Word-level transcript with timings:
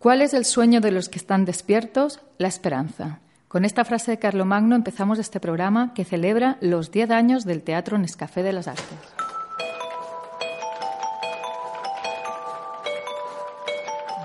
¿Cuál 0.00 0.22
es 0.22 0.32
el 0.32 0.46
sueño 0.46 0.80
de 0.80 0.92
los 0.92 1.10
que 1.10 1.18
están 1.18 1.44
despiertos? 1.44 2.20
La 2.38 2.48
esperanza. 2.48 3.20
Con 3.48 3.66
esta 3.66 3.84
frase 3.84 4.12
de 4.12 4.18
Carlomagno 4.18 4.74
empezamos 4.74 5.18
este 5.18 5.40
programa 5.40 5.92
que 5.92 6.06
celebra 6.06 6.56
los 6.62 6.90
10 6.90 7.10
años 7.10 7.44
del 7.44 7.62
Teatro 7.62 7.98
Nescafé 7.98 8.42
de 8.42 8.54
las 8.54 8.66
Artes. 8.66 8.86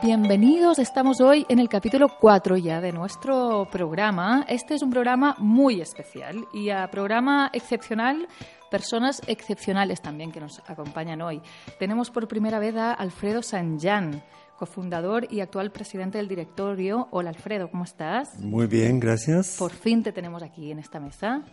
Bienvenidos, 0.02 0.80
estamos 0.80 1.20
hoy 1.20 1.46
en 1.50 1.59
el 1.59 1.68
capítulo 1.68 2.07
4 2.21 2.55
ya 2.55 2.80
de 2.80 2.94
nuestro 2.94 3.68
programa. 3.70 4.46
Este 4.48 4.76
es 4.76 4.82
un 4.82 4.92
programa 4.92 5.36
muy 5.39 5.82
especial 5.82 6.48
y 6.54 6.70
a 6.70 6.89
programa 6.89 7.50
excepcional, 7.52 8.30
personas 8.71 9.21
excepcionales 9.28 10.02
también 10.02 10.32
que 10.32 10.39
nos 10.39 10.62
acompañan 10.68 11.21
hoy. 11.21 11.42
Tenemos 11.80 12.12
por 12.12 12.30
primera 12.30 12.60
vez 12.60 12.78
a 12.78 12.94
Alfredo 12.94 13.42
Sanján, 13.42 14.23
cofundador 14.58 15.32
y 15.32 15.42
actual 15.42 15.72
presidente 15.72 16.18
del 16.18 16.28
directorio. 16.28 17.08
Hola 17.12 17.30
Alfredo, 17.30 17.70
¿cómo 17.70 17.84
estás? 17.84 18.40
Muy 18.40 18.68
bien, 18.68 19.00
gracias. 19.00 19.55
Por 19.58 19.72
fin 19.72 20.04
te 20.04 20.12
tenemos 20.12 20.44
aquí 20.44 20.72
en 20.72 20.80
esta 20.80 21.00
mesa. 21.00 21.44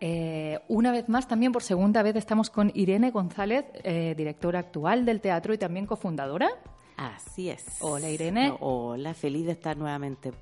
Eh, 0.00 0.60
una 0.68 0.92
vez 0.92 1.08
más, 1.08 1.26
también 1.26 1.52
por 1.52 1.62
segunda 1.62 2.02
vez, 2.02 2.14
estamos 2.16 2.50
con 2.50 2.70
Irene 2.74 3.10
González, 3.10 3.64
eh, 3.82 4.14
directora 4.16 4.60
actual 4.60 5.04
del 5.04 5.20
teatro 5.20 5.52
y 5.52 5.58
también 5.58 5.86
cofundadora. 5.86 6.48
Así 6.96 7.50
es. 7.50 7.64
Hola 7.80 8.08
Irene. 8.08 8.54
Hola, 8.60 9.14
feliz 9.14 9.46
de 9.46 9.52
estar 9.52 9.76
nuevamente 9.76 10.32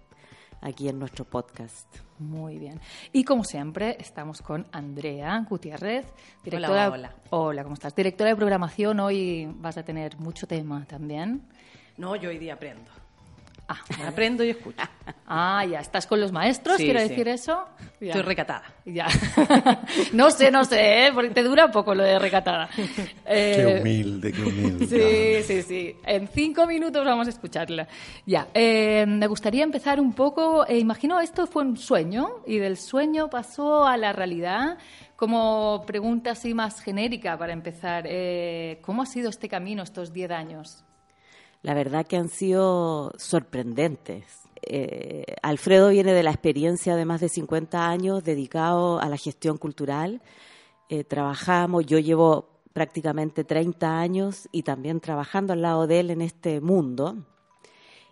aquí 0.60 0.88
en 0.88 0.98
nuestro 0.98 1.24
podcast. 1.24 1.86
Muy 2.18 2.58
bien. 2.58 2.80
Y 3.12 3.24
como 3.24 3.44
siempre, 3.44 3.96
estamos 4.00 4.42
con 4.42 4.66
Andrea 4.72 5.44
Gutiérrez, 5.48 6.06
directora. 6.42 6.88
Hola, 6.88 6.90
hola. 6.90 7.14
Hola, 7.30 7.62
¿cómo 7.62 7.74
estás? 7.74 7.94
Directora 7.94 8.30
de 8.30 8.36
programación. 8.36 9.00
Hoy 9.00 9.48
vas 9.56 9.76
a 9.78 9.84
tener 9.84 10.18
mucho 10.18 10.46
tema 10.46 10.84
también. 10.86 11.42
No, 11.96 12.16
yo 12.16 12.30
hoy 12.30 12.38
día 12.38 12.54
aprendo. 12.54 12.90
Ah, 13.68 13.80
Aprendo 14.06 14.44
y 14.44 14.50
escucho. 14.50 14.76
ah, 15.26 15.64
ya 15.68 15.80
estás 15.80 16.06
con 16.06 16.20
los 16.20 16.30
maestros, 16.30 16.76
Sí, 16.76 16.84
quiero 16.84 17.00
sí. 17.00 17.08
decir 17.08 17.26
eso. 17.26 17.64
Ya. 18.00 18.08
Estoy 18.08 18.22
recatada. 18.22 18.62
Ya. 18.84 19.08
no 20.12 20.30
sé, 20.30 20.50
no 20.52 20.64
sé, 20.64 21.06
¿eh? 21.06 21.10
porque 21.12 21.30
te 21.30 21.42
dura 21.42 21.70
poco 21.72 21.94
lo 21.94 22.04
de 22.04 22.18
recatada. 22.18 22.68
Qué 22.76 22.92
Eh, 23.26 23.78
humilde, 23.80 24.32
qué 24.32 24.42
humilde. 24.42 24.86
Sí, 25.46 25.54
sí, 25.54 25.62
sí. 25.62 25.96
En 26.06 26.28
cinco 26.28 26.66
minutos 26.66 27.04
vamos 27.04 27.26
a 27.26 27.30
escucharla. 27.30 27.88
Ya, 28.24 28.46
eh, 28.54 29.04
me 29.06 29.26
gustaría 29.26 29.64
empezar 29.64 30.00
un 30.00 30.12
poco, 30.12 30.64
eh, 30.68 30.78
imagino 30.78 31.20
esto 31.20 31.46
fue 31.48 31.62
un 31.64 31.76
sueño 31.76 32.42
y 32.46 32.58
del 32.58 32.76
sueño 32.76 33.28
pasó 33.28 33.84
a 33.84 33.96
la 33.96 34.12
realidad. 34.12 34.78
Como 35.16 35.82
pregunta 35.86 36.32
así 36.32 36.52
más 36.54 36.80
genérica 36.80 37.36
para 37.38 37.52
empezar, 37.54 38.04
eh, 38.06 38.78
¿cómo 38.82 39.02
ha 39.02 39.06
sido 39.06 39.30
este 39.30 39.48
camino 39.48 39.82
estos 39.82 40.12
diez 40.12 40.30
años? 40.30 40.84
La 41.66 41.74
verdad 41.74 42.06
que 42.06 42.16
han 42.16 42.28
sido 42.28 43.12
sorprendentes. 43.18 44.22
Eh, 44.62 45.24
Alfredo 45.42 45.88
viene 45.88 46.12
de 46.12 46.22
la 46.22 46.30
experiencia 46.30 46.94
de 46.94 47.04
más 47.04 47.20
de 47.20 47.28
50 47.28 47.88
años 47.88 48.22
dedicado 48.22 49.00
a 49.00 49.08
la 49.08 49.16
gestión 49.16 49.58
cultural. 49.58 50.22
Eh, 50.88 51.02
trabajamos, 51.02 51.84
yo 51.84 51.98
llevo 51.98 52.50
prácticamente 52.72 53.42
30 53.42 53.98
años 53.98 54.48
y 54.52 54.62
también 54.62 55.00
trabajando 55.00 55.54
al 55.54 55.62
lado 55.62 55.88
de 55.88 55.98
él 55.98 56.10
en 56.12 56.22
este 56.22 56.60
mundo. 56.60 57.16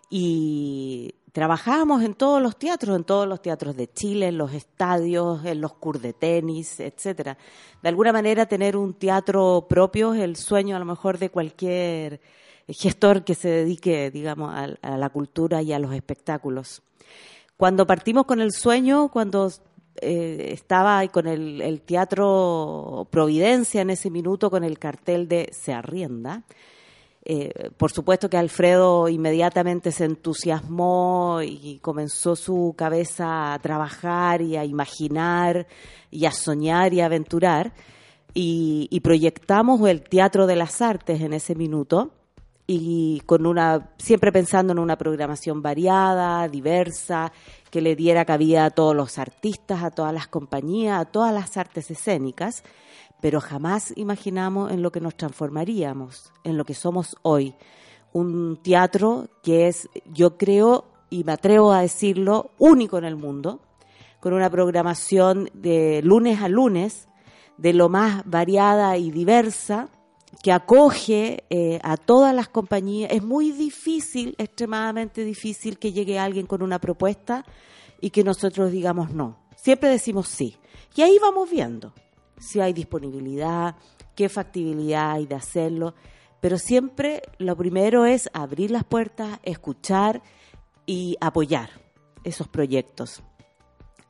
Y 0.09 1.15
trabajábamos 1.31 2.03
en 2.03 2.13
todos 2.13 2.41
los 2.41 2.57
teatros, 2.59 2.93
en 2.93 3.05
todos 3.05 3.25
los 3.25 3.41
teatros 3.41 3.77
de 3.77 3.87
Chile, 3.87 4.27
en 4.27 4.37
los 4.37 4.53
estadios, 4.53 5.45
en 5.45 5.61
los 5.61 5.75
cur 5.75 6.01
de 6.01 6.11
tenis, 6.11 6.81
etcétera. 6.81 7.37
De 7.81 7.87
alguna 7.87 8.11
manera 8.11 8.47
tener 8.47 8.75
un 8.75 8.95
teatro 8.95 9.65
propio 9.69 10.13
es 10.13 10.23
el 10.23 10.35
sueño 10.35 10.75
a 10.75 10.79
lo 10.79 10.85
mejor 10.85 11.19
de 11.19 11.29
cualquier 11.29 12.19
gestor 12.67 13.23
que 13.23 13.35
se 13.35 13.49
dedique, 13.49 14.09
digamos, 14.11 14.53
a, 14.53 14.97
la 14.97 15.09
cultura 15.09 15.61
y 15.61 15.73
a 15.73 15.79
los 15.79 15.93
espectáculos. 15.93 16.81
Cuando 17.57 17.85
partimos 17.85 18.25
con 18.25 18.41
el 18.41 18.51
sueño, 18.51 19.09
cuando 19.09 19.51
eh, 20.01 20.49
estaba 20.51 21.07
con 21.07 21.27
el, 21.27 21.81
Teatro 21.85 23.07
Providencia 23.11 23.81
en 23.81 23.91
ese 23.91 24.09
minuto 24.09 24.49
con 24.49 24.63
el 24.63 24.79
cartel 24.79 25.27
de 25.27 25.49
Se 25.53 25.73
arrienda, 25.73 26.43
eh, 27.27 27.71
por 27.77 27.91
supuesto 27.91 28.29
que 28.29 28.37
Alfredo 28.37 29.09
inmediatamente 29.09 29.91
se 29.91 30.05
entusiasmó 30.05 31.39
y 31.43 31.79
comenzó 31.79 32.35
su 32.35 32.75
cabeza 32.77 33.53
a 33.53 33.59
trabajar 33.59 34.41
y 34.41 34.57
a 34.57 34.65
imaginar 34.65 35.65
y 36.11 36.25
a 36.25 36.31
soñar 36.31 36.93
y 36.93 37.01
a 37.01 37.05
aventurar. 37.05 37.73
Y 38.37 38.99
proyectamos 38.99 39.79
el 39.87 40.01
Teatro 40.01 40.45
de 40.45 40.57
las 40.57 40.81
Artes 40.81 41.21
en 41.21 41.31
ese 41.31 41.55
minuto 41.55 42.11
y 42.67 43.21
con 43.25 43.45
una 43.45 43.91
siempre 43.97 44.31
pensando 44.31 44.73
en 44.73 44.79
una 44.79 44.97
programación 44.97 45.61
variada, 45.61 46.47
diversa, 46.47 47.31
que 47.69 47.81
le 47.81 47.95
diera 47.95 48.25
cabida 48.25 48.65
a 48.65 48.69
todos 48.71 48.95
los 48.95 49.17
artistas, 49.19 49.83
a 49.83 49.91
todas 49.91 50.13
las 50.13 50.27
compañías, 50.27 50.99
a 50.99 51.05
todas 51.05 51.33
las 51.33 51.57
artes 51.57 51.91
escénicas, 51.91 52.63
pero 53.21 53.39
jamás 53.39 53.93
imaginamos 53.95 54.71
en 54.71 54.81
lo 54.81 54.91
que 54.91 55.01
nos 55.01 55.15
transformaríamos, 55.15 56.31
en 56.43 56.57
lo 56.57 56.65
que 56.65 56.73
somos 56.73 57.15
hoy. 57.21 57.55
Un 58.13 58.59
teatro 58.63 59.27
que 59.43 59.67
es, 59.67 59.89
yo 60.13 60.37
creo, 60.37 60.85
y 61.09 61.23
me 61.23 61.33
atrevo 61.33 61.71
a 61.71 61.81
decirlo, 61.81 62.51
único 62.57 62.97
en 62.97 63.05
el 63.05 63.15
mundo, 63.15 63.59
con 64.19 64.33
una 64.33 64.49
programación 64.49 65.49
de 65.53 66.01
lunes 66.03 66.41
a 66.41 66.47
lunes, 66.47 67.07
de 67.57 67.73
lo 67.73 67.89
más 67.89 68.23
variada 68.25 68.97
y 68.97 69.11
diversa, 69.11 69.89
que 70.41 70.51
acoge 70.51 71.43
eh, 71.49 71.79
a 71.83 71.97
todas 71.97 72.33
las 72.33 72.47
compañías. 72.49 73.11
Es 73.11 73.23
muy 73.23 73.51
difícil, 73.51 74.35
extremadamente 74.37 75.23
difícil 75.23 75.77
que 75.77 75.91
llegue 75.91 76.19
alguien 76.19 76.45
con 76.45 76.61
una 76.61 76.79
propuesta 76.79 77.45
y 78.01 78.09
que 78.09 78.23
nosotros 78.23 78.71
digamos 78.71 79.11
no. 79.11 79.37
Siempre 79.55 79.89
decimos 79.89 80.27
sí. 80.27 80.57
Y 80.95 81.01
ahí 81.01 81.17
vamos 81.21 81.49
viendo 81.49 81.93
si 82.37 82.59
hay 82.59 82.73
disponibilidad, 82.73 83.75
qué 84.15 84.29
factibilidad 84.29 85.11
hay 85.11 85.25
de 85.25 85.35
hacerlo. 85.35 85.95
Pero 86.41 86.57
siempre 86.57 87.21
lo 87.37 87.55
primero 87.55 88.05
es 88.05 88.29
abrir 88.33 88.71
las 88.71 88.83
puertas, 88.83 89.39
escuchar 89.43 90.21
y 90.85 91.15
apoyar 91.19 91.69
esos 92.23 92.47
proyectos. 92.47 93.23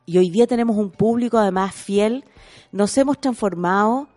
Y 0.04 0.18
hoy 0.18 0.30
día 0.30 0.46
tenemos 0.46 0.76
un 0.76 0.90
público 0.90 1.38
además 1.38 1.74
fiel. 1.74 2.24
Nos 2.72 2.96
hemos 2.98 3.18
transformado 3.18 4.08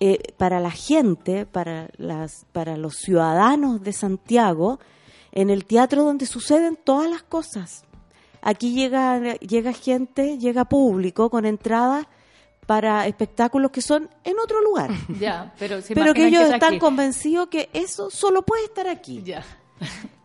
eh, 0.00 0.18
para 0.36 0.60
la 0.60 0.70
gente, 0.70 1.46
para, 1.46 1.88
las, 1.96 2.46
para 2.52 2.76
los 2.76 2.96
ciudadanos 2.96 3.82
de 3.82 3.92
Santiago, 3.92 4.80
en 5.32 5.50
el 5.50 5.64
teatro 5.64 6.04
donde 6.04 6.26
suceden 6.26 6.76
todas 6.76 7.08
las 7.08 7.22
cosas. 7.22 7.84
Aquí 8.40 8.72
llega, 8.72 9.36
llega 9.36 9.72
gente, 9.72 10.38
llega 10.38 10.64
público 10.64 11.30
con 11.30 11.46
entradas 11.46 12.06
para 12.66 13.06
espectáculos 13.06 13.70
que 13.70 13.82
son 13.82 14.08
en 14.24 14.38
otro 14.38 14.60
lugar. 14.62 14.90
Ya, 15.20 15.54
pero 15.58 15.80
se 15.80 15.94
pero 15.94 16.14
que 16.14 16.26
ellos 16.26 16.42
es 16.42 16.54
están 16.54 16.70
aquí. 16.74 16.78
convencidos 16.78 17.48
que 17.48 17.70
eso 17.72 18.10
solo 18.10 18.42
puede 18.42 18.64
estar 18.64 18.88
aquí. 18.88 19.22
Ya. 19.24 19.44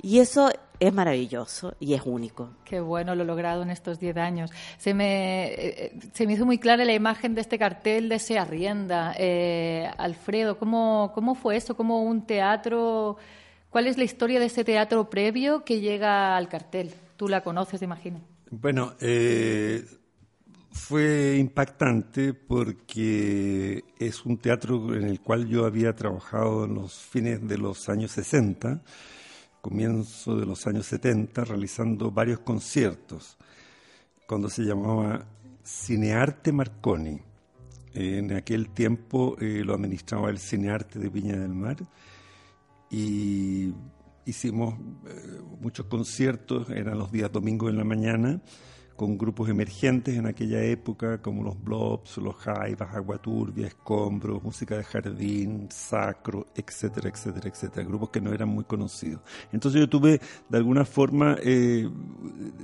Y 0.02 0.20
eso 0.20 0.50
es 0.80 0.94
maravilloso 0.94 1.76
y 1.80 1.94
es 1.94 2.02
único. 2.06 2.52
Qué 2.64 2.80
bueno 2.80 3.16
lo 3.16 3.24
logrado 3.24 3.64
en 3.64 3.70
estos 3.70 4.00
10 4.00 4.18
años. 4.18 4.52
Se 4.78 4.94
me, 4.94 5.48
eh, 5.48 6.00
se 6.14 6.28
me 6.28 6.34
hizo 6.34 6.46
muy 6.46 6.60
clara 6.60 6.86
la 6.86 6.94
imagen 6.94 7.36
de 7.36 7.42
este 7.42 7.58
cartel 7.58 8.10
de 8.10 8.20
Se 8.20 8.38
Arrienda. 8.38 9.14
Eh, 9.18 9.90
Alfredo, 9.98 10.58
¿cómo, 10.58 11.12
¿cómo 11.14 11.36
fue 11.36 11.58
eso? 11.58 11.76
¿Cómo 11.76 12.04
un 12.04 12.26
teatro? 12.26 13.18
¿Cuál 13.70 13.88
es 13.88 13.98
la 13.98 14.04
historia 14.04 14.40
de 14.40 14.46
ese 14.46 14.64
teatro 14.64 15.10
previo 15.10 15.64
que 15.66 15.82
llega 15.82 16.38
al 16.38 16.48
cartel? 16.48 16.94
Tú 17.16 17.28
la 17.28 17.42
conoces, 17.42 17.82
imagino. 17.82 18.22
Bueno, 18.50 18.94
eh, 19.02 19.84
fue 20.72 21.38
impactante 21.38 22.34
porque 22.34 23.84
es 24.00 24.26
un 24.26 24.38
teatro 24.38 24.96
en 24.96 25.04
el 25.04 25.20
cual 25.20 25.48
yo 25.48 25.66
había 25.66 25.96
trabajado 25.96 26.66
en 26.66 26.76
los 26.76 26.94
fines 26.94 27.46
de 27.46 27.58
los 27.58 27.90
años 27.90 28.12
60, 28.12 28.82
comienzo 29.68 30.38
de 30.38 30.46
los 30.46 30.66
años 30.66 30.86
70, 30.86 31.44
realizando 31.44 32.10
varios 32.10 32.40
conciertos, 32.40 33.36
cuando 34.26 34.50
se 34.50 34.64
llamaba 34.64 35.26
Cinearte 35.66 36.54
Marconi. 36.54 37.20
En 37.94 38.32
aquel 38.32 38.70
tiempo 38.70 39.36
eh, 39.42 39.64
lo 39.66 39.74
administraba 39.74 40.30
el 40.30 40.40
Cinearte 40.40 41.00
de 41.00 41.10
Viña 41.10 41.36
del 41.36 41.54
Mar 41.54 41.76
y 42.90 43.74
hicimos 44.24 44.76
eh, 45.06 45.42
muchos 45.60 45.88
conciertos, 45.88 46.70
eran 46.70 46.98
los 46.98 47.12
días 47.12 47.30
domingos 47.30 47.70
en 47.70 47.78
la 47.78 47.84
mañana, 47.84 48.40
con 48.98 49.18
grupos 49.18 49.48
emergentes 49.48 50.18
en 50.18 50.26
aquella 50.26 50.62
época, 50.64 51.22
como 51.22 51.44
los 51.44 51.64
Blobs, 51.64 52.18
los 52.18 52.36
Jaivas, 52.36 52.96
Agua 52.96 53.20
Turbia, 53.20 53.68
Escombros, 53.68 54.44
Música 54.44 54.76
de 54.76 54.84
Jardín, 54.84 55.68
Sacro, 55.72 56.48
etcétera, 56.56 57.08
etcétera, 57.08 57.48
etcétera, 57.48 57.88
grupos 57.88 58.10
que 58.10 58.20
no 58.20 58.34
eran 58.34 58.50
muy 58.50 58.64
conocidos. 58.64 59.22
Entonces 59.54 59.80
yo 59.80 59.88
tuve, 59.88 60.20
de 60.50 60.58
alguna 60.58 60.84
forma, 60.84 61.38
eh, 61.44 61.88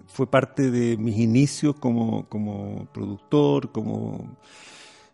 fue 0.07 0.25
parte 0.25 0.71
de 0.71 0.97
mis 0.97 1.18
inicios 1.19 1.75
como, 1.75 2.27
como 2.27 2.88
productor, 2.91 3.71
como 3.71 4.36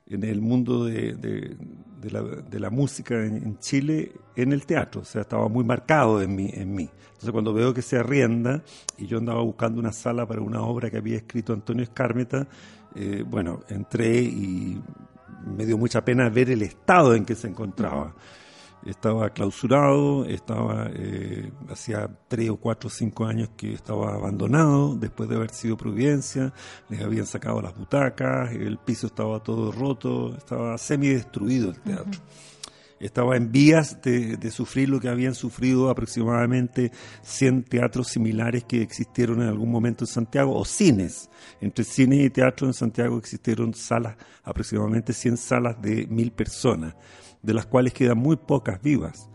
en 0.09 0.23
el 0.23 0.41
mundo 0.41 0.85
de, 0.85 1.13
de, 1.13 2.09
la, 2.09 2.21
de 2.23 2.59
la, 2.59 2.69
música 2.69 3.15
en, 3.23 3.59
Chile 3.59 4.11
en 4.35 4.51
el 4.51 4.65
teatro, 4.65 5.01
o 5.01 5.05
sea, 5.05 5.21
estaba 5.21 5.47
muy 5.47 5.63
marcado 5.63 6.21
en 6.21 6.35
mí, 6.35 6.49
en 6.53 6.73
mí. 6.73 6.89
Entonces 7.07 7.31
cuando 7.31 7.53
veo 7.53 7.73
que 7.73 7.81
se 7.81 7.97
arrienda 7.97 8.63
y 8.97 9.05
yo 9.05 9.19
andaba 9.19 9.41
buscando 9.41 9.79
una 9.79 9.91
sala 9.91 10.25
para 10.25 10.41
una 10.41 10.61
obra 10.61 10.89
que 10.89 10.97
había 10.97 11.17
escrito 11.17 11.53
Antonio 11.53 11.83
Escármeta, 11.83 12.47
eh, 12.95 13.23
bueno, 13.27 13.61
entré 13.69 14.21
y 14.21 14.81
me 15.45 15.65
dio 15.65 15.77
mucha 15.77 16.03
pena 16.03 16.29
ver 16.29 16.49
el 16.49 16.63
estado 16.63 17.13
en 17.13 17.25
que 17.25 17.35
se 17.35 17.47
encontraba 17.47 18.15
estaba 18.85 19.29
clausurado, 19.31 20.25
estaba 20.25 20.89
eh, 20.93 21.51
hacía 21.69 22.09
tres 22.27 22.49
o 22.49 22.57
cuatro 22.57 22.87
o 22.87 22.91
cinco 22.91 23.25
años 23.25 23.49
que 23.57 23.73
estaba 23.73 24.13
abandonado 24.13 24.95
después 24.95 25.29
de 25.29 25.35
haber 25.35 25.51
sido 25.51 25.77
Providencia, 25.77 26.53
les 26.89 27.01
habían 27.01 27.25
sacado 27.25 27.61
las 27.61 27.77
butacas, 27.77 28.51
el 28.51 28.77
piso 28.77 29.07
estaba 29.07 29.41
todo 29.41 29.71
roto, 29.71 30.35
estaba 30.35 30.77
semi 30.77 31.07
destruido 31.09 31.69
el 31.69 31.79
teatro. 31.79 32.19
Estaba 32.99 33.37
en 33.37 33.49
vías 33.49 34.01
de, 34.01 34.35
de, 34.35 34.51
sufrir 34.51 34.89
lo 34.89 34.99
que 34.99 35.07
habían 35.07 35.33
sufrido 35.33 35.89
aproximadamente 35.89 36.91
100 37.21 37.63
teatros 37.63 38.09
similares 38.09 38.65
que 38.65 38.81
existieron 38.81 39.41
en 39.41 39.47
algún 39.47 39.71
momento 39.71 40.03
en 40.03 40.09
Santiago, 40.09 40.53
o 40.53 40.65
cines. 40.65 41.29
Entre 41.61 41.85
cine 41.85 42.17
y 42.17 42.29
teatro 42.29 42.67
en 42.67 42.73
Santiago 42.73 43.17
existieron 43.17 43.73
salas, 43.73 44.17
aproximadamente 44.43 45.13
100 45.13 45.37
salas 45.37 45.81
de 45.81 46.07
mil 46.07 46.33
personas 46.33 46.93
de 47.41 47.53
las 47.53 47.65
cuales 47.65 47.93
quedan 47.93 48.17
muy 48.17 48.35
pocas 48.37 48.81
vivas. 48.81 49.29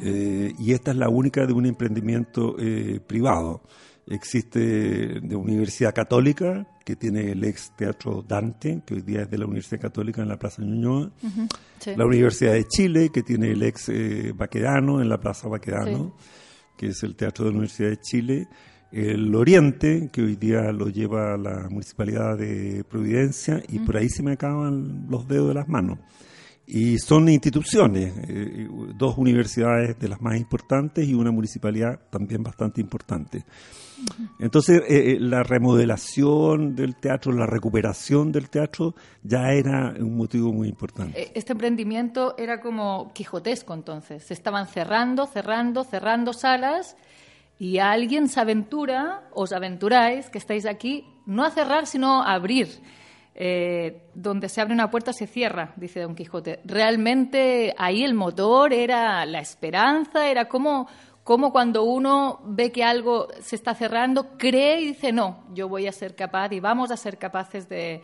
Eh, 0.00 0.54
y 0.58 0.72
esta 0.72 0.92
es 0.92 0.96
la 0.96 1.08
única 1.08 1.46
de 1.46 1.52
un 1.52 1.66
emprendimiento 1.66 2.56
eh, 2.58 3.00
privado. 3.06 3.62
Existe 4.06 5.20
de 5.20 5.36
Universidad 5.36 5.94
Católica, 5.94 6.66
que 6.84 6.96
tiene 6.96 7.30
el 7.30 7.44
ex 7.44 7.72
Teatro 7.76 8.24
Dante, 8.26 8.82
que 8.84 8.94
hoy 8.94 9.02
día 9.02 9.22
es 9.22 9.30
de 9.30 9.38
la 9.38 9.44
Universidad 9.44 9.80
Católica 9.80 10.22
en 10.22 10.28
la 10.28 10.38
Plaza 10.38 10.62
Ñuñoa. 10.62 11.12
La 11.96 12.06
Universidad 12.06 12.52
de 12.52 12.66
Chile, 12.66 13.10
que 13.12 13.22
tiene 13.22 13.50
el 13.52 13.62
ex 13.62 13.88
eh, 13.88 14.32
Baquedano 14.34 15.00
en 15.00 15.08
la 15.08 15.18
Plaza 15.18 15.48
Baquedano, 15.48 16.16
que 16.76 16.88
es 16.88 17.02
el 17.02 17.14
Teatro 17.14 17.44
de 17.44 17.50
la 17.50 17.58
Universidad 17.58 17.90
de 17.90 18.00
Chile. 18.00 18.48
El 18.90 19.34
Oriente, 19.34 20.10
que 20.12 20.22
hoy 20.22 20.36
día 20.36 20.70
lo 20.72 20.88
lleva 20.88 21.36
la 21.36 21.68
Municipalidad 21.70 22.36
de 22.36 22.84
Providencia, 22.84 23.62
y 23.68 23.78
por 23.78 23.96
ahí 23.96 24.08
se 24.08 24.22
me 24.22 24.32
acaban 24.32 25.06
los 25.08 25.26
dedos 25.28 25.48
de 25.48 25.54
las 25.54 25.68
manos. 25.68 25.98
Y 26.66 26.98
son 26.98 27.28
instituciones, 27.28 28.14
eh, 28.28 28.68
dos 28.94 29.18
universidades 29.18 29.98
de 29.98 30.08
las 30.08 30.20
más 30.22 30.36
importantes 30.36 31.06
y 31.06 31.12
una 31.12 31.32
municipalidad 31.32 31.98
también 32.10 32.42
bastante 32.42 32.80
importante. 32.80 33.44
Entonces, 34.38 34.80
eh, 34.88 35.12
eh, 35.12 35.16
la 35.20 35.42
remodelación 35.42 36.74
del 36.74 36.96
teatro, 36.96 37.32
la 37.32 37.46
recuperación 37.46 38.32
del 38.32 38.48
teatro, 38.48 38.94
ya 39.22 39.52
era 39.52 39.94
un 39.98 40.16
motivo 40.16 40.52
muy 40.52 40.68
importante. 40.68 41.30
Este 41.34 41.52
emprendimiento 41.52 42.36
era 42.38 42.60
como 42.60 43.12
quijotesco 43.12 43.74
entonces. 43.74 44.24
Se 44.24 44.34
estaban 44.34 44.66
cerrando, 44.66 45.26
cerrando, 45.26 45.84
cerrando 45.84 46.32
salas 46.32 46.96
y 47.58 47.78
alguien 47.78 48.28
se 48.28 48.40
aventura, 48.40 49.28
os 49.32 49.52
aventuráis, 49.52 50.30
que 50.30 50.38
estáis 50.38 50.66
aquí, 50.66 51.06
no 51.26 51.44
a 51.44 51.50
cerrar, 51.50 51.86
sino 51.86 52.22
a 52.22 52.34
abrir 52.34 52.68
eh, 53.34 54.02
donde 54.14 54.48
se 54.48 54.60
abre 54.60 54.74
una 54.74 54.90
puerta 54.90 55.12
se 55.12 55.26
cierra, 55.26 55.72
dice 55.76 56.00
Don 56.00 56.14
Quijote. 56.14 56.60
Realmente 56.64 57.74
ahí 57.78 58.04
el 58.04 58.14
motor 58.14 58.72
era 58.72 59.24
la 59.26 59.40
esperanza, 59.40 60.28
era 60.28 60.48
como, 60.48 60.88
como 61.24 61.52
cuando 61.52 61.84
uno 61.84 62.40
ve 62.44 62.70
que 62.72 62.84
algo 62.84 63.28
se 63.40 63.56
está 63.56 63.74
cerrando, 63.74 64.36
cree 64.36 64.80
y 64.80 64.86
dice, 64.88 65.12
no, 65.12 65.44
yo 65.54 65.68
voy 65.68 65.86
a 65.86 65.92
ser 65.92 66.14
capaz 66.14 66.52
y 66.52 66.60
vamos 66.60 66.90
a 66.90 66.96
ser 66.96 67.18
capaces 67.18 67.68
de, 67.68 68.02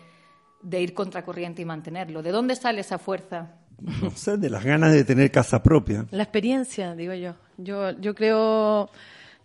de 0.62 0.80
ir 0.80 0.94
contracorriente 0.94 1.62
y 1.62 1.64
mantenerlo. 1.64 2.22
¿De 2.22 2.32
dónde 2.32 2.56
sale 2.56 2.80
esa 2.80 2.98
fuerza? 2.98 3.54
No 4.02 4.10
sé, 4.10 4.36
de 4.36 4.50
las 4.50 4.64
ganas 4.64 4.92
de 4.92 5.04
tener 5.04 5.30
casa 5.30 5.62
propia. 5.62 6.04
La 6.10 6.25
experiencia, 6.25 6.94
digo 6.94 7.14
yo. 7.14 7.34
Yo, 7.56 7.92
yo 7.92 8.14
creo 8.14 8.90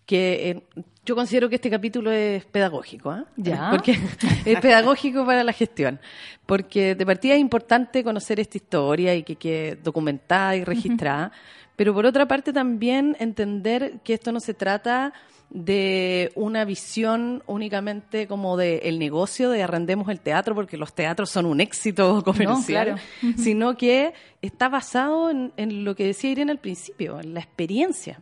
que 0.05 0.49
eh, 0.49 0.63
yo 1.05 1.15
considero 1.15 1.49
que 1.49 1.55
este 1.55 1.69
capítulo 1.69 2.11
es 2.11 2.45
pedagógico, 2.45 3.13
¿eh? 3.13 3.23
Ya. 3.35 3.69
Porque 3.71 3.91
es 4.45 4.59
pedagógico 4.59 5.25
para 5.25 5.43
la 5.43 5.51
gestión. 5.51 5.99
Porque 6.45 6.95
de 6.95 7.05
partida 7.05 7.33
es 7.33 7.41
importante 7.41 8.03
conocer 8.03 8.39
esta 8.39 8.57
historia 8.57 9.13
y 9.15 9.23
que 9.23 9.35
quede 9.35 9.75
documentada 9.75 10.55
y 10.55 10.63
registrada. 10.63 11.31
Pero 11.75 11.93
por 11.93 12.05
otra 12.05 12.27
parte 12.27 12.53
también 12.53 13.17
entender 13.19 13.99
que 14.03 14.13
esto 14.13 14.31
no 14.31 14.39
se 14.39 14.53
trata 14.53 15.13
de 15.49 16.31
una 16.35 16.65
visión 16.65 17.43
únicamente 17.45 18.27
como 18.27 18.57
de 18.57 18.77
el 18.85 18.97
negocio 18.97 19.51
de 19.51 19.61
arrendemos 19.61 20.09
el 20.09 20.19
teatro 20.19 20.55
porque 20.55 20.77
los 20.77 20.93
teatros 20.93 21.29
son 21.29 21.45
un 21.45 21.61
éxito 21.61 22.23
comercial, 22.23 22.99
sino 23.37 23.77
que 23.77 24.13
está 24.41 24.69
basado 24.69 25.29
en, 25.29 25.53
en, 25.57 25.83
lo 25.83 25.95
que 25.95 26.05
decía 26.05 26.31
Irene 26.31 26.51
al 26.51 26.59
principio, 26.59 27.19
en 27.19 27.33
la 27.33 27.41
experiencia. 27.41 28.19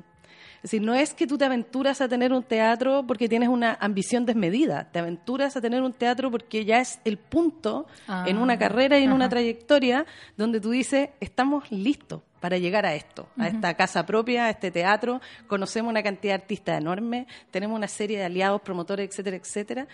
Es 0.61 0.69
decir, 0.69 0.83
no 0.83 0.93
es 0.93 1.15
que 1.15 1.25
tú 1.25 1.39
te 1.39 1.45
aventuras 1.45 2.01
a 2.01 2.07
tener 2.07 2.31
un 2.31 2.43
teatro 2.43 3.03
porque 3.07 3.27
tienes 3.27 3.49
una 3.49 3.75
ambición 3.81 4.27
desmedida, 4.27 4.89
te 4.91 4.99
aventuras 4.99 5.57
a 5.57 5.61
tener 5.61 5.81
un 5.81 5.91
teatro 5.91 6.29
porque 6.29 6.65
ya 6.65 6.79
es 6.79 6.99
el 7.03 7.17
punto 7.17 7.87
en 8.27 8.37
una 8.37 8.53
ah, 8.53 8.59
carrera 8.59 8.99
y 8.99 9.03
en 9.03 9.11
una 9.11 9.27
trayectoria 9.27 10.05
donde 10.37 10.61
tú 10.61 10.69
dices, 10.69 11.09
estamos 11.19 11.71
listos 11.71 12.21
para 12.39 12.59
llegar 12.59 12.85
a 12.85 12.93
esto, 12.93 13.27
a 13.37 13.47
esta 13.47 13.73
casa 13.73 14.05
propia, 14.05 14.45
a 14.45 14.49
este 14.51 14.69
teatro, 14.69 15.19
conocemos 15.47 15.89
una 15.89 16.03
cantidad 16.03 16.33
de 16.33 16.41
artistas 16.41 16.79
enorme, 16.79 17.25
tenemos 17.49 17.75
una 17.75 17.87
serie 17.87 18.19
de 18.19 18.25
aliados, 18.25 18.61
promotores, 18.61 19.09
etcétera, 19.09 19.37
etcétera, 19.37 19.87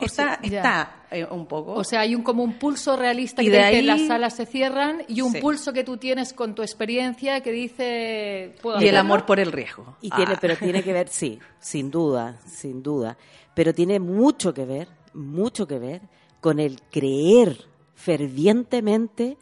Está, 0.00 0.38
está 0.42 1.04
eh, 1.10 1.24
un 1.24 1.46
poco. 1.46 1.72
O 1.72 1.84
sea, 1.84 2.00
hay 2.00 2.14
un 2.14 2.22
como 2.22 2.42
un 2.42 2.58
pulso 2.58 2.96
realista 2.96 3.42
y 3.42 3.46
que 3.46 3.52
de 3.52 3.82
las 3.82 4.06
salas 4.06 4.34
se 4.34 4.46
cierran 4.46 5.02
y 5.08 5.20
un 5.20 5.32
pulso 5.34 5.72
que 5.72 5.84
tú 5.84 5.96
tienes 5.96 6.32
con 6.32 6.54
tu 6.54 6.62
experiencia 6.62 7.40
que 7.40 7.52
dice... 7.52 8.56
y 8.80 8.86
el 8.86 8.96
amor 8.96 9.26
por 9.26 9.40
el 9.40 9.52
riesgo. 9.52 9.96
Y 10.00 10.10
tiene, 10.10 10.34
ah. 10.34 10.38
pero 10.40 10.56
tiene 10.56 10.82
que 10.82 10.92
ver, 10.92 11.08
sí, 11.08 11.38
sin 11.60 11.90
duda, 11.90 12.38
sin 12.46 12.82
duda. 12.82 13.16
Pero 13.54 13.72
tiene 13.72 14.00
mucho 14.00 14.52
que 14.52 14.64
ver, 14.64 14.88
mucho 15.12 15.66
que 15.66 15.78
ver 15.78 16.02
con 16.40 16.58
el 16.58 16.80
creer 16.90 17.58
fervientemente 17.94 19.38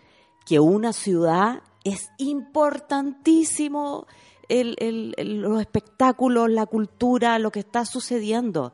que 0.47 0.61
una 0.61 0.93
ciudad 0.93 1.63
es 1.85 2.11
importantísimo 2.19 4.07
el, 4.49 5.15
los 5.19 5.61
espectáculos, 5.61 6.51
la 6.51 6.67
cultura, 6.67 7.39
lo 7.39 7.51
que 7.51 7.61
está 7.61 7.85
sucediendo. 7.85 8.73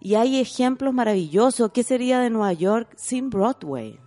Y 0.00 0.14
hay 0.14 0.40
ejemplos 0.40 0.94
maravillosos. 0.94 1.70
¿Qué 1.72 1.82
sería 1.82 2.20
de 2.20 2.30
Nueva 2.30 2.52
York 2.52 2.92
sin 2.96 3.30
Broadway? 3.30 3.98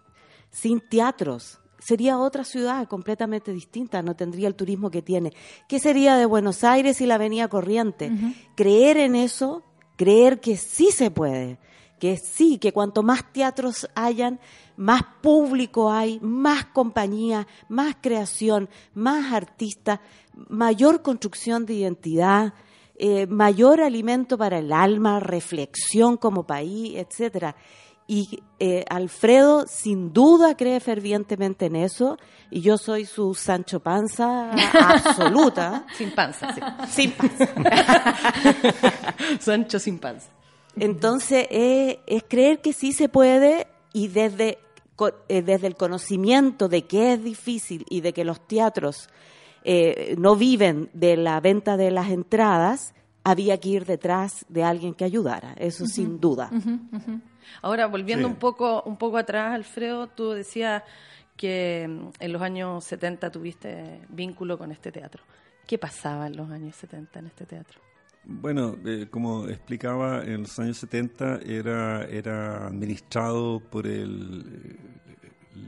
Sin 0.49 0.81
teatros. 0.81 1.59
Sería 1.79 2.17
otra 2.17 2.43
ciudad 2.45 2.87
completamente 2.87 3.51
distinta, 3.51 4.01
no 4.01 4.15
tendría 4.15 4.47
el 4.47 4.55
turismo 4.55 4.89
que 4.89 5.01
tiene. 5.01 5.33
¿Qué 5.67 5.79
sería 5.79 6.15
de 6.15 6.25
Buenos 6.25 6.63
Aires 6.63 7.01
y 7.01 7.05
la 7.05 7.15
Avenida 7.15 7.49
Corriente? 7.49 8.09
Creer 8.55 8.97
en 8.97 9.15
eso, 9.15 9.63
creer 9.97 10.39
que 10.39 10.55
sí 10.55 10.91
se 10.91 11.11
puede, 11.11 11.59
que 11.99 12.17
sí, 12.17 12.57
que 12.57 12.71
cuanto 12.71 13.03
más 13.03 13.31
teatros 13.33 13.89
hayan, 13.95 14.39
más 14.77 15.03
público 15.21 15.91
hay, 15.91 16.19
más 16.21 16.65
compañía, 16.65 17.47
más 17.67 17.97
creación, 18.01 18.69
más 18.93 19.33
artistas, 19.33 19.99
mayor 20.49 21.01
construcción 21.01 21.65
de 21.65 21.73
identidad, 21.73 22.53
eh, 22.95 23.25
mayor 23.25 23.81
alimento 23.81 24.37
para 24.37 24.59
el 24.59 24.71
alma, 24.71 25.19
reflexión 25.19 26.15
como 26.17 26.43
país, 26.43 26.95
etcétera. 26.95 27.55
Y 28.05 28.43
eh, 28.59 28.85
Alfredo 28.89 29.65
sin 29.65 30.13
duda 30.13 30.55
cree 30.55 30.79
fervientemente 30.79 31.65
en 31.65 31.75
eso 31.77 32.17
y 32.51 32.61
yo 32.61 32.77
soy 32.77 33.05
su 33.05 33.33
Sancho 33.33 33.79
Panza 33.79 34.51
absoluta. 34.73 35.87
sin 35.97 36.11
panza, 36.11 36.53
sí. 36.53 36.61
Sin 36.89 37.11
panza. 37.11 37.47
Sancho 39.39 39.79
sin 39.79 39.97
panza. 39.97 40.29
Entonces 40.75 41.47
eh, 41.49 41.99
es 42.05 42.23
creer 42.27 42.61
que 42.61 42.73
sí 42.73 42.93
se 42.93 43.09
puede 43.09 43.67
y 43.93 44.09
desde, 44.09 44.59
desde 45.27 45.67
el 45.67 45.75
conocimiento 45.75 46.67
de 46.67 46.85
que 46.85 47.13
es 47.13 47.23
difícil 47.23 47.85
y 47.89 48.01
de 48.01 48.13
que 48.13 48.25
los 48.25 48.45
teatros 48.45 49.09
eh, 49.63 50.15
no 50.17 50.35
viven 50.35 50.89
de 50.93 51.17
la 51.17 51.39
venta 51.39 51.77
de 51.77 51.91
las 51.91 52.09
entradas, 52.09 52.93
había 53.23 53.59
que 53.59 53.69
ir 53.69 53.85
detrás 53.85 54.45
de 54.49 54.63
alguien 54.63 54.93
que 54.93 55.05
ayudara, 55.05 55.53
eso 55.57 55.85
sin 55.85 56.19
duda. 56.19 56.49
Ahora, 57.61 57.87
volviendo 57.87 58.27
un, 58.27 58.35
poco, 58.35 58.83
un 58.83 58.97
poco 58.97 59.17
atrás, 59.17 59.53
Alfredo, 59.53 60.07
tú 60.07 60.31
decías 60.31 60.83
que 61.37 61.87
mm, 61.87 62.07
en 62.19 62.33
los 62.33 62.41
años 62.41 62.83
70 62.83 63.31
tuviste 63.31 64.01
vínculo 64.09 64.57
con 64.57 64.71
este 64.71 64.91
teatro. 64.91 65.23
¿Qué 65.65 65.77
pasaba 65.77 66.27
en 66.27 66.35
los 66.35 66.49
años 66.49 66.75
70 66.75 67.19
en 67.19 67.25
este 67.27 67.45
teatro? 67.45 67.79
Bueno, 68.25 68.75
eh, 68.85 69.07
como 69.09 69.47
explicaba, 69.47 70.23
en 70.23 70.41
los 70.41 70.59
años 70.59 70.77
70 70.77 71.39
era, 71.45 72.05
era 72.05 72.67
administrado 72.67 73.59
por 73.59 73.85
el, 73.85 74.77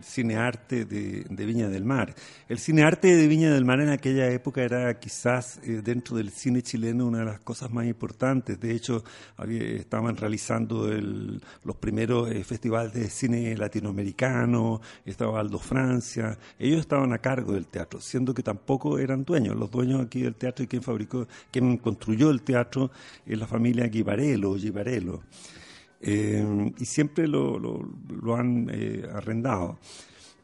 cine 0.01 0.35
arte 0.37 0.85
de, 0.85 1.45
Viña 1.45 1.69
del 1.69 1.85
Mar. 1.85 2.13
El 2.47 2.59
cine 2.59 2.83
arte 2.83 3.15
de 3.15 3.27
Viña 3.27 3.53
del 3.53 3.65
Mar 3.65 3.81
en 3.81 3.89
aquella 3.89 4.29
época 4.29 4.63
era 4.63 4.99
quizás 4.99 5.59
eh, 5.63 5.81
dentro 5.83 6.17
del 6.17 6.31
cine 6.31 6.61
chileno 6.61 7.05
una 7.05 7.19
de 7.19 7.25
las 7.25 7.39
cosas 7.39 7.71
más 7.71 7.85
importantes. 7.85 8.59
De 8.59 8.71
hecho, 8.71 9.03
estaban 9.47 10.17
realizando 10.17 10.87
los 10.87 11.75
primeros 11.77 12.31
eh, 12.31 12.43
festivales 12.43 12.93
de 12.93 13.09
cine 13.09 13.55
latinoamericano, 13.57 14.81
estaba 15.05 15.39
Aldo 15.39 15.59
Francia. 15.59 16.37
Ellos 16.59 16.81
estaban 16.81 17.13
a 17.13 17.19
cargo 17.19 17.53
del 17.53 17.67
teatro, 17.67 18.01
siendo 18.01 18.33
que 18.33 18.43
tampoco 18.43 18.99
eran 18.99 19.23
dueños. 19.23 19.55
Los 19.55 19.71
dueños 19.71 20.01
aquí 20.01 20.21
del 20.21 20.35
teatro 20.35 20.63
y 20.63 20.67
quien 20.67 20.81
fabricó, 20.81 21.27
quien 21.51 21.77
construyó 21.77 22.29
el 22.29 22.41
teatro 22.41 22.91
es 23.25 23.37
la 23.37 23.47
familia 23.47 23.87
Guivarelo, 23.87 24.55
Givarello. 24.55 25.21
Eh, 26.07 26.71
y 26.77 26.85
siempre 26.85 27.27
lo, 27.27 27.57
lo, 27.57 28.35
han 28.35 28.69
eh, 28.71 29.07
arrendado. 29.11 29.79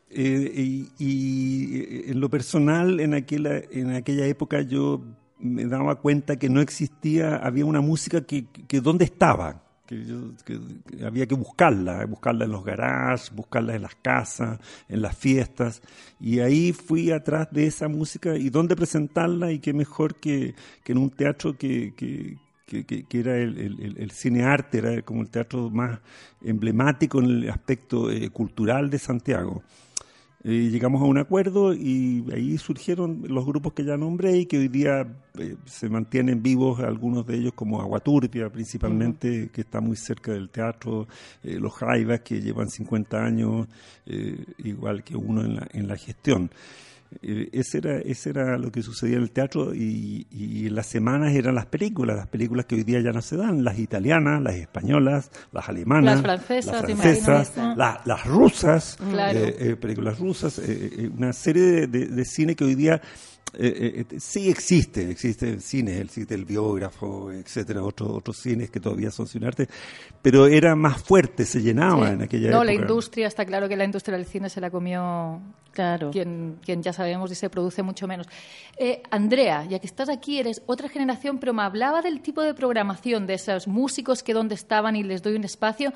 Eh, 0.10 0.88
y, 0.98 2.10
en 2.10 2.20
lo 2.20 2.30
personal, 2.30 3.00
en 3.00 3.14
aquella, 3.14 3.62
en 3.70 3.92
aquella 3.92 4.26
época 4.26 4.62
yo 4.62 5.04
me 5.40 5.66
daba 5.66 5.96
cuenta 5.96 6.38
que 6.38 6.50
no 6.50 6.62
existía, 6.62 7.36
había 7.36 7.66
una 7.66 7.80
música 7.82 8.22
que, 8.22 8.46
que 8.46 8.82
dónde 8.82 9.06
estaba, 9.06 9.64
que, 9.86 10.04
que, 10.44 11.06
había 11.06 11.28
que 11.28 11.36
buscarla, 11.36 12.06
buscarla 12.08 12.46
en 12.46 12.52
los 12.52 12.66
garages, 12.66 13.32
buscarla 13.32 13.76
en 13.76 13.84
las 13.84 13.96
casas, 13.96 14.60
en 14.90 15.02
las 15.02 15.16
fiestas, 15.16 15.84
y 16.20 16.40
ahí 16.40 16.74
fui 16.74 17.12
atrás 17.12 17.48
de 17.52 17.68
esa 17.68 17.88
música 17.88 18.36
y 18.36 18.50
dónde 18.50 18.76
presentarla 18.76 19.52
y 19.52 19.60
qué 19.60 19.74
mejor 19.74 20.16
que, 20.16 20.56
que 20.84 20.92
en 20.92 20.98
un 20.98 21.12
teatro 21.12 21.56
que, 21.56 21.94
que, 22.72 23.06
era 23.20 23.38
el, 23.38 24.12
cine 24.12 24.44
arte, 24.44 24.78
era 24.78 25.02
como 25.02 25.22
el 25.22 25.30
teatro 25.30 25.70
más 25.70 26.00
emblemático 26.42 27.20
en 27.20 27.26
el 27.26 27.50
aspecto 27.50 28.10
eh, 28.10 28.30
cultural 28.30 28.90
de 28.90 29.00
Santiago. 29.00 29.62
Eh, 30.44 30.70
llegamos 30.72 31.02
a 31.02 31.06
un 31.06 31.20
acuerdo 31.20 31.72
y 31.74 32.26
ahí 32.34 32.58
surgieron 32.58 33.24
los 33.28 33.46
grupos 33.46 33.74
que 33.74 33.84
ya 33.84 33.96
nombré 33.96 34.38
y 34.38 34.46
que 34.48 34.58
hoy 34.58 34.70
día 34.70 35.06
eh, 35.38 35.56
se 35.66 35.88
mantienen 35.88 36.42
vivos, 36.42 36.80
algunos 36.80 37.28
de 37.28 37.36
ellos 37.36 37.54
como 37.54 37.80
Aguaturpia 37.80 38.50
principalmente, 38.50 39.50
que 39.54 39.62
está 39.62 39.82
muy 39.82 39.98
cerca 39.98 40.32
del 40.32 40.50
teatro, 40.50 41.08
los 41.44 41.74
Jaivas 41.74 42.22
que 42.22 42.42
llevan 42.42 42.70
50 42.70 43.24
años, 43.24 43.68
igual 44.58 45.04
que 45.04 45.16
uno 45.16 45.44
en 45.44 45.58
la, 45.58 45.68
en 45.74 45.88
la 45.88 45.96
gestión. 45.96 46.50
Eh, 47.22 47.50
ese, 47.52 47.80
era, 47.80 48.00
ese 48.00 48.30
era 48.30 48.58
lo 48.58 48.72
que 48.72 48.82
sucedía 48.82 49.18
en 49.18 49.24
el 49.24 49.32
teatro 49.32 49.76
y, 49.76 50.26
y, 50.32 50.70
las 50.70 50.88
semanas 50.88 51.34
eran 51.34 51.56
las 51.56 51.66
películas, 51.66 52.16
las 52.16 52.28
películas 52.28 52.66
que 52.66 52.76
hoy 52.76 52.84
día 52.84 53.02
ya 53.02 53.12
no 53.12 53.22
se 53.22 53.36
dan, 53.36 53.66
las 53.66 53.78
italianas, 53.80 54.42
las 54.42 54.56
españolas, 54.56 55.30
las 55.52 55.68
alemanas, 55.68 56.24
las 56.24 56.42
francesas, 56.42 57.54
las, 57.76 58.26
rusas, 58.26 58.98
eh, 59.02 59.56
eh, 59.60 59.76
películas 59.76 60.20
rusas, 60.20 60.62
una 61.18 61.34
serie 61.34 61.88
de, 61.88 62.08
de, 62.08 62.26
cine 62.26 62.56
que 62.56 62.64
hoy 62.64 62.76
día 62.76 63.02
eh, 63.54 64.06
eh, 64.10 64.20
sí 64.20 64.50
existe, 64.50 65.12
existe 65.12 65.50
el 65.50 65.62
cine, 65.62 66.00
existe 66.00 66.34
el 66.36 66.46
biógrafo, 66.46 67.32
etcétera, 67.32 67.84
otros 67.84 68.10
otros 68.12 68.38
cines 68.38 68.70
que 68.70 68.80
todavía 68.80 69.12
son 69.12 69.28
cine 69.28 69.48
arte, 69.48 69.68
pero 70.22 70.48
era 70.48 70.76
más 70.76 71.02
fuerte, 71.02 71.46
se 71.46 71.62
llenaba 71.62 72.12
en 72.12 72.22
aquella 72.22 72.48
época. 72.48 72.58
No, 72.58 72.64
la 72.64 72.74
industria, 72.74 73.28
está 73.28 73.46
claro 73.46 73.68
que 73.68 73.76
la 73.76 73.84
industria 73.84 74.18
del 74.18 74.26
cine 74.26 74.50
se 74.50 74.62
la 74.62 74.70
comió 74.70 75.42
claro. 75.74 76.12
quien, 76.12 76.60
quien 76.64 76.82
ya 76.82 76.94
sabemos 76.94 77.30
y 77.32 77.36
se 77.36 77.50
produce 77.50 77.84
mucho 77.84 78.08
menos. 78.08 78.28
Eh, 78.78 79.04
Andrea, 79.12 79.66
ya 79.66 79.80
que 79.80 79.88
estás 79.88 80.08
aquí, 80.08 80.40
eres 80.40 80.62
otra 80.66 80.88
generación, 80.88 81.38
pero 81.38 81.54
me 81.54 81.64
hablaba 81.64 82.02
del 82.02 82.22
tipo 82.22 82.42
de 82.42 82.54
programación 82.54 83.28
de 83.28 83.34
esos 83.34 83.68
músicos 83.68 84.24
que 84.24 84.34
donde 84.34 84.56
estaban 84.56 84.96
y 84.96 85.04
les 85.04 85.22
doy 85.22 85.36
un 85.36 85.44
espacio. 85.44 85.94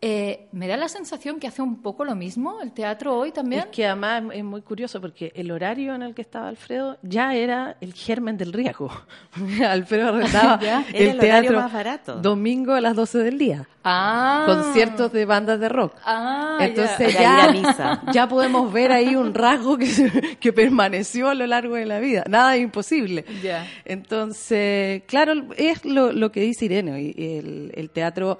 Eh, 0.00 0.46
me 0.52 0.68
da 0.68 0.76
la 0.76 0.88
sensación 0.88 1.40
que 1.40 1.48
hace 1.48 1.60
un 1.60 1.82
poco 1.82 2.04
lo 2.04 2.14
mismo 2.14 2.60
el 2.62 2.70
teatro 2.70 3.16
hoy 3.18 3.32
también. 3.32 3.62
Es 3.62 3.66
que 3.66 3.84
además 3.84 4.22
es 4.32 4.44
muy 4.44 4.62
curioso 4.62 5.00
porque 5.00 5.32
el 5.34 5.50
horario 5.50 5.92
en 5.92 6.02
el 6.02 6.14
que 6.14 6.22
estaba 6.22 6.46
Alfredo 6.46 6.98
ya 7.02 7.34
era 7.34 7.76
el 7.80 7.94
germen 7.94 8.36
del 8.36 8.52
riesgo. 8.52 8.92
Alfredo 9.68 10.08
arrendaba 10.14 10.84
el, 10.92 11.18
teatro 11.18 11.58
más 11.58 11.72
barato. 11.72 12.14
domingo 12.20 12.74
a 12.74 12.80
las 12.80 12.94
12 12.94 13.18
del 13.18 13.38
día. 13.38 13.68
Ah. 13.82 14.44
Conciertos 14.46 15.12
de 15.12 15.24
bandas 15.24 15.58
de 15.58 15.68
rock. 15.68 15.94
Ah, 16.04 16.58
Entonces 16.60 17.14
ya, 17.14 18.02
ya, 18.12 18.28
podemos 18.28 18.72
ver 18.72 18.92
ahí 18.92 19.16
un 19.16 19.34
rasgo 19.34 19.78
que, 19.78 20.36
que 20.38 20.52
permaneció 20.52 21.28
a 21.28 21.34
lo 21.34 21.46
largo 21.48 21.74
de 21.74 21.86
la 21.86 21.98
vida. 21.98 22.22
Nada 22.28 22.54
es 22.54 22.62
imposible. 22.62 23.24
Entonces, 23.84 25.02
claro, 25.06 25.32
es 25.56 25.84
lo, 25.84 26.12
lo 26.12 26.30
que 26.30 26.40
dice 26.42 26.66
Irene. 26.66 27.14
El, 27.16 27.72
el 27.74 27.90
teatro 27.90 28.38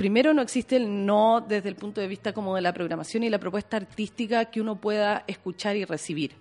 primero 0.00 0.32
no 0.32 0.40
existe 0.40 0.76
el 0.76 1.04
no 1.04 1.44
desde 1.46 1.68
el 1.68 1.76
punto 1.76 2.00
de 2.00 2.08
vista 2.08 2.32
como 2.32 2.56
de 2.56 2.62
la 2.62 2.72
programación 2.72 3.22
y 3.22 3.28
la 3.28 3.38
propuesta 3.38 3.76
artística 3.76 4.46
que 4.46 4.58
uno 4.58 4.80
pueda 4.80 5.24
escuchar 5.26 5.76
y 5.76 5.84
recibir. 5.84 6.36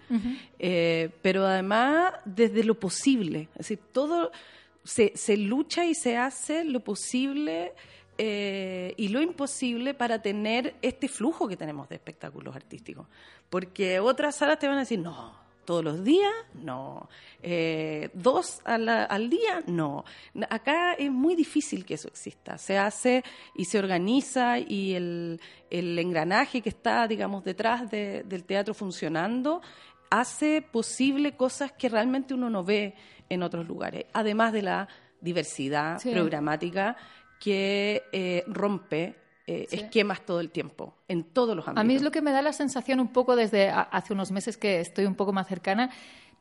Eh, 0.59 1.09
pero 1.21 1.45
además 1.45 2.13
desde 2.23 2.63
lo 2.63 2.79
posible, 2.79 3.49
es 3.51 3.57
decir, 3.57 3.79
todo 3.91 4.31
se, 4.85 5.11
se 5.13 5.35
lucha 5.35 5.85
y 5.85 5.93
se 5.93 6.15
hace 6.15 6.63
lo 6.63 6.79
posible 6.79 7.73
eh, 8.17 8.93
y 8.95 9.09
lo 9.09 9.21
imposible 9.21 9.93
para 9.93 10.21
tener 10.21 10.75
este 10.81 11.09
flujo 11.09 11.45
que 11.49 11.57
tenemos 11.57 11.89
de 11.89 11.95
espectáculos 11.95 12.55
artísticos. 12.55 13.07
Porque 13.49 13.99
otras 13.99 14.37
salas 14.37 14.57
te 14.57 14.69
van 14.69 14.77
a 14.77 14.81
decir, 14.81 14.99
no, 14.99 15.35
todos 15.69 15.83
los 15.83 16.03
días, 16.03 16.33
no. 16.55 17.07
Eh, 17.43 18.09
dos 18.15 18.59
al 18.65 19.29
día, 19.29 19.61
no. 19.67 20.03
Acá 20.49 20.93
es 20.93 21.11
muy 21.11 21.35
difícil 21.35 21.85
que 21.85 21.93
eso 21.93 22.07
exista. 22.07 22.57
Se 22.57 22.79
hace 22.79 23.23
y 23.55 23.65
se 23.65 23.77
organiza 23.77 24.57
y 24.57 24.95
el, 24.95 25.39
engranaje 25.69 26.63
que 26.63 26.69
está, 26.69 27.07
digamos, 27.07 27.43
detrás 27.43 27.87
del 27.91 28.43
teatro 28.45 28.73
funcionando 28.73 29.61
hace 30.09 30.63
posible 30.63 31.33
cosas 31.33 31.71
que 31.73 31.87
realmente 31.87 32.33
uno 32.33 32.49
no 32.49 32.63
ve 32.63 32.95
en 33.29 33.43
otros 33.43 33.67
lugares, 33.67 34.05
además 34.11 34.51
de 34.51 34.63
la 34.63 34.87
diversidad 35.21 36.01
programática 36.01 36.97
que 37.39 38.01
eh, 38.11 38.43
rompe 38.47 39.17
eh, 39.51 39.67
esquemas 39.71 40.23
todo 40.27 40.41
el 40.41 40.51
tiempo, 40.51 40.93
en 41.07 41.23
todos 41.23 41.55
los 41.55 41.67
ámbitos. 41.67 41.81
A 41.81 41.83
mí 41.83 41.95
es 41.95 42.03
lo 42.03 42.11
que 42.11 42.21
me 42.21 42.31
da 42.31 42.43
la 42.43 42.53
sensación 42.53 42.99
un 42.99 43.07
poco 43.07 43.35
desde 43.35 43.71
hace 43.71 44.13
unos 44.13 44.31
meses 44.31 44.57
que 44.57 44.79
estoy 44.79 45.05
un 45.05 45.15
poco 45.15 45.33
más 45.33 45.47
cercana, 45.47 45.89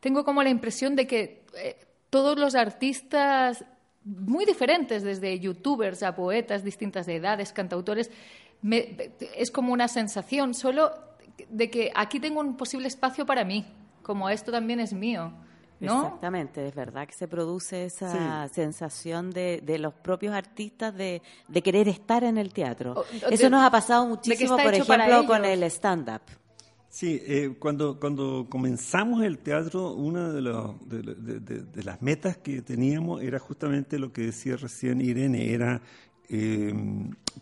tengo 0.01 0.27
como 0.27 0.43
la 0.43 0.51
impresión 0.51 0.95
de 0.95 1.07
que 1.07 1.47
eh, 1.57 1.79
todos 2.11 2.39
los 2.39 2.55
artistas 2.55 3.65
muy 4.05 4.45
diferentes, 4.45 5.05
desde 5.05 5.41
youtubers 5.41 6.03
a 6.03 6.15
poetas, 6.15 6.65
distintas 6.65 7.07
de 7.07 7.17
edades, 7.17 7.55
cantautores, 7.55 8.11
es 9.35 9.51
como 9.51 9.73
una 9.73 9.89
sensación 9.89 10.53
solo 10.53 10.93
de 11.49 11.71
que 11.71 11.91
aquí 11.95 12.21
tengo 12.21 12.41
un 12.41 12.59
posible 12.59 12.89
espacio 12.89 13.25
para 13.25 13.43
mí, 13.43 13.65
como 14.03 14.29
esto 14.29 14.53
también 14.53 14.81
es 14.81 14.93
mío. 14.93 15.33
Exactamente, 15.81 16.67
es 16.67 16.75
verdad 16.75 17.07
que 17.07 17.15
se 17.15 17.29
produce 17.29 17.85
esa 17.85 18.49
sensación 18.49 19.31
de, 19.31 19.63
de, 19.65 19.79
los 19.79 19.95
propios 19.95 20.35
artistas 20.35 20.95
de, 20.95 21.23
de, 21.47 21.63
querer 21.63 21.89
estar 21.89 22.25
en 22.25 22.39
el 22.39 22.53
teatro. 22.53 23.05
Eso 23.31 23.49
nos 23.49 23.63
ha 23.63 23.71
pasado 23.71 24.07
muchísimo, 24.07 24.57
por 24.57 24.75
ejemplo, 24.75 25.27
con 25.27 25.45
el 25.45 25.63
stand-up. 25.65 26.23
Sí, 26.89 27.23
eh, 27.27 27.55
cuando, 27.59 28.01
cuando 28.01 28.47
comenzamos 28.49 29.23
el 29.23 29.39
teatro, 29.39 29.93
una 29.93 30.33
de, 30.33 30.41
de, 30.41 31.83
las 31.85 32.01
metas 32.01 32.39
que 32.39 32.63
teníamos 32.63 33.23
era 33.23 33.39
justamente 33.39 33.99
lo 33.99 34.13
que 34.13 34.23
decía 34.23 34.57
recién 34.57 35.01
Irene, 35.01 35.53
era 35.53 35.83
eh, 36.31 36.73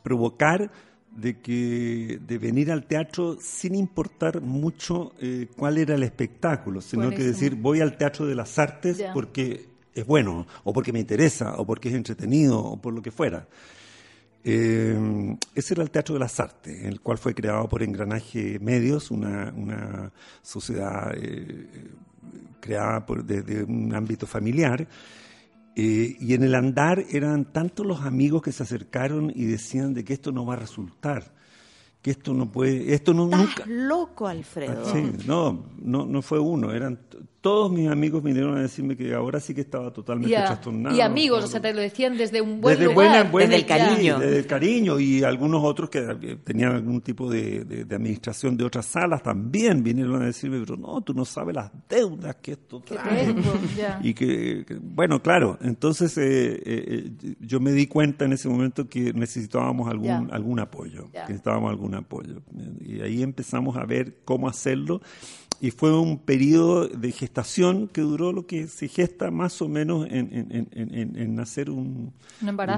provocar 0.03 0.71
de 1.17 1.41
que 1.41 2.21
de 2.27 2.39
venir 2.39 2.71
al 2.71 2.85
teatro 2.87 3.39
sin 3.41 3.75
importar 3.75 4.41
mucho 4.41 5.13
eh, 5.21 5.49
cuál 5.57 5.79
era 5.79 5.95
el 5.95 6.03
espectáculo, 6.03 6.81
sino 6.81 7.11
que 7.11 7.23
decir 7.23 7.57
voy 7.57 7.81
al 7.81 7.97
teatro 7.97 8.27
de 8.27 8.35
las 8.35 8.59
artes 8.59 9.03
porque 9.15 9.67
es 9.95 10.07
bueno, 10.07 10.47
o 10.63 10.73
porque 10.73 10.93
me 10.93 11.01
interesa, 11.01 11.55
o 11.57 11.65
porque 11.65 11.89
es 11.89 11.95
entretenido, 11.95 12.59
o 12.59 12.81
por 12.81 12.93
lo 12.93 13.01
que 13.01 13.11
fuera. 13.11 13.49
Eh, 14.49 15.37
ese 15.57 15.75
era 15.75 15.83
el 15.83 15.91
Teatro 15.91 16.15
de 16.15 16.21
las 16.21 16.39
Artes, 16.39 16.85
el 16.85 17.01
cual 17.01 17.19
fue 17.19 17.35
creado 17.35 17.69
por 17.69 17.83
Engranaje 17.83 18.61
Medios, 18.61 19.11
una, 19.11 19.53
una 19.57 20.13
sociedad 20.41 21.13
eh, 21.17 21.67
creada 22.61 23.05
por, 23.05 23.25
desde 23.25 23.65
un 23.65 23.93
ámbito 23.93 24.25
familiar, 24.25 24.87
eh, 25.77 26.17
y 26.19 26.33
en 26.35 26.43
el 26.43 26.55
andar 26.55 27.05
eran 27.11 27.53
tantos 27.53 27.85
los 27.87 28.01
amigos 28.01 28.41
que 28.43 28.51
se 28.51 28.63
acercaron 28.63 29.31
y 29.35 29.45
decían 29.45 29.93
de 29.95 30.05
que 30.05 30.15
esto 30.15 30.33
no 30.33 30.47
va 30.47 30.55
a 30.55 30.57
resultar, 30.57 31.35
que 32.01 32.11
esto 32.13 32.33
no 32.33 32.51
puede, 32.51 32.95
esto 32.95 33.13
no 33.13 33.25
Estás 33.27 33.41
nunca. 33.41 33.65
loco, 33.67 34.27
Alfredo. 34.27 34.85
Ah, 34.87 34.91
sí, 34.91 35.13
no, 35.27 35.67
no, 35.79 36.07
no 36.07 36.23
fue 36.23 36.39
uno, 36.41 36.73
eran 36.73 36.99
todos 37.47 37.71
mis 37.71 37.89
amigos 37.89 38.25
vinieron 38.25 38.59
a 38.59 38.63
decirme 38.63 38.97
que 38.97 39.15
ahora 39.15 39.39
sí 39.39 39.55
que 39.55 39.61
estaba 39.61 39.93
totalmente 39.93 40.35
trastornado. 40.35 40.97
Y 40.97 41.01
amigos, 41.01 41.45
o 41.45 41.47
sea, 41.47 41.61
te 41.61 41.73
lo 41.73 41.81
decían 41.81 42.17
desde 42.17 42.41
un 42.41 42.61
buen 42.61 42.83
lugar. 42.83 43.31
desde 43.31 43.55
el 43.55 43.65
cariño. 43.65 44.19
Desde 44.19 44.39
el 44.39 44.47
cariño. 44.49 44.99
Y 44.99 45.23
algunos 45.23 45.63
otros 45.63 45.89
que 45.89 46.01
tenían 46.43 46.73
algún 46.73 47.01
tipo 47.03 47.31
de, 47.31 47.87
administración 47.89 48.57
de 48.57 48.65
otras 48.65 48.87
salas 48.87 49.23
también 49.23 49.85
vinieron 49.85 50.21
a 50.23 50.27
decirme, 50.27 50.59
pero 50.59 50.77
no, 50.77 51.01
tú 51.03 51.15
no 51.15 51.25
sabes 51.25 51.55
las 51.55 51.71
deudas 51.89 52.35
que 52.43 52.51
esto 52.51 52.81
trae. 52.81 53.33
y 54.03 54.13
que, 54.13 54.67
bueno, 54.83 55.23
claro, 55.23 55.57
entonces 55.63 56.19
eh, 56.19 56.61
eh, 56.65 57.11
yo 57.39 57.61
me 57.61 57.71
di 57.71 57.87
cuenta 57.87 58.25
en 58.25 58.33
ese 58.33 58.49
momento 58.49 58.89
que 58.89 59.13
necesitábamos 59.13 59.89
algún, 59.89 60.33
algún 60.33 60.59
apoyo, 60.59 61.13
que 61.13 61.21
necesitábamos 61.21 61.71
algún 61.71 61.95
apoyo. 61.95 62.43
Y 62.85 63.03
ahí 63.03 63.23
empezamos 63.23 63.77
a 63.77 63.85
ver 63.85 64.17
cómo 64.25 64.49
hacerlo 64.49 65.01
y 65.61 65.71
fue 65.71 65.99
un 65.99 66.19
periodo 66.19 66.87
de 66.87 67.13
gestación 67.13 67.89
que 67.89 68.03
duró 68.03 68.33
lo 68.33 68.47
que 68.47 68.67
se 68.67 68.89
gesta 68.89 69.31
más 69.31 69.61
o 69.63 69.69
menos 69.69 70.07
en, 70.11 70.69
en, 70.73 71.35
nacer 71.35 71.71
un, 71.71 72.13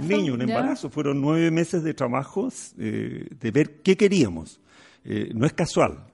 niño, 0.03 0.35
un 0.35 0.43
embarazo. 0.43 0.89
Fueron 0.89 1.21
nueve 1.21 1.51
meses 1.51 1.83
de 1.83 1.95
trabajo 1.95 2.49
eh, 2.79 3.29
de 3.39 3.51
ver 3.51 3.83
qué 3.83 3.97
queríamos. 3.97 4.61
Eh, 5.05 5.31
no 5.35 5.47
es 5.47 5.53
casual, 5.55 6.07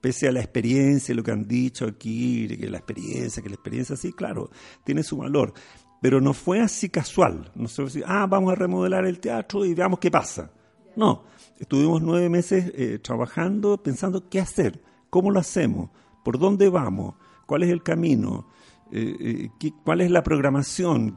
pese 0.00 0.28
a 0.28 0.32
la 0.32 0.40
experiencia, 0.40 1.14
lo 1.14 1.22
que 1.22 1.32
han 1.32 1.48
dicho 1.48 1.86
aquí, 1.86 2.46
que 2.46 2.68
la 2.68 2.78
experiencia, 2.78 3.42
que 3.42 3.48
la 3.48 3.56
experiencia 3.56 3.96
sí, 3.96 4.12
claro, 4.12 4.50
tiene 4.84 5.02
su 5.02 5.16
valor. 5.16 5.52
Pero 6.00 6.20
no 6.20 6.32
fue 6.32 6.60
así 6.60 6.90
casual. 6.90 7.50
No 7.54 7.66
se 7.66 8.02
ah, 8.06 8.26
vamos 8.28 8.52
a 8.52 8.56
remodelar 8.56 9.06
el 9.06 9.18
teatro 9.18 9.64
y 9.64 9.74
veamos 9.74 9.98
qué 9.98 10.10
pasa. 10.10 10.50
No, 10.94 11.24
estuvimos 11.58 12.02
nueve 12.02 12.28
meses 12.28 12.70
eh, 12.76 12.98
trabajando, 12.98 13.82
pensando 13.82 14.28
qué 14.28 14.40
hacer, 14.40 14.80
cómo 15.10 15.30
lo 15.30 15.40
hacemos, 15.40 15.90
por 16.24 16.38
dónde 16.38 16.68
vamos, 16.68 17.14
cuál 17.46 17.62
es 17.62 17.70
el 17.70 17.82
camino, 17.82 18.48
eh, 18.90 19.50
eh, 19.60 19.72
cuál 19.84 20.00
es 20.00 20.10
la 20.10 20.22
programación, 20.22 21.16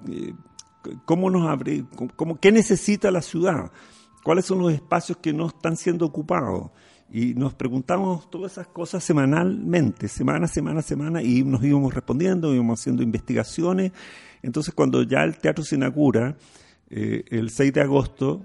cómo 1.06 1.30
nos 1.30 1.48
abre, 1.48 1.86
qué 2.40 2.52
necesita 2.52 3.10
la 3.10 3.22
ciudad, 3.22 3.72
cuáles 4.24 4.46
son 4.46 4.60
los 4.60 4.74
espacios 4.74 5.18
que 5.18 5.34
no 5.34 5.48
están 5.48 5.78
siendo 5.78 6.06
ocupados. 6.06 6.72
Y 7.10 7.34
nos 7.36 7.54
preguntamos 7.54 8.30
todas 8.30 8.52
esas 8.52 8.68
cosas 8.68 9.02
semanalmente, 9.02 10.10
semana, 10.10 10.48
semana, 10.48 10.82
semana, 10.82 11.24
y 11.24 11.42
nos 11.44 11.64
íbamos 11.64 11.94
respondiendo, 11.94 12.54
íbamos 12.54 12.82
haciendo 12.82 13.02
investigaciones. 13.02 13.94
Entonces, 14.42 14.74
cuando 14.74 15.04
ya 15.04 15.24
el 15.24 15.38
teatro 15.38 15.64
se 15.64 15.76
inaugura, 15.76 16.36
el 16.90 17.50
6 17.50 17.74
de 17.74 17.82
agosto, 17.82 18.42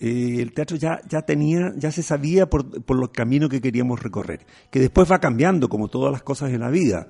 eh, 0.00 0.36
el 0.40 0.52
teatro 0.52 0.76
ya, 0.76 1.00
ya 1.08 1.22
tenía, 1.22 1.72
ya 1.76 1.90
se 1.90 2.02
sabía 2.04 2.48
por, 2.48 2.82
por 2.84 2.96
los 2.96 3.08
caminos 3.10 3.48
que 3.48 3.60
queríamos 3.60 4.00
recorrer, 4.00 4.46
que 4.70 4.78
después 4.78 5.10
va 5.10 5.18
cambiando 5.18 5.68
como 5.68 5.88
todas 5.88 6.12
las 6.12 6.22
cosas 6.22 6.52
en 6.52 6.60
la 6.60 6.70
vida. 6.70 7.08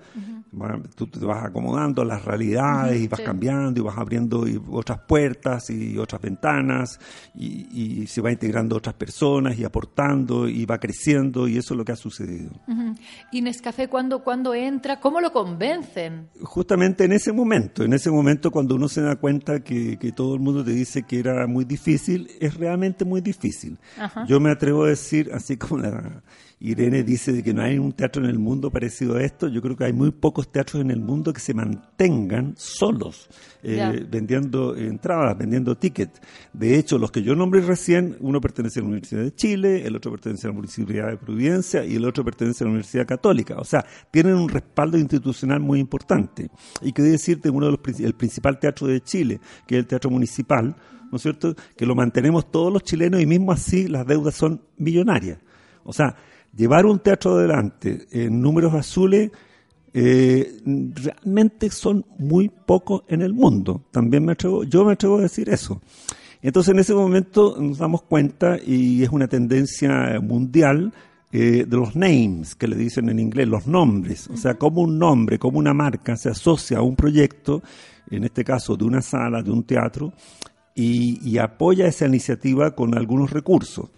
tú 0.94 1.06
te 1.06 1.18
vas 1.20 1.44
acomodando 1.44 2.00
a 2.00 2.06
las 2.06 2.24
realidades 2.24 2.98
y 3.02 3.06
vas 3.06 3.20
cambiando 3.20 3.78
y 3.78 3.82
vas 3.82 3.98
abriendo 3.98 4.46
otras 4.70 5.00
puertas 5.00 5.68
y 5.68 5.98
otras 5.98 6.22
ventanas 6.22 6.98
y, 7.34 8.06
se 8.08 8.22
va 8.22 8.32
integrando 8.32 8.76
otras 8.76 8.94
personas 8.94 9.58
y 9.58 9.64
aportando 9.64 10.48
y 10.48 10.64
va 10.64 10.78
creciendo 10.78 11.46
y 11.46 11.58
eso 11.58 11.74
es 11.74 11.78
lo 11.78 11.84
que 11.84 11.92
ha 11.92 11.96
sucedido. 11.96 12.50
¿Y 13.30 13.42
Nescafé 13.42 13.88
cuándo, 13.88 14.24
cuando 14.24 14.54
entra? 14.54 14.98
¿Cómo 14.98 15.20
lo 15.20 15.32
convencen? 15.32 16.28
Justamente 16.40 17.04
en 17.04 17.12
ese 17.12 17.32
momento, 17.32 17.84
en 17.84 17.92
ese 17.92 18.10
momento 18.10 18.50
cuando 18.50 18.76
uno 18.76 18.88
se 18.88 19.02
da 19.02 19.16
cuenta 19.16 19.60
que, 19.60 19.98
que 19.98 20.12
todo 20.12 20.34
el 20.34 20.40
mundo 20.40 20.64
te 20.64 20.70
dice 20.70 21.02
que 21.02 21.18
era 21.18 21.46
muy 21.46 21.66
difícil, 21.66 22.30
es 22.40 22.54
realmente 22.54 22.77
muy 23.04 23.20
difícil. 23.20 23.78
Yo 24.26 24.40
me 24.40 24.50
atrevo 24.50 24.84
a 24.84 24.88
decir, 24.88 25.30
así 25.32 25.56
como 25.56 25.82
la 25.82 26.22
Irene 26.60 27.04
dice 27.04 27.42
que 27.42 27.54
no 27.54 27.62
hay 27.62 27.78
un 27.78 27.92
teatro 27.92 28.24
en 28.24 28.30
el 28.30 28.38
mundo 28.38 28.70
parecido 28.70 29.16
a 29.16 29.22
esto, 29.22 29.46
yo 29.48 29.62
creo 29.62 29.76
que 29.76 29.84
hay 29.84 29.92
muy 29.92 30.10
pocos 30.10 30.50
teatros 30.50 30.82
en 30.82 30.90
el 30.90 31.00
mundo 31.00 31.32
que 31.32 31.40
se 31.40 31.54
mantengan 31.54 32.54
solos, 32.56 33.28
eh, 33.62 34.04
vendiendo 34.10 34.76
entradas, 34.76 35.38
vendiendo 35.38 35.76
tickets. 35.76 36.20
De 36.52 36.76
hecho, 36.76 36.98
los 36.98 37.12
que 37.12 37.22
yo 37.22 37.36
nombré 37.36 37.60
recién, 37.60 38.16
uno 38.20 38.40
pertenece 38.40 38.80
a 38.80 38.82
la 38.82 38.88
Universidad 38.88 39.22
de 39.22 39.34
Chile, 39.34 39.86
el 39.86 39.94
otro 39.94 40.10
pertenece 40.10 40.48
a 40.48 40.50
la 40.50 40.56
Municipalidad 40.56 41.10
de 41.10 41.16
Providencia 41.16 41.84
y 41.84 41.94
el 41.94 42.04
otro 42.04 42.24
pertenece 42.24 42.64
a 42.64 42.66
la 42.66 42.70
Universidad 42.70 43.06
Católica. 43.06 43.56
O 43.58 43.64
sea, 43.64 43.84
tienen 44.10 44.34
un 44.34 44.48
respaldo 44.48 44.98
institucional 44.98 45.60
muy 45.60 45.78
importante. 45.78 46.50
Y 46.82 46.92
que 46.92 47.02
decirte, 47.02 47.50
uno 47.50 47.66
de 47.66 47.72
los, 47.72 48.00
el 48.00 48.14
principal 48.14 48.58
teatro 48.58 48.88
de 48.88 49.00
Chile, 49.00 49.40
que 49.66 49.76
es 49.76 49.80
el 49.80 49.86
Teatro 49.86 50.10
Municipal, 50.10 50.74
¿no 51.10 51.16
es 51.16 51.22
cierto?, 51.22 51.54
que 51.76 51.86
lo 51.86 51.94
mantenemos 51.94 52.50
todos 52.50 52.72
los 52.72 52.82
chilenos 52.82 53.20
y 53.20 53.26
mismo 53.26 53.52
así 53.52 53.88
las 53.88 54.06
deudas 54.06 54.34
son 54.34 54.60
millonarias. 54.76 55.38
O 55.84 55.92
sea, 55.92 56.16
llevar 56.56 56.86
un 56.86 56.98
teatro 56.98 57.36
adelante 57.36 58.06
en 58.10 58.40
números 58.40 58.74
azules 58.74 59.30
eh, 59.94 60.60
realmente 60.64 61.70
son 61.70 62.04
muy 62.18 62.48
pocos 62.48 63.02
en 63.08 63.22
el 63.22 63.32
mundo. 63.32 63.82
También 63.90 64.24
me 64.24 64.32
atrevo, 64.32 64.64
yo 64.64 64.84
me 64.84 64.92
atrevo 64.92 65.18
a 65.18 65.22
decir 65.22 65.48
eso. 65.48 65.80
Entonces 66.42 66.72
en 66.72 66.78
ese 66.78 66.94
momento 66.94 67.56
nos 67.58 67.78
damos 67.78 68.02
cuenta, 68.02 68.58
y 68.64 69.02
es 69.02 69.10
una 69.10 69.26
tendencia 69.26 70.20
mundial, 70.20 70.92
eh, 71.30 71.66
de 71.68 71.76
los 71.76 71.94
names, 71.94 72.54
que 72.54 72.66
le 72.66 72.76
dicen 72.76 73.08
en 73.10 73.18
inglés, 73.18 73.48
los 73.48 73.66
nombres. 73.66 74.28
O 74.28 74.36
sea, 74.36 74.54
como 74.54 74.82
un 74.82 74.98
nombre, 74.98 75.38
como 75.38 75.58
una 75.58 75.74
marca 75.74 76.16
se 76.16 76.30
asocia 76.30 76.78
a 76.78 76.82
un 76.82 76.96
proyecto, 76.96 77.62
en 78.10 78.24
este 78.24 78.44
caso 78.44 78.76
de 78.76 78.84
una 78.84 79.02
sala, 79.02 79.42
de 79.42 79.50
un 79.50 79.64
teatro, 79.64 80.12
y, 80.80 81.38
apoya 81.38 81.86
esa 81.86 82.06
iniciativa 82.06 82.74
con 82.74 82.96
algunos 82.96 83.30
recursos. 83.30 83.90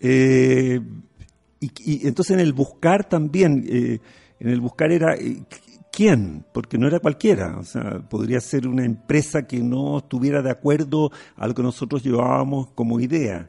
Eh, 0.00 0.80
y, 1.60 2.06
entonces 2.06 2.34
en 2.34 2.40
el 2.40 2.52
buscar 2.52 3.08
también, 3.08 3.64
eh, 3.68 4.00
en 4.40 4.48
el 4.48 4.60
buscar 4.60 4.92
era 4.92 5.14
eh, 5.14 5.42
quién, 5.92 6.44
porque 6.52 6.78
no 6.78 6.86
era 6.86 7.00
cualquiera, 7.00 7.58
o 7.58 7.64
sea, 7.64 8.00
podría 8.08 8.40
ser 8.40 8.66
una 8.66 8.84
empresa 8.84 9.46
que 9.46 9.58
no 9.58 9.98
estuviera 9.98 10.42
de 10.42 10.50
acuerdo 10.50 11.10
a 11.36 11.46
lo 11.46 11.54
que 11.54 11.62
nosotros 11.62 12.02
llevábamos 12.02 12.68
como 12.74 12.98
idea. 13.00 13.48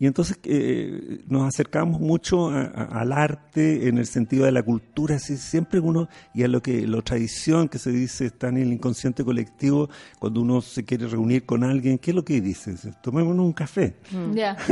Y 0.00 0.06
entonces 0.06 0.38
eh, 0.44 1.20
nos 1.28 1.46
acercamos 1.46 2.00
mucho 2.00 2.48
al 2.48 3.12
arte 3.12 3.86
en 3.86 3.98
el 3.98 4.06
sentido 4.06 4.46
de 4.46 4.50
la 4.50 4.62
cultura, 4.62 5.16
así, 5.16 5.36
siempre 5.36 5.78
uno, 5.78 6.08
y 6.32 6.42
a 6.42 6.48
lo 6.48 6.62
que 6.62 6.86
la 6.86 7.02
tradición 7.02 7.68
que 7.68 7.78
se 7.78 7.92
dice 7.92 8.24
está 8.24 8.48
en 8.48 8.56
el 8.56 8.72
inconsciente 8.72 9.22
colectivo, 9.22 9.90
cuando 10.18 10.40
uno 10.40 10.62
se 10.62 10.86
quiere 10.86 11.06
reunir 11.06 11.44
con 11.44 11.64
alguien, 11.64 11.98
¿qué 11.98 12.12
es 12.12 12.14
lo 12.14 12.24
que 12.24 12.40
dice? 12.40 12.74
Tomémonos 13.02 13.44
un 13.44 13.52
café. 13.52 13.94
Mm. 14.10 14.34
Ya. 14.34 14.56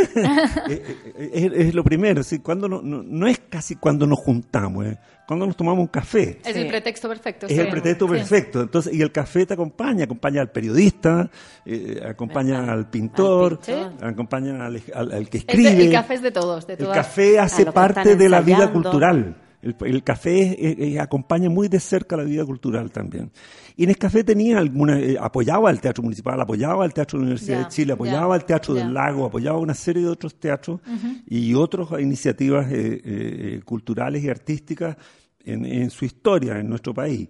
Eh, 0.68 1.32
eh, 1.34 1.50
es, 1.54 1.74
lo 1.74 1.82
primero, 1.84 2.22
¿sí? 2.22 2.38
cuando 2.38 2.68
no, 2.68 2.80
no, 2.82 3.26
es 3.26 3.38
casi 3.38 3.76
cuando 3.76 4.06
nos 4.06 4.18
juntamos, 4.18 4.86
cuando 5.28 5.44
nos 5.44 5.58
tomamos 5.58 5.80
un 5.80 5.88
café. 5.88 6.40
Es 6.42 6.56
el 6.56 6.68
pretexto 6.68 7.06
perfecto. 7.06 7.48
Es 7.48 7.58
el 7.58 7.68
pretexto 7.68 8.08
perfecto. 8.08 8.62
Entonces, 8.62 8.94
y 8.94 9.02
el 9.02 9.12
café 9.12 9.44
te 9.44 9.52
acompaña, 9.52 10.04
acompaña 10.04 10.40
al 10.40 10.50
periodista, 10.50 11.28
acompaña 12.08 12.72
al 12.72 12.88
pintor, 12.88 13.60
acompaña 14.00 14.64
al, 14.64 15.28
que 15.28 15.36
escribe. 15.36 15.84
el 15.84 15.92
café 15.92 16.14
es 16.14 16.22
de 16.22 16.30
todos, 16.30 16.66
de 16.66 16.74
El 16.74 16.88
café 16.88 17.38
hace 17.38 17.66
parte 17.66 18.16
de 18.16 18.26
la 18.30 18.40
vida 18.40 18.72
cultural. 18.72 19.36
El, 19.60 20.04
café 20.04 20.98
acompaña 21.00 21.50
muy 21.50 21.68
de 21.68 21.80
cerca 21.80 22.16
la 22.16 22.22
vida 22.22 22.44
cultural 22.44 22.92
también. 22.92 23.32
Y 23.76 23.84
en 23.84 23.90
el 23.90 23.98
café 23.98 24.22
tenía 24.24 24.58
alguna, 24.58 24.98
eh, 24.98 25.16
apoyaba 25.20 25.70
al 25.70 25.80
Teatro 25.80 26.02
Municipal, 26.02 26.40
apoyaba 26.40 26.84
al 26.84 26.94
Teatro 26.94 27.18
de 27.18 27.24
la 27.24 27.26
Universidad 27.30 27.64
de 27.64 27.68
Chile, 27.68 27.92
apoyaba 27.92 28.34
al 28.34 28.44
Teatro 28.44 28.74
del 28.74 28.92
Lago, 28.94 29.26
apoyaba 29.26 29.58
una 29.58 29.74
serie 29.74 30.02
de 30.02 30.08
otros 30.08 30.38
teatros 30.38 30.80
y 31.26 31.54
otras 31.54 31.88
iniciativas 32.00 32.70
eh, 32.70 33.00
eh, 33.04 33.60
culturales 33.64 34.22
y 34.22 34.28
artísticas 34.28 34.96
en 35.44 35.88
su 35.90 36.04
historia 36.04 36.58
en 36.58 36.68
nuestro 36.68 36.92
país. 36.92 37.28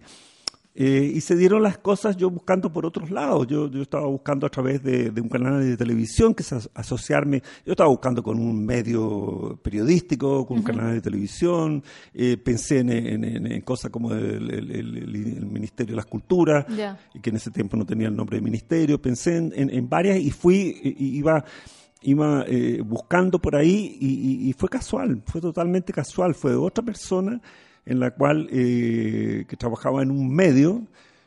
Eh, 0.80 1.10
y 1.12 1.20
se 1.22 1.34
dieron 1.34 1.60
las 1.60 1.76
cosas 1.78 2.16
yo 2.16 2.30
buscando 2.30 2.72
por 2.72 2.86
otros 2.86 3.10
lados. 3.10 3.48
Yo, 3.48 3.68
yo 3.68 3.82
estaba 3.82 4.06
buscando 4.06 4.46
a 4.46 4.48
través 4.48 4.80
de, 4.80 5.10
un 5.20 5.28
canal 5.28 5.60
de 5.60 5.76
televisión 5.76 6.36
que 6.36 6.44
se 6.44 6.56
asociarme. 6.72 7.42
Yo 7.66 7.72
estaba 7.72 7.90
buscando 7.90 8.22
con 8.22 8.38
un 8.38 8.64
medio 8.64 9.58
periodístico, 9.60 10.46
con 10.46 10.58
un 10.58 10.62
canal 10.62 10.94
de 10.94 11.00
televisión. 11.00 11.82
Eh, 12.14 12.36
pensé 12.36 12.78
en, 12.78 12.90
en, 12.92 13.60
cosas 13.62 13.90
como 13.90 14.12
el, 14.14 15.48
Ministerio 15.50 15.94
de 15.94 15.96
las 15.96 16.06
Culturas, 16.06 16.64
y 17.12 17.18
que 17.18 17.30
en 17.30 17.36
ese 17.36 17.50
tiempo 17.50 17.76
no 17.76 17.84
tenía 17.84 18.06
el 18.06 18.14
nombre 18.14 18.36
de 18.36 18.42
ministerio. 18.42 19.02
Pensé 19.02 19.36
en, 19.36 19.88
varias 19.88 20.20
y 20.20 20.30
fui, 20.30 20.80
iba 20.96 21.44
iba 22.02 22.44
eh, 22.46 22.80
buscando 22.86 23.40
por 23.40 23.56
ahí 23.56 23.98
y, 24.00 24.48
y, 24.48 24.52
fue 24.52 24.68
casual, 24.68 25.20
fue 25.26 25.40
totalmente 25.40 25.92
casual, 25.92 26.36
fue 26.36 26.54
otra 26.54 26.84
persona 26.84 27.40
en 27.88 28.00
la 28.00 28.10
cual 28.10 28.48
eh, 28.52 29.46
que 29.48 29.56
trabajaba 29.56 30.02
en 30.02 30.10
un 30.10 30.30
medio 30.30 30.82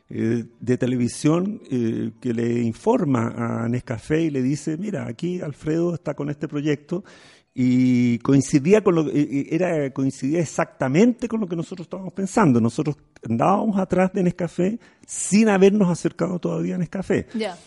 eh, 0.08 0.44
de 0.60 0.78
televisión 0.78 1.60
eh, 1.70 2.12
que 2.20 2.32
le 2.32 2.60
informa 2.60 3.34
a 3.36 3.68
Nescafé 3.68 4.22
y 4.22 4.30
le 4.30 4.42
dice, 4.42 4.76
mira, 4.76 5.08
aquí 5.08 5.40
Alfredo 5.40 5.92
está 5.92 6.14
con 6.14 6.30
este 6.30 6.46
proyecto 6.46 7.02
y 7.52 8.18
coincidía 8.20 8.82
con 8.82 8.94
lo 8.94 9.10
era 9.10 9.90
coincidía 9.92 10.40
exactamente 10.40 11.28
con 11.28 11.40
lo 11.40 11.48
que 11.48 11.56
nosotros 11.56 11.86
estábamos 11.86 12.12
pensando. 12.12 12.60
Nosotros 12.60 12.96
andábamos 13.28 13.76
atrás 13.78 14.12
de 14.12 14.22
Nescafé 14.22 14.78
sin 15.04 15.48
habernos 15.48 15.90
acercado 15.90 16.38
todavía 16.38 16.76
a 16.76 16.78
Nescafé. 16.78 17.26
Ya. 17.34 17.58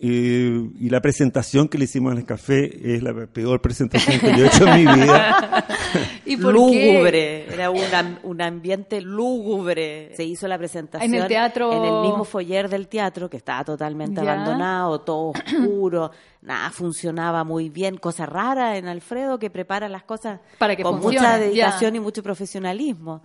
Eh, 0.00 0.70
y 0.78 0.90
la 0.90 1.00
presentación 1.00 1.68
que 1.68 1.76
le 1.76 1.84
hicimos 1.84 2.12
en 2.12 2.18
el 2.18 2.24
café 2.24 2.94
es 2.94 3.02
la 3.02 3.26
peor 3.26 3.60
presentación 3.60 4.20
que 4.20 4.36
yo 4.36 4.44
he 4.44 4.46
hecho 4.46 4.66
en 4.66 4.74
mi 4.74 4.92
vida. 4.92 5.66
¿Y 6.24 6.36
lúgubre, 6.36 7.52
era 7.52 7.70
un, 7.70 8.40
ambiente 8.40 9.00
lúgubre. 9.00 10.14
Se 10.14 10.24
hizo 10.24 10.46
la 10.46 10.58
presentación 10.58 11.14
en 11.14 11.22
el 11.22 11.26
teatro, 11.26 11.72
en 11.72 11.84
el 11.84 12.02
mismo 12.02 12.24
foyer 12.24 12.68
del 12.68 12.86
teatro 12.88 13.28
que 13.28 13.38
estaba 13.38 13.64
totalmente 13.64 14.20
abandonado, 14.20 15.00
todo 15.00 15.30
oscuro, 15.30 16.10
nada 16.42 16.70
funcionaba 16.70 17.42
muy 17.44 17.68
bien, 17.68 17.96
cosa 17.96 18.26
rara 18.26 18.76
en 18.76 18.86
Alfredo 18.86 19.38
que 19.38 19.50
prepara 19.50 19.88
las 19.88 20.04
cosas 20.04 20.40
con 20.82 21.00
mucha 21.00 21.38
dedicación 21.38 21.96
y 21.96 22.00
mucho 22.00 22.22
profesionalismo 22.22 23.22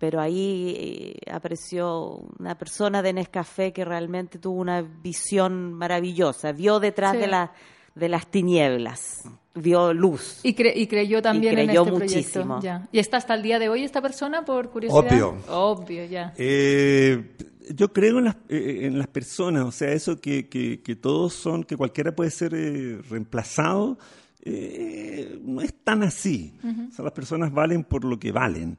pero 0.00 0.18
ahí 0.20 0.74
eh, 0.76 1.30
apareció 1.30 2.22
una 2.38 2.56
persona 2.56 3.02
de 3.02 3.12
Nescafé 3.12 3.72
que 3.72 3.84
realmente 3.84 4.38
tuvo 4.38 4.58
una 4.58 4.80
visión 4.82 5.74
maravillosa, 5.74 6.52
vio 6.52 6.80
detrás 6.80 7.12
de, 7.12 7.26
la, 7.28 7.52
de 7.94 8.08
las 8.08 8.26
tinieblas. 8.30 9.22
Vio 9.54 9.92
luz. 9.92 10.40
Y, 10.42 10.54
cre- 10.54 10.72
y 10.74 10.86
creyó 10.86 11.20
también 11.20 11.58
Y 11.58 11.60
en 11.60 11.66
creyó 11.66 11.82
este 11.82 11.92
muchísimo. 11.92 12.44
proyecto. 12.60 12.60
Ya. 12.64 12.88
¿Y 12.92 12.98
está 12.98 13.18
hasta 13.18 13.34
el 13.34 13.42
día 13.42 13.58
de 13.58 13.68
hoy 13.68 13.84
esta 13.84 14.00
persona, 14.00 14.44
por 14.44 14.70
curiosidad? 14.70 15.04
Obvio. 15.04 15.36
Obvio, 15.48 16.04
ya. 16.06 16.32
Eh, 16.38 17.36
yo 17.74 17.92
creo 17.92 18.18
en 18.20 18.24
las, 18.24 18.36
eh, 18.48 18.78
en 18.82 18.96
las 18.96 19.08
personas, 19.08 19.64
o 19.66 19.72
sea, 19.72 19.92
eso 19.92 20.18
que, 20.20 20.48
que, 20.48 20.80
que 20.80 20.96
todos 20.96 21.34
son, 21.34 21.64
que 21.64 21.76
cualquiera 21.76 22.14
puede 22.14 22.30
ser 22.30 22.54
eh, 22.54 23.02
reemplazado, 23.10 23.98
eh, 24.42 25.38
no 25.42 25.60
es 25.60 25.74
tan 25.84 26.02
así. 26.04 26.54
O 26.88 26.92
sea, 26.92 27.04
las 27.04 27.12
personas 27.12 27.52
valen 27.52 27.84
por 27.84 28.04
lo 28.04 28.18
que 28.18 28.32
valen. 28.32 28.78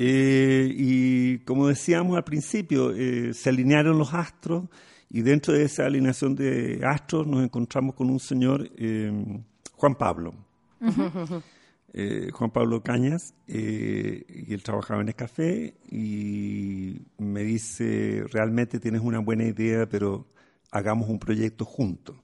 Eh, 0.00 0.72
y 0.76 1.38
como 1.38 1.66
decíamos 1.66 2.16
al 2.16 2.22
principio, 2.22 2.92
eh, 2.94 3.34
se 3.34 3.48
alinearon 3.48 3.98
los 3.98 4.14
astros 4.14 4.64
y 5.10 5.22
dentro 5.22 5.54
de 5.54 5.64
esa 5.64 5.86
alineación 5.86 6.36
de 6.36 6.80
astros 6.84 7.26
nos 7.26 7.42
encontramos 7.42 7.96
con 7.96 8.08
un 8.08 8.20
señor, 8.20 8.70
eh, 8.76 9.12
Juan 9.74 9.94
Pablo. 9.94 10.34
Eh, 11.94 12.30
Juan 12.34 12.50
Pablo 12.50 12.82
Cañas, 12.82 13.34
eh, 13.46 14.22
y 14.28 14.52
él 14.52 14.62
trabajaba 14.62 15.00
en 15.00 15.08
el 15.08 15.14
café 15.14 15.74
y 15.90 17.00
me 17.16 17.42
dice, 17.42 18.24
realmente 18.30 18.78
tienes 18.78 19.00
una 19.00 19.20
buena 19.20 19.44
idea, 19.44 19.88
pero 19.88 20.26
hagamos 20.70 21.08
un 21.08 21.18
proyecto 21.18 21.64
juntos. 21.64 22.14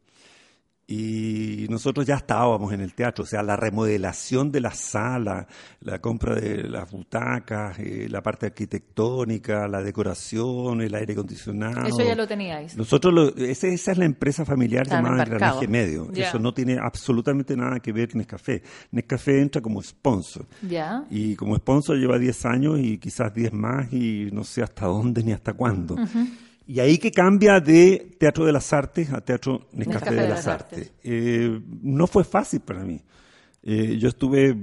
Y 0.87 1.67
nosotros 1.71 2.05
ya 2.07 2.17
estábamos 2.17 2.73
en 2.75 2.81
el 2.83 2.93
teatro, 2.95 3.25
o 3.25 3.27
sea, 3.27 3.43
la 3.43 3.57
remodelación 3.57 4.53
de 4.53 4.61
la 4.61 4.73
sala, 4.75 5.47
la 5.81 5.99
compra 5.99 6.35
de 6.35 6.65
las 6.65 6.91
butacas, 6.91 7.79
eh, 7.79 8.07
la 8.11 8.23
parte 8.23 8.47
arquitectónica, 8.47 9.67
la 9.67 9.83
decoración, 9.83 10.83
el 10.83 10.95
aire 10.95 11.15
acondicionado. 11.15 11.87
Eso 11.87 12.03
ya 12.03 12.15
lo 12.15 12.27
teníais. 12.27 12.77
Nosotros, 12.77 13.15
lo- 13.15 13.35
ese- 13.37 13.73
esa 13.73 13.93
es 13.93 13.99
la 13.99 14.05
empresa 14.05 14.45
familiar 14.45 14.87
llamada. 14.87 15.23
Engranaje 15.35 15.69
Medio. 15.69 16.09
Eso 16.29 16.39
no 16.39 16.53
tiene 16.53 16.79
absolutamente 16.79 17.57
nada 17.57 17.81
que 17.81 17.93
ver 17.93 18.11
con 18.11 18.19
Nescafé. 18.19 18.63
Nescafé 18.93 19.41
entra 19.41 19.63
como 19.63 19.83
sponsor. 19.83 20.47
Y 21.11 21.35
como 21.35 21.57
sponsor 21.57 21.97
lleva 21.99 22.19
10 22.19 22.45
años 22.45 22.79
y 22.79 22.99
quizás 22.99 23.33
10 23.33 23.53
más 23.53 23.91
y 23.93 24.29
no 24.33 24.45
sé 24.45 24.63
hasta 24.63 24.87
dónde 24.87 25.23
ni 25.25 25.33
hasta 25.33 25.55
cuándo. 25.55 25.97
Y 26.67 26.81
ahí 26.81 26.99
que 26.99 27.11
cambia 27.11 27.61
de 27.61 28.17
Teatro 28.19 28.45
de 28.47 28.53
las 28.53 28.73
Artes 28.73 29.13
a 29.13 29.21
Teatro 29.21 29.69
Nescafé 29.73 30.15
de, 30.15 30.29
las 30.29 30.47
Artes. 30.47 30.93
Eh, 31.03 31.61
no 31.83 32.07
fue 32.07 32.25
fácil 32.25 32.61
para 32.61 32.85
mí. 32.85 33.01
Eh, 33.63 33.97
yo 33.99 34.09
estuve 34.09 34.57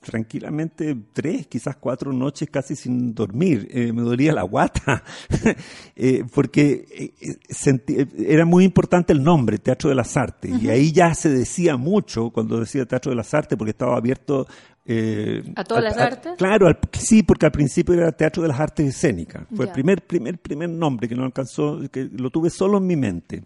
tranquilamente 0.00 0.96
tres, 1.12 1.46
quizás 1.46 1.76
cuatro 1.76 2.12
noches 2.12 2.48
casi 2.50 2.76
sin 2.76 3.14
dormir. 3.14 3.68
Eh, 3.70 3.92
me 3.92 4.02
dolía 4.02 4.32
la 4.32 4.42
guata, 4.42 5.02
Eh, 5.96 6.24
porque 6.32 7.12
sentí- 7.48 8.06
era 8.18 8.44
muy 8.44 8.64
importante 8.64 9.12
el 9.12 9.22
nombre, 9.22 9.58
Teatro 9.58 9.88
de 9.90 9.96
las 9.96 10.16
Artes. 10.16 10.62
Y 10.62 10.68
ahí 10.68 10.92
ya 10.92 11.14
se 11.14 11.30
decía 11.30 11.76
mucho 11.76 12.30
cuando 12.30 12.60
decía 12.60 12.84
Teatro 12.86 13.10
de 13.10 13.16
las 13.16 13.32
Artes, 13.34 13.56
porque 13.58 13.70
estaba 13.70 13.96
abierto... 13.96 14.46
eh, 14.88 15.42
¿A 15.56 15.64
todas 15.64 15.82
las 15.82 15.96
artes? 15.98 16.32
Claro, 16.38 16.68
al- 16.68 16.78
sí, 16.92 17.22
porque 17.22 17.46
al 17.46 17.52
principio 17.52 17.94
era 17.94 18.12
Teatro 18.12 18.42
de 18.42 18.48
las 18.50 18.60
Artes 18.60 18.86
Escénicas. 18.86 19.44
Fue 19.54 19.64
Ya. 19.66 19.70
el 19.70 19.74
primer, 19.74 20.02
primer, 20.06 20.38
primer 20.38 20.68
nombre 20.70 21.08
que 21.08 21.14
no 21.16 21.24
alcanzó, 21.24 21.80
que 21.90 22.08
lo 22.12 22.30
tuve 22.30 22.50
solo 22.50 22.78
en 22.78 22.86
mi 22.86 22.94
mente. 22.96 23.42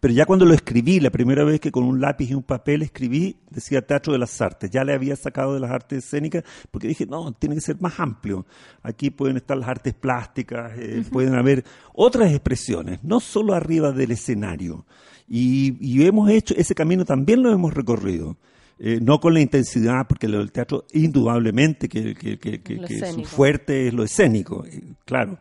Pero 0.00 0.14
ya 0.14 0.26
cuando 0.26 0.44
lo 0.44 0.54
escribí, 0.54 1.00
la 1.00 1.10
primera 1.10 1.42
vez 1.44 1.58
que 1.60 1.72
con 1.72 1.84
un 1.84 2.00
lápiz 2.00 2.30
y 2.30 2.34
un 2.34 2.42
papel 2.42 2.82
escribí, 2.82 3.36
decía 3.50 3.80
Teatro 3.82 4.12
de 4.12 4.18
las 4.18 4.40
Artes. 4.40 4.70
Ya 4.70 4.84
le 4.84 4.92
había 4.94 5.16
sacado 5.16 5.54
de 5.54 5.60
las 5.60 5.70
artes 5.70 6.04
escénicas 6.04 6.44
porque 6.70 6.86
dije, 6.86 7.06
no, 7.06 7.32
tiene 7.32 7.54
que 7.56 7.60
ser 7.62 7.80
más 7.80 7.98
amplio. 7.98 8.46
Aquí 8.82 9.10
pueden 9.10 9.36
estar 9.38 9.56
las 9.56 9.68
artes 9.68 9.94
plásticas, 9.94 10.72
eh, 10.78 11.02
pueden 11.10 11.34
haber 11.34 11.64
otras 11.94 12.30
expresiones, 12.30 13.02
no 13.02 13.20
solo 13.20 13.54
arriba 13.54 13.90
del 13.92 14.10
escenario. 14.12 14.84
Y, 15.26 15.76
y 15.80 16.06
hemos 16.06 16.30
hecho, 16.30 16.54
ese 16.56 16.74
camino 16.74 17.04
también 17.04 17.42
lo 17.42 17.50
hemos 17.50 17.74
recorrido. 17.74 18.36
Eh, 18.80 19.00
no 19.02 19.18
con 19.18 19.34
la 19.34 19.40
intensidad, 19.40 20.06
porque 20.08 20.28
lo 20.28 20.38
del 20.38 20.52
teatro 20.52 20.86
indudablemente 20.92 21.88
que, 21.88 22.14
que- 22.14 22.38
que- 22.38 22.60
que- 22.60 22.76
su 23.12 23.24
fuerte 23.24 23.88
es 23.88 23.94
lo 23.94 24.04
escénico, 24.04 24.64
eh, 24.66 24.80
claro. 25.04 25.38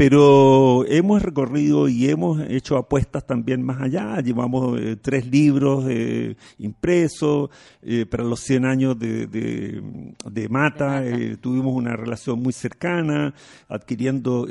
Pero 0.00 0.86
hemos 0.88 1.20
recorrido 1.20 1.86
y 1.86 2.08
hemos 2.08 2.40
hecho 2.48 2.78
apuestas 2.78 3.26
también 3.26 3.60
más 3.62 3.82
allá. 3.82 4.18
Llevamos 4.22 4.80
eh, 4.80 4.96
tres 4.96 5.26
libros 5.26 5.84
eh, 5.90 6.36
impresos 6.56 7.50
eh, 7.82 8.06
para 8.06 8.24
los 8.24 8.40
100 8.40 8.64
años 8.64 8.98
de, 8.98 9.26
de- 9.26 10.14
de 10.24 10.48
Mata. 10.48 11.02
tuvimos 11.42 11.74
una 11.74 11.96
relación 11.96 12.40
muy 12.42 12.54
cercana, 12.54 13.34
adquiriendo 13.68 14.46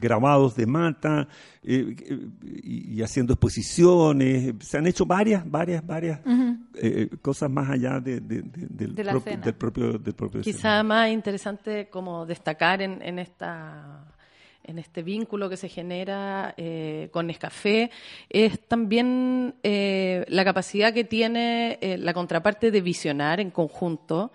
grabados 0.00 0.54
de 0.54 0.66
Mata 0.66 1.26
y, 1.60 2.94
y 2.96 3.02
haciendo 3.02 3.32
exposiciones. 3.32 4.54
Se 4.60 4.78
han 4.78 4.86
hecho 4.86 5.04
varias, 5.04 5.50
varias, 5.50 5.84
varias 5.84 6.20
eh, 6.76 7.08
cosas 7.20 7.50
más 7.50 7.70
allá 7.70 7.98
de, 7.98 8.20
de- 8.20 8.42
de- 8.42 8.66
del, 8.94 9.04
la 9.04 9.14
del 9.14 9.54
propio 9.54 9.98
del 9.98 10.14
propio 10.14 10.42
Quizá 10.42 10.58
escenario. 10.58 10.84
más 10.84 11.10
interesante 11.10 11.88
como 11.90 12.24
destacar 12.24 12.82
en, 12.82 13.02
en 13.02 13.18
esta 13.18 14.13
en 14.64 14.78
este 14.78 15.02
vínculo 15.02 15.48
que 15.48 15.56
se 15.56 15.68
genera 15.68 16.54
eh, 16.56 17.08
con 17.12 17.26
Nescafé 17.26 17.90
es 18.28 18.60
también 18.66 19.54
eh, 19.62 20.24
la 20.28 20.44
capacidad 20.44 20.92
que 20.92 21.04
tiene 21.04 21.78
eh, 21.80 21.98
la 21.98 22.14
contraparte 22.14 22.70
de 22.70 22.80
visionar 22.80 23.40
en 23.40 23.50
conjunto 23.50 24.32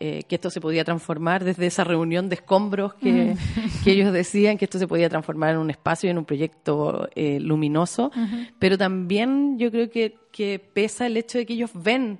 que 0.00 0.34
esto 0.34 0.50
se 0.50 0.60
podía 0.60 0.82
transformar 0.82 1.44
desde 1.44 1.64
esa 1.64 1.84
reunión 1.84 2.28
de 2.28 2.34
escombros 2.34 2.94
que, 2.94 3.36
que 3.84 3.92
ellos 3.92 4.12
decían 4.12 4.58
que 4.58 4.64
esto 4.64 4.80
se 4.80 4.88
podía 4.88 5.08
transformar 5.08 5.50
en 5.50 5.58
un 5.58 5.70
espacio 5.70 6.08
y 6.08 6.10
en 6.10 6.18
un 6.18 6.24
proyecto 6.24 7.08
luminoso, 7.14 8.10
pero 8.58 8.76
también 8.76 9.60
yo 9.60 9.70
creo 9.70 9.90
que, 9.90 10.16
que 10.32 10.58
pesa 10.58 11.06
el 11.06 11.16
hecho 11.16 11.38
de 11.38 11.46
que 11.46 11.52
ellos 11.52 11.70
ven 11.72 12.18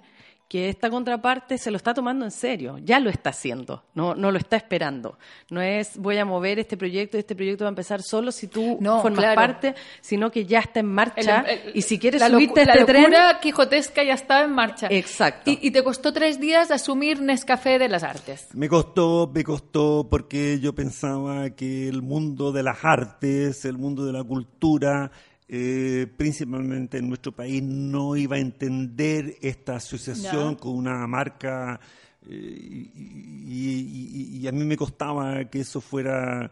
que 0.52 0.68
esta 0.68 0.90
contraparte 0.90 1.56
se 1.56 1.70
lo 1.70 1.78
está 1.78 1.94
tomando 1.94 2.26
en 2.26 2.30
serio, 2.30 2.76
ya 2.84 3.00
lo 3.00 3.08
está 3.08 3.30
haciendo, 3.30 3.84
no, 3.94 4.14
no 4.14 4.30
lo 4.30 4.36
está 4.36 4.56
esperando. 4.58 5.18
No 5.48 5.62
es 5.62 5.96
voy 5.96 6.18
a 6.18 6.26
mover 6.26 6.58
este 6.58 6.76
proyecto 6.76 7.16
y 7.16 7.20
este 7.20 7.34
proyecto 7.34 7.64
va 7.64 7.68
a 7.68 7.70
empezar 7.70 8.02
solo 8.02 8.30
si 8.30 8.48
tú 8.48 8.76
No, 8.78 9.00
formas 9.00 9.20
claro. 9.20 9.34
parte, 9.36 9.74
sino 10.02 10.30
que 10.30 10.44
ya 10.44 10.58
está 10.58 10.80
en 10.80 10.86
marcha 10.92 11.40
El- 11.48 11.68
el- 11.70 11.76
y 11.78 11.80
si 11.80 11.98
quieres 11.98 12.20
la 12.20 12.28
subirte 12.28 12.60
a 12.60 12.64
locu- 12.64 12.68
este 12.68 12.80
la 12.80 12.84
tren, 12.86 13.02
locura 13.04 13.40
quijotesca 13.40 14.02
ya 14.04 14.12
está 14.12 14.44
en 14.44 14.52
marcha. 14.52 14.88
Exacto. 14.90 15.50
Y, 15.50 15.58
y 15.62 15.70
te 15.70 15.82
costó 15.82 16.12
tres 16.12 16.38
días 16.38 16.70
asumir 16.70 17.22
Nescafé 17.22 17.78
de 17.78 17.88
las 17.88 18.02
artes. 18.02 18.48
Me 18.52 18.68
costó, 18.68 19.30
me 19.34 19.44
costó 19.44 20.06
porque 20.10 20.58
yo 20.60 20.74
pensaba 20.74 21.48
que 21.48 21.88
el 21.88 22.02
mundo 22.02 22.52
de 22.52 22.62
las 22.62 22.84
artes, 22.84 23.64
el 23.64 23.78
mundo 23.78 24.04
de 24.04 24.12
la 24.12 24.22
cultura, 24.22 25.10
eh, 25.48 26.06
principalmente 26.16 26.98
en 26.98 27.08
nuestro 27.08 27.32
país, 27.32 27.62
no 27.62 28.16
iba 28.16 28.36
a 28.36 28.38
entender 28.40 29.36
esta 29.42 29.76
asociación 29.76 30.54
con 30.56 30.72
una 30.76 31.06
marca 31.06 31.78
eh, 32.26 32.30
y, 32.32 32.90
y- 33.46 34.10
y- 34.34 34.38
y 34.38 34.46
a 34.48 34.52
mí 34.52 34.64
me 34.64 34.76
costaba 34.76 35.44
que 35.50 35.60
eso 35.60 35.80
fuera 35.80 36.50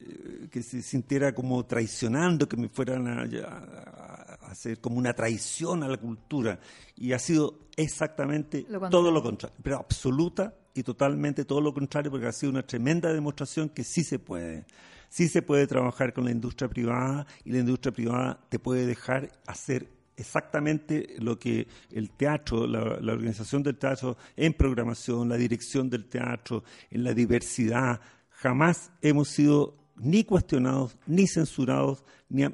eh, 0.00 0.48
que 0.50 0.62
se 0.62 0.82
sintiera 0.82 1.34
como 1.34 1.64
traicionando, 1.64 2.48
que 2.48 2.56
me 2.56 2.68
fueran 2.68 3.06
a, 3.06 3.22
a- 3.22 4.38
a 4.42 4.50
hacer 4.50 4.78
como 4.80 4.96
una 4.98 5.14
traición 5.14 5.82
a 5.82 5.88
la 5.88 5.96
cultura. 5.96 6.58
Y 6.96 7.12
ha 7.12 7.18
sido 7.18 7.60
exactamente 7.76 8.66
Lo 8.68 8.88
todo 8.90 9.10
lo 9.10 9.22
contrario, 9.22 9.56
pero 9.62 9.76
absoluta 9.78 10.54
y 10.74 10.82
totalmente 10.82 11.44
todo 11.44 11.60
lo 11.60 11.72
contrario, 11.72 12.10
porque 12.10 12.26
ha 12.26 12.32
sido 12.32 12.50
una 12.50 12.66
tremenda 12.66 13.12
demostración 13.12 13.68
que 13.68 13.84
sí 13.84 14.02
se 14.02 14.18
puede. 14.18 14.64
Sí 15.14 15.28
se 15.28 15.42
puede 15.42 15.68
trabajar 15.68 16.12
con 16.12 16.24
la 16.24 16.32
industria 16.32 16.68
privada 16.68 17.24
y 17.44 17.52
la 17.52 17.58
industria 17.58 17.92
privada 17.92 18.40
te 18.48 18.58
puede 18.58 18.84
dejar 18.84 19.30
hacer 19.46 19.88
exactamente 20.16 21.14
lo 21.20 21.38
que 21.38 21.68
el 21.92 22.10
teatro, 22.10 22.66
la, 22.66 23.12
organización 23.12 23.62
del 23.62 23.76
teatro 23.76 24.16
en 24.34 24.54
programación, 24.54 25.28
la 25.28 25.36
dirección 25.36 25.88
del 25.88 26.06
teatro, 26.06 26.64
en 26.90 27.04
la 27.04 27.14
diversidad. 27.14 28.00
Jamás 28.28 28.90
hemos 29.02 29.28
sido 29.28 29.76
ni 29.94 30.24
cuestionados, 30.24 30.98
ni 31.06 31.28
censurados, 31.28 32.02
ni 32.28 32.44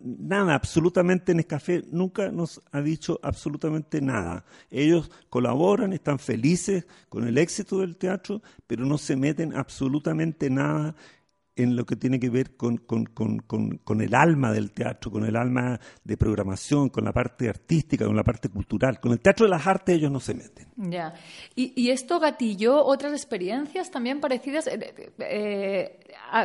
nada, 0.00 0.54
absolutamente 0.54 1.34
Nescafé 1.34 1.84
nunca 1.92 2.30
nos 2.30 2.62
ha 2.72 2.80
dicho 2.80 3.20
absolutamente 3.22 4.00
nada. 4.00 4.46
Ellos 4.70 5.10
colaboran, 5.28 5.92
están 5.92 6.18
felices 6.18 6.86
con 7.10 7.28
el 7.28 7.36
éxito 7.36 7.80
del 7.80 7.98
teatro, 7.98 8.40
pero 8.66 8.86
no 8.86 8.96
se 8.96 9.14
meten 9.16 9.54
absolutamente 9.54 10.48
nada 10.48 10.96
en 11.58 11.76
lo 11.76 11.84
que 11.84 11.96
tiene 11.96 12.18
que 12.18 12.30
ver 12.30 12.56
con, 12.56 12.76
con- 12.78 13.04
con- 13.06 13.38
con- 13.40 14.00
el 14.00 14.14
alma 14.14 14.52
del 14.52 14.70
teatro, 14.72 15.10
con 15.10 15.24
el 15.24 15.36
alma 15.36 15.78
de 16.04 16.16
programación, 16.16 16.88
con 16.88 17.04
la 17.04 17.12
parte 17.12 17.48
artística, 17.48 18.06
con 18.06 18.16
la 18.16 18.24
parte 18.24 18.48
cultural. 18.48 19.00
Con 19.00 19.12
el 19.12 19.20
teatro 19.20 19.44
de 19.46 19.50
las 19.50 19.66
artes 19.66 19.96
ellos 19.96 20.10
no 20.10 20.20
se 20.20 20.34
meten. 20.34 20.68
Ya. 20.76 21.14
Y, 21.56 21.72
y 21.74 21.90
esto 21.90 22.20
gatilló 22.20 22.84
otras 22.84 23.12
experiencias 23.12 23.90
también 23.90 24.20
parecidas. 24.20 24.66
Eh, 24.68 25.12
eh, 25.18 25.98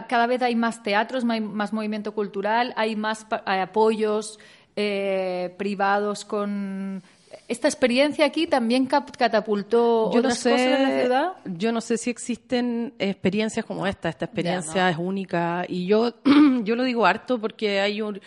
cada 0.10 0.28
vez 0.28 0.42
hay 0.42 0.56
más 0.56 0.82
teatros, 0.84 1.24
hay 1.30 1.42
más 1.42 1.72
movimiento 1.74 2.14
cultural, 2.14 2.74
hay 2.76 2.96
más 2.96 3.24
pa- 3.26 3.44
eh, 3.48 3.62
apoyos 3.62 4.40
eh, 4.76 5.54
privados 5.58 6.26
con. 6.26 7.04
¿Esta 7.48 7.68
experiencia 7.68 8.26
aquí 8.26 8.48
también 8.48 8.86
catapultó 8.86 10.12
yo 10.14 10.22
no 10.22 10.28
otras 10.28 10.38
cosas 10.38 10.62
en 10.62 10.72
la 10.72 10.90
sé, 10.90 11.00
ciudad? 11.02 11.34
yo 11.46 11.72
no 11.72 11.82
sé 11.82 11.98
si 11.98 12.10
existen 12.10 12.94
experiencias 13.00 13.66
como 13.66 13.88
esta. 13.88 14.10
Esta 14.10 14.26
experiencia 14.26 14.84
no. 14.84 14.90
es 14.90 14.98
única 14.98 15.66
y 15.68 15.86
yo, 15.86 16.16
yo 16.64 16.76
lo 16.76 16.84
digo 16.84 17.06
harto 17.06 17.40
porque 17.40 17.80
hay 17.80 18.02
un, 18.02 18.20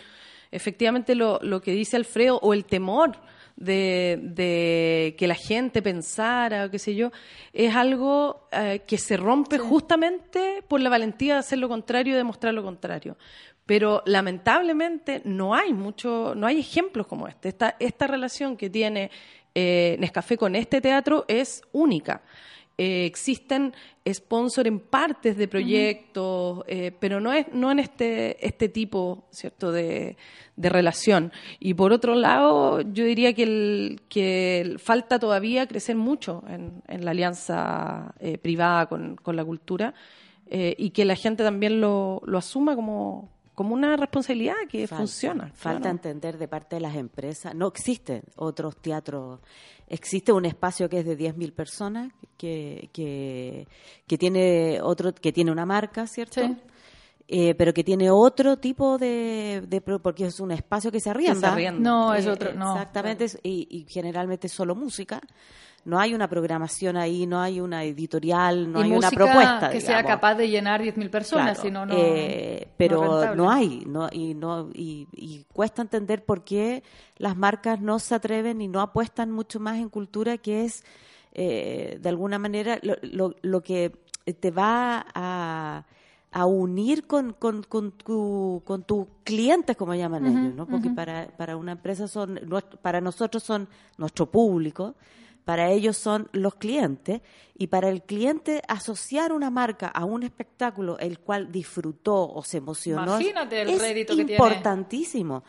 efectivamente 0.51 1.14
lo, 1.14 1.38
lo 1.42 1.61
que 1.61 1.73
dice 1.73 1.97
Alfredo 1.97 2.38
o 2.42 2.55
el 2.55 2.64
temor 2.64 3.19
de, 3.57 5.14
que 5.19 5.27
la 5.27 5.35
gente 5.35 5.83
pensara 5.83 6.66
o 6.66 6.71
qué 6.71 6.79
sé 6.79 6.95
yo, 6.95 7.11
es 7.53 7.75
algo 7.75 8.49
eh, 8.53 8.83
que 8.87 8.99
se 8.99 9.16
rompe 9.16 9.59
justamente 9.59 10.62
por 10.69 10.81
la 10.81 10.90
valentía 10.90 11.35
de 11.35 11.40
hacer 11.40 11.59
lo 11.59 11.69
contrario 11.69 12.14
y 12.14 12.16
de 12.16 12.25
mostrar 12.25 12.55
lo 12.55 12.62
contrario. 12.62 13.16
Pero 13.66 14.02
lamentablemente 14.07 15.22
no 15.24 15.55
hay 15.55 15.72
mucho, 15.72 16.35
no 16.37 16.46
hay 16.46 16.61
ejemplos 16.61 17.07
como 17.07 17.26
este. 17.26 17.48
Esta, 17.48 17.76
esta 17.81 18.07
relación 18.07 18.57
que 18.57 18.70
tiene 18.70 19.11
eh, 19.55 19.96
Nescafé 19.98 20.37
con 20.37 20.55
este 20.55 20.81
teatro 20.81 21.24
es 21.29 21.62
única. 21.72 22.22
Eh, 22.79 23.07
existen 23.07 23.72
sponsor 24.07 24.66
en 24.66 24.81
partes 24.81 25.38
de 25.38 25.48
proyectos, 25.48 26.62
eh, 26.66 26.92
pero 27.00 27.20
no 27.20 27.33
es 27.33 27.46
no 27.50 27.70
en 27.70 27.79
este 27.79 28.46
este 28.46 28.68
tipo 28.68 29.24
cierto 29.31 29.72
de, 29.72 30.16
relación. 30.59 31.33
Y 31.59 31.72
por 31.72 31.92
otro 31.92 32.14
lado, 32.14 32.83
yo 32.83 33.05
diría 33.05 33.33
que 33.33 33.44
el, 33.44 34.02
que 34.11 34.76
falta 34.79 35.18
todavía 35.18 35.66
crecer 35.66 35.96
mucho 35.96 36.44
en, 36.48 36.83
la 37.02 37.12
alianza 37.12 38.14
eh, 38.20 38.37
privada 38.37 38.87
con, 38.87 39.16
con, 39.16 39.37
la 39.37 39.44
cultura 39.44 39.94
y 40.48 40.90
que 40.90 41.05
la 41.05 41.16
gente 41.16 41.42
también 41.42 41.81
lo, 41.81 42.22
lo 42.24 42.38
asuma 42.38 42.76
como 42.76 43.31
como 43.57 43.73
una 43.73 43.97
responsabilidad 43.97 44.55
que 44.69 44.87
funciona. 44.87 45.51
Falta 45.55 45.88
entender 45.88 46.37
de 46.37 46.47
parte 46.47 46.77
de 46.77 46.83
las 46.83 46.95
empresas. 46.95 47.55
No 47.55 47.69
existen 47.69 48.23
otros 48.37 48.77
teatros. 48.77 49.40
Existe 49.88 50.31
un 50.31 50.45
espacio 50.45 50.90
que 50.90 50.99
es 50.99 51.07
de 51.07 51.16
10.000 51.16 51.53
personas, 51.55 52.12
que, 52.37 52.90
que, 52.92 53.66
que, 54.07 54.19
tiene 54.19 54.79
otro, 54.83 55.14
que 55.14 55.33
tiene 55.33 55.51
una 55.51 55.64
marca, 55.64 56.07
¿cierto? 56.07 56.42
Eh, 57.29 57.55
pero 57.55 57.73
que 57.73 57.83
tiene 57.83 58.11
otro 58.11 58.59
tipo 58.59 58.99
de, 58.99 59.64
de, 59.66 59.81
porque 59.81 60.27
es 60.27 60.38
un 60.38 60.53
espacio 60.53 60.92
que 60.92 61.01
se 61.01 61.09
arrienda. 61.09 61.57
No, 61.73 62.14
es 62.14 62.27
otro, 62.27 62.53
no. 62.53 62.75
Exactamente, 62.75 63.27
y, 63.42 63.66
y, 63.71 63.87
generalmente 63.88 64.49
es 64.49 64.53
solo 64.53 64.75
música 64.75 65.21
no 65.87 66.01
hay 66.01 66.14
una 66.14 66.29
programación 66.29 66.96
ahí, 66.96 67.27
no 67.27 67.40
hay 67.40 67.61
una 67.61 67.85
editorial, 67.85 68.70
no 68.72 68.81
hay 68.81 68.90
una 68.90 69.09
propuesta. 69.09 69.70
que 69.70 69.81
sea 69.81 70.05
capaz 70.05 70.35
de 70.35 70.51
llenar 70.51 70.83
10.000 70.83 71.11
personas, 71.11 71.59
sino 71.59 71.87
no, 71.87 71.94
eh, 71.96 72.68
pero 72.77 73.35
no, 73.37 73.49
hay, 73.49 73.85
no, 73.87 74.09
y, 74.11 74.35
no, 74.35 74.68
y, 74.75 75.46
cuesta 75.53 75.83
entender 75.83 76.25
por 76.25 76.42
qué 76.42 76.83
las 77.18 77.37
marcas 77.37 77.81
no 77.81 78.01
se 78.01 78.16
atreven 78.16 78.61
y 78.61 78.66
no 78.66 78.81
apuestan 78.81 79.31
mucho 79.31 79.61
más 79.61 79.77
en 79.79 79.88
cultura, 79.88 80.38
que 80.38 80.64
es 80.64 80.85
eh, 81.33 81.99
de 82.03 82.09
alguna 82.09 82.40
manera 82.40 82.81
lo, 82.83 83.35
lo, 83.40 83.62
que 83.62 83.92
te 84.40 84.51
va 84.51 85.07
a 85.14 85.85
a 86.33 86.44
unir 86.44 87.07
con, 87.07 87.33
con, 87.33 87.62
con, 87.62 87.92
tu, 87.92 88.61
con 88.66 88.83
tus 88.83 89.07
clientes, 89.25 89.75
como 89.75 89.94
llaman 89.94 90.27
ellos, 90.27 90.55
¿no? 90.55 90.66
Porque 90.66 90.90
para, 90.90 91.29
para 91.29 91.57
una 91.57 91.72
empresa 91.72 92.09
son, 92.09 92.38
para 92.83 93.01
nosotros 93.01 93.42
son 93.42 93.66
nuestro 93.96 94.27
público, 94.27 94.96
para 95.47 95.71
ellos 95.71 95.97
son 95.97 96.29
los 96.33 96.57
clientes 96.57 97.21
y 97.57 97.69
para 97.69 97.89
el 97.89 98.03
cliente 98.03 98.63
asociar 98.67 99.33
una 99.33 99.49
marca 99.49 99.87
a 99.87 100.05
un 100.05 100.25
espectáculo 100.25 100.99
el 100.99 101.21
cual 101.21 101.53
disfrutó 101.53 102.29
o 102.29 102.43
se 102.43 102.57
emocionó 102.57 103.05
Imagínate 103.05 103.63
el 103.63 103.69
es 103.69 104.11
importantísimo. 104.11 105.45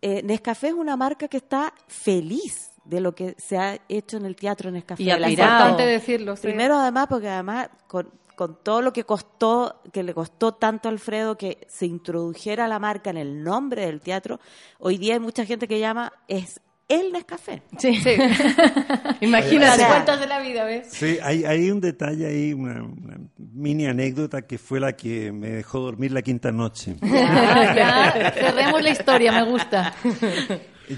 Eh, 0.00 0.22
Nescafé 0.22 0.68
es 0.68 0.74
una 0.74 0.96
marca 0.96 1.26
que 1.26 1.38
está 1.38 1.74
feliz 1.88 2.70
de 2.84 3.00
lo 3.00 3.12
que 3.12 3.34
se 3.38 3.58
ha 3.58 3.80
hecho 3.88 4.18
en 4.18 4.24
el 4.24 4.36
teatro 4.36 4.70
Nescafé. 4.70 5.02
Y 5.02 5.10
es 5.10 5.30
importante 5.30 5.84
decirlo. 5.84 6.36
Primero, 6.36 6.76
además, 6.76 7.08
porque 7.08 7.28
además 7.28 7.70
con, 7.88 8.08
con 8.36 8.62
todo 8.62 8.82
lo 8.82 8.92
que 8.92 9.02
costó, 9.02 9.82
que 9.92 10.04
le 10.04 10.14
costó 10.14 10.54
tanto 10.54 10.88
a 10.88 10.92
Alfredo 10.92 11.36
que 11.36 11.66
se 11.68 11.86
introdujera 11.86 12.68
la 12.68 12.78
marca 12.78 13.10
en 13.10 13.16
el 13.16 13.42
nombre 13.42 13.84
del 13.84 14.00
teatro, 14.00 14.38
hoy 14.78 14.96
día 14.96 15.14
hay 15.14 15.20
mucha 15.20 15.44
gente 15.44 15.66
que 15.66 15.80
llama 15.80 16.12
es 16.28 16.60
el 16.88 17.12
Nescafé. 17.12 17.62
Sí, 17.78 17.96
sí. 17.96 18.10
Imagínate. 19.20 19.82
Las 19.82 19.88
cuentas 19.88 20.20
de 20.20 20.26
la 20.26 20.40
vida, 20.40 20.64
¿ves? 20.64 20.88
Sí, 20.90 21.18
hay, 21.22 21.44
hay 21.44 21.70
un 21.70 21.80
detalle 21.80 22.26
ahí, 22.26 22.52
una, 22.54 22.88
mini 23.36 23.86
anécdota 23.86 24.42
que 24.42 24.56
fue 24.56 24.80
la 24.80 24.96
que 24.96 25.30
me 25.30 25.50
dejó 25.50 25.80
dormir 25.80 26.12
la 26.12 26.22
quinta 26.22 26.50
noche. 26.50 26.96
Ya, 27.02 27.74
ya, 27.74 28.32
cerremos 28.32 28.82
la 28.82 28.90
historia, 28.90 29.32
me 29.32 29.42
gusta. 29.42 29.94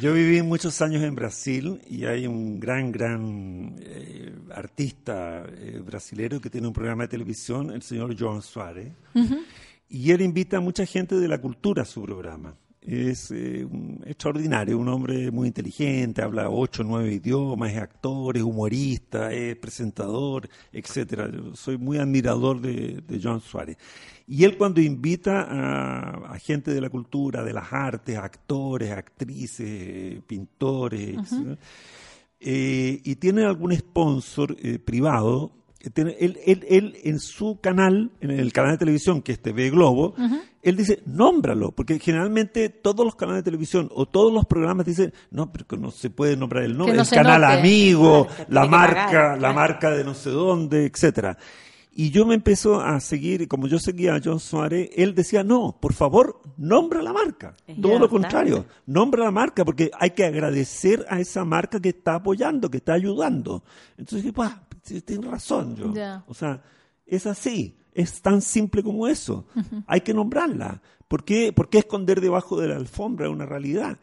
Yo 0.00 0.12
viví 0.12 0.40
muchos 0.42 0.80
años 0.82 1.02
en 1.02 1.16
Brasil 1.16 1.80
y 1.88 2.04
hay 2.04 2.26
un 2.26 2.60
gran, 2.60 2.92
gran 2.92 3.74
eh, 3.80 4.32
artista 4.54 5.44
eh, 5.48 5.80
brasilero 5.84 6.40
que 6.40 6.48
tiene 6.48 6.68
un 6.68 6.72
programa 6.72 7.04
de 7.04 7.08
televisión, 7.08 7.72
el 7.72 7.82
señor 7.82 8.14
João 8.14 8.40
Suárez, 8.40 8.92
y 9.88 10.12
él 10.12 10.20
invita 10.20 10.58
a 10.58 10.60
mucha 10.60 10.86
gente 10.86 11.16
de 11.16 11.26
la 11.26 11.38
cultura 11.38 11.82
a 11.82 11.84
su 11.84 12.02
programa 12.02 12.54
es 12.82 13.30
eh, 13.30 13.66
extraordinario, 14.06 14.78
un 14.78 14.88
hombre 14.88 15.30
muy 15.30 15.48
inteligente, 15.48 16.22
habla 16.22 16.48
ocho, 16.48 16.82
nueve 16.82 17.12
idiomas, 17.12 17.72
es 17.72 17.78
actor, 17.78 18.36
es 18.36 18.42
humorista, 18.42 19.32
es 19.32 19.56
presentador, 19.56 20.48
etcétera. 20.72 21.30
soy 21.54 21.76
muy 21.76 21.98
admirador 21.98 22.60
de, 22.60 23.02
de 23.06 23.20
John 23.22 23.40
Suárez. 23.40 23.76
Y 24.26 24.44
él 24.44 24.56
cuando 24.56 24.80
invita 24.80 25.46
a, 26.30 26.38
gente 26.38 26.72
de 26.72 26.80
la 26.80 26.88
cultura, 26.88 27.42
de 27.42 27.52
las 27.52 27.72
artes, 27.72 28.16
actores, 28.16 28.92
actrices, 28.92 30.22
pintores, 30.24 31.18
eh, 32.38 33.00
y 33.02 33.16
tiene 33.16 33.44
algún 33.44 33.74
sponsor 33.76 34.56
eh, 34.62 34.78
privado, 34.78 35.50
él, 35.96 36.38
él, 36.46 36.64
él, 36.68 36.96
en 37.02 37.18
su 37.18 37.58
canal, 37.60 38.12
en 38.20 38.30
el 38.30 38.52
canal 38.52 38.72
de 38.72 38.78
televisión 38.78 39.20
que 39.20 39.32
es 39.32 39.42
TV 39.42 39.68
Globo, 39.70 40.14
él 40.62 40.76
dice, 40.76 41.02
nómbralo, 41.06 41.72
porque 41.72 41.98
generalmente 41.98 42.68
todos 42.68 43.04
los 43.04 43.14
canales 43.14 43.42
de 43.42 43.50
televisión 43.50 43.88
o 43.94 44.06
todos 44.06 44.32
los 44.32 44.44
programas 44.44 44.84
dicen, 44.84 45.12
no, 45.30 45.50
pero 45.52 45.64
no 45.78 45.90
se 45.90 46.10
puede 46.10 46.36
nombrar 46.36 46.64
el 46.64 46.76
nombre, 46.76 46.98
el 46.98 47.08
canal 47.08 47.44
amigo, 47.44 48.26
la 48.48 48.66
marca, 48.66 49.36
la 49.36 49.52
marca 49.52 49.90
de 49.90 50.04
no 50.04 50.14
sé 50.14 50.30
dónde, 50.30 50.86
etcétera. 50.86 51.38
Y 51.92 52.10
yo 52.10 52.24
me 52.24 52.34
empezó 52.34 52.80
a 52.80 53.00
seguir, 53.00 53.48
como 53.48 53.66
yo 53.66 53.78
seguía 53.78 54.14
a 54.14 54.20
John 54.22 54.38
Suárez, 54.38 54.90
él 54.94 55.14
decía, 55.14 55.42
no, 55.42 55.76
por 55.80 55.92
favor, 55.92 56.40
nombra 56.56 57.02
la 57.02 57.12
marca. 57.12 57.54
Todo 57.80 57.98
lo 57.98 58.08
contrario, 58.08 58.66
nombra 58.86 59.24
la 59.24 59.30
marca, 59.30 59.64
porque 59.64 59.90
hay 59.98 60.10
que 60.10 60.24
agradecer 60.24 61.04
a 61.08 61.18
esa 61.20 61.44
marca 61.44 61.80
que 61.80 61.88
está 61.88 62.14
apoyando, 62.14 62.70
que 62.70 62.78
está 62.78 62.92
ayudando. 62.92 63.64
Entonces 63.98 64.22
dije, 64.22 64.32
pues, 64.32 64.50
tiene 65.04 65.28
razón 65.28 65.74
yo. 65.74 65.92
O 66.26 66.34
sea, 66.34 66.62
es 67.06 67.26
así, 67.26 67.79
es 67.94 68.22
tan 68.22 68.42
simple 68.42 68.82
como 68.82 69.08
eso. 69.08 69.46
Hay 69.86 70.00
que 70.00 70.14
nombrarla. 70.14 70.80
¿Por 71.08 71.24
qué, 71.24 71.52
¿Por 71.52 71.68
qué 71.68 71.78
esconder 71.78 72.20
debajo 72.20 72.60
de 72.60 72.68
la 72.68 72.76
alfombra 72.76 73.30
una 73.30 73.46
realidad? 73.46 73.98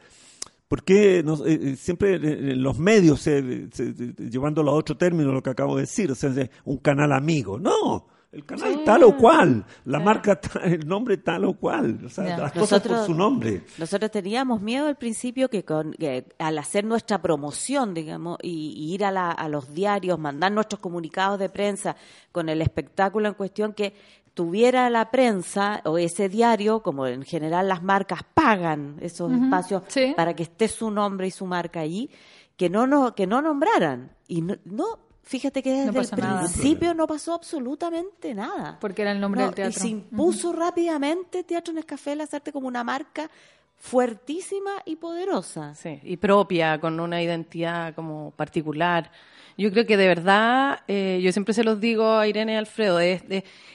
¿Por 0.67 0.83
qué 0.83 1.19
eh, 1.19 1.23
eh, 1.45 1.75
siempre 1.77 2.15
en 2.15 2.61
los 2.61 2.77
medios, 2.77 3.25
llevándolo 3.25 4.71
a 4.71 4.75
otro 4.75 4.97
término, 4.97 5.31
lo 5.31 5.41
que 5.41 5.49
acabo 5.49 5.75
de 5.75 5.83
decir, 5.83 6.11
o 6.11 6.15
sea, 6.15 6.31
un 6.65 6.77
canal 6.77 7.13
amigo? 7.13 7.57
No, 7.57 8.07
el 8.31 8.45
canal 8.45 8.83
tal 8.83 9.03
o 9.03 9.15
cual, 9.15 9.65
la 9.85 9.99
marca, 9.99 10.39
el 10.63 10.87
nombre 10.87 11.17
tal 11.17 11.45
o 11.45 11.53
cual, 11.53 11.99
o 12.05 12.09
sea, 12.09 12.37
las 12.37 12.51
cosas 12.51 12.81
por 12.81 13.05
su 13.05 13.13
nombre. 13.13 13.63
Nosotros 13.77 14.11
teníamos 14.11 14.61
miedo 14.61 14.87
al 14.87 14.97
principio 14.97 15.49
que, 15.49 15.63
con, 15.63 15.95
al 16.37 16.57
hacer 16.57 16.83
nuestra 16.83 17.21
promoción, 17.21 17.93
digamos, 17.93 18.37
y, 18.41 18.93
ir 18.93 19.05
a, 19.05 19.31
a, 19.31 19.49
los 19.49 19.73
diarios, 19.73 20.19
mandar 20.19 20.51
nuestros 20.51 20.81
comunicados 20.81 21.39
de 21.39 21.49
prensa 21.49 21.95
con 22.31 22.49
el 22.49 22.61
espectáculo 22.61 23.29
en 23.29 23.33
cuestión, 23.33 23.73
que 23.73 23.93
tuviera 24.33 24.87
la 24.91 25.09
prensa 25.09 25.81
o 25.85 25.97
ese 25.97 26.29
diario, 26.29 26.83
como 26.83 27.07
en 27.07 27.23
general 27.23 27.67
las 27.67 27.81
marcas 27.81 28.19
pagan 28.35 28.97
esos 29.01 29.31
espacios 29.31 29.81
para 30.15 30.35
que 30.35 30.43
esté 30.43 30.67
su 30.67 30.91
nombre 30.91 31.25
y 31.25 31.31
su 31.31 31.47
marca 31.47 31.79
allí, 31.79 32.11
que 32.55 32.69
no, 32.69 32.85
no, 32.85 33.15
que 33.15 33.25
no 33.25 33.41
nombraran. 33.41 34.11
Y 34.27 34.41
no, 34.41 35.06
fíjate 35.27 35.61
que 35.61 35.71
desde 35.71 35.99
el 35.99 36.09
principio 36.09 36.93
no 36.93 37.05
pasó 37.05 37.33
absolutamente 37.33 38.33
nada. 38.33 38.77
Porque 38.79 39.01
era 39.01 39.11
el 39.11 39.19
nombre 39.19 39.43
del 39.43 39.53
teatro. 39.53 39.77
Y 39.77 39.81
se 39.81 39.87
impuso 39.89 40.53
rápidamente 40.53 41.43
Teatro 41.43 41.73
Nescafé 41.73 42.13
el 42.13 42.21
hacerte 42.21 42.51
como 42.51 42.67
una 42.67 42.83
marca 42.83 43.29
fuertísima 43.75 44.71
y 44.85 44.95
poderosa. 44.95 45.75
Sí, 45.75 45.99
y 46.03 46.17
propia, 46.17 46.79
con 46.79 46.99
una 46.99 47.21
identidad 47.21 47.93
como 47.93 48.31
particular. 48.31 49.11
Yo 49.57 49.71
creo 49.71 49.87
que 49.87 49.97
de 49.97 50.07
verdad, 50.07 50.81
eh, 50.87 51.19
yo 51.23 51.31
siempre 51.31 51.51
se 51.55 51.63
los 51.63 51.79
digo 51.79 52.13
a 52.13 52.27
Irene 52.27 52.53
y 52.53 52.55
Alfredo, 52.57 52.99
es, 52.99 53.23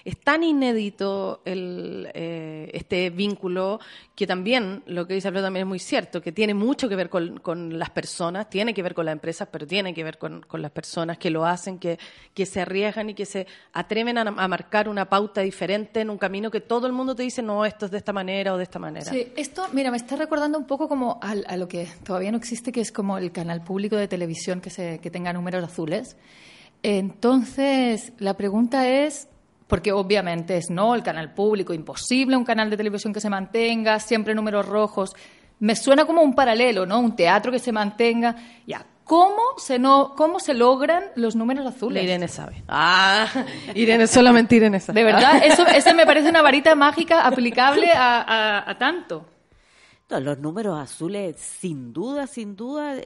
es, 0.05 0.17
tan 0.21 0.45
inédito 0.45 1.43
el, 1.45 2.09
eh, 2.15 2.71
este 2.73 3.11
vínculo 3.11 3.81
que 4.15 4.25
también, 4.29 4.85
lo 4.87 5.09
que 5.09 5.15
dice 5.15 5.27
Alfredo 5.27 5.47
también 5.47 5.65
es 5.65 5.69
muy 5.69 5.81
cierto, 5.81 6.23
que 6.23 6.31
tiene 6.31 6.55
mucho 6.55 6.89
que 6.89 6.95
ver 6.95 7.11
con, 7.11 7.79
las 7.79 7.91
personas, 7.91 8.49
tiene 8.49 8.75
que 8.75 8.83
ver 8.83 8.95
con 8.95 9.07
las 9.07 9.13
empresas, 9.13 9.49
pero 9.51 9.67
tiene 9.67 9.93
que 9.93 10.05
ver 10.05 10.19
con, 10.19 10.45
las 10.53 10.71
personas 10.71 11.19
que 11.19 11.31
lo 11.31 11.45
hacen, 11.45 11.81
que, 11.81 11.99
se 12.47 12.61
arriesgan 12.61 13.11
y 13.11 13.15
que 13.15 13.27
se 13.27 13.49
atreven 13.73 14.19
a, 14.19 14.21
a, 14.21 14.49
marcar 14.49 14.89
una 14.89 15.09
pauta 15.09 15.41
diferente 15.41 16.01
en 16.01 16.11
un 16.11 16.19
camino 16.19 16.53
que 16.53 16.61
todo 16.61 16.87
el 16.87 16.93
mundo 16.93 17.17
te 17.17 17.25
dice, 17.25 17.43
no, 17.43 17.65
esto 17.65 17.87
es 17.87 17.91
de 17.91 17.99
esta 17.99 18.13
manera 18.13 18.55
o 18.55 18.57
de 18.57 18.63
esta 18.63 18.79
manera. 18.79 19.11
Sí, 19.11 19.33
esto, 19.35 19.67
mira, 19.73 19.91
me 19.91 19.97
está 19.97 20.15
recordando 20.15 20.59
un 20.59 20.67
poco 20.67 20.89
como 20.89 21.19
a, 21.21 21.33
a 21.33 21.57
lo 21.57 21.67
que 21.67 21.89
todavía 22.05 22.31
no 22.31 22.37
existe, 22.37 22.71
que 22.71 22.81
es 22.81 22.93
como 22.93 23.19
el 23.19 23.33
canal 23.33 23.65
público 23.65 23.97
de 23.97 24.07
televisión 24.07 24.61
que, 24.61 24.71
se, 24.71 25.01
que 25.01 25.11
tenga 25.11 25.33
números 25.33 25.72
azules. 25.73 26.17
Entonces, 26.83 28.13
la 28.19 28.35
pregunta 28.35 28.89
es, 28.89 29.29
porque 29.67 29.93
obviamente 29.93 30.57
es 30.57 30.71
no, 30.71 30.95
el 30.95 31.03
canal 31.03 31.33
público, 31.33 31.73
imposible 31.73 32.37
un 32.37 32.45
canal 32.45 32.71
de 32.71 32.77
televisión 32.77 33.13
que 33.13 33.21
se 33.21 33.31
mantenga, 33.31 33.99
siempre 34.01 34.35
números 34.35 34.67
rojos. 34.67 35.13
me 35.61 35.77
suena 35.77 36.05
como 36.05 36.23
un 36.23 36.35
paralelo, 36.35 36.87
¿no? 36.87 37.01
Un 37.01 37.17
teatro 37.17 37.53
que 37.53 37.59
se 37.59 37.73
mantenga. 37.73 38.37
Ya, 38.67 38.85
¿Cómo 39.05 39.43
se, 39.59 39.79
no, 39.79 40.15
¿Cómo 40.17 40.39
se 40.39 40.55
logran 40.55 41.05
los 41.17 41.35
números 41.35 41.67
azules? 41.67 42.05
Irene 42.05 42.29
sabe. 42.29 42.63
Ah, 42.69 43.27
Irene, 43.75 44.07
solamente 44.07 44.57
Irene 44.57 44.81
sabe. 44.81 45.01
De 45.01 45.05
verdad, 45.05 45.43
eso, 45.45 45.67
ese 45.67 45.93
me 45.93 46.07
parece 46.07 46.29
una 46.29 46.43
varita 46.43 46.75
mágica 46.75 47.27
aplicable 47.27 47.91
a, 47.95 48.75
tanto. 48.79 49.27
Los 50.21 50.39
números 50.39 50.79
azules, 50.79 51.37
sin 51.37 51.93
duda, 51.93 52.27
sin 52.27 52.57
duda, 52.57 52.97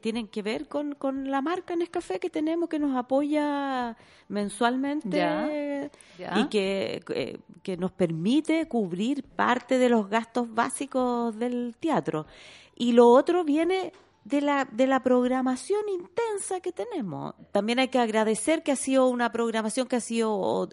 tienen 0.00 0.28
que 0.28 0.42
ver 0.42 0.68
con, 0.68 0.94
con 0.94 1.30
la 1.30 1.42
marca 1.42 1.76
Nescafé 1.76 2.18
que 2.18 2.30
tenemos, 2.30 2.68
que 2.68 2.78
nos 2.78 2.96
apoya 2.96 3.96
mensualmente 4.28 5.90
y 6.36 6.48
que, 6.48 7.02
eh, 7.08 7.38
que 7.62 7.76
nos 7.76 7.92
permite 7.92 8.66
cubrir 8.68 9.22
parte 9.24 9.78
de 9.78 9.88
los 9.88 10.08
gastos 10.08 10.52
básicos 10.52 11.38
del 11.38 11.76
teatro. 11.78 12.26
Y 12.74 12.92
lo 12.92 13.08
otro 13.08 13.44
viene 13.44 13.92
de 14.24 14.40
la, 14.40 14.64
de 14.70 14.86
la 14.86 15.00
programación 15.02 15.88
intensa 15.88 16.60
que 16.60 16.72
tenemos. 16.72 17.34
También 17.52 17.78
hay 17.78 17.88
que 17.88 17.98
agradecer 17.98 18.62
que 18.62 18.72
ha 18.72 18.76
sido 18.76 19.06
una 19.06 19.30
programación 19.30 19.86
que 19.86 19.96
ha 19.96 20.00
sido 20.00 20.68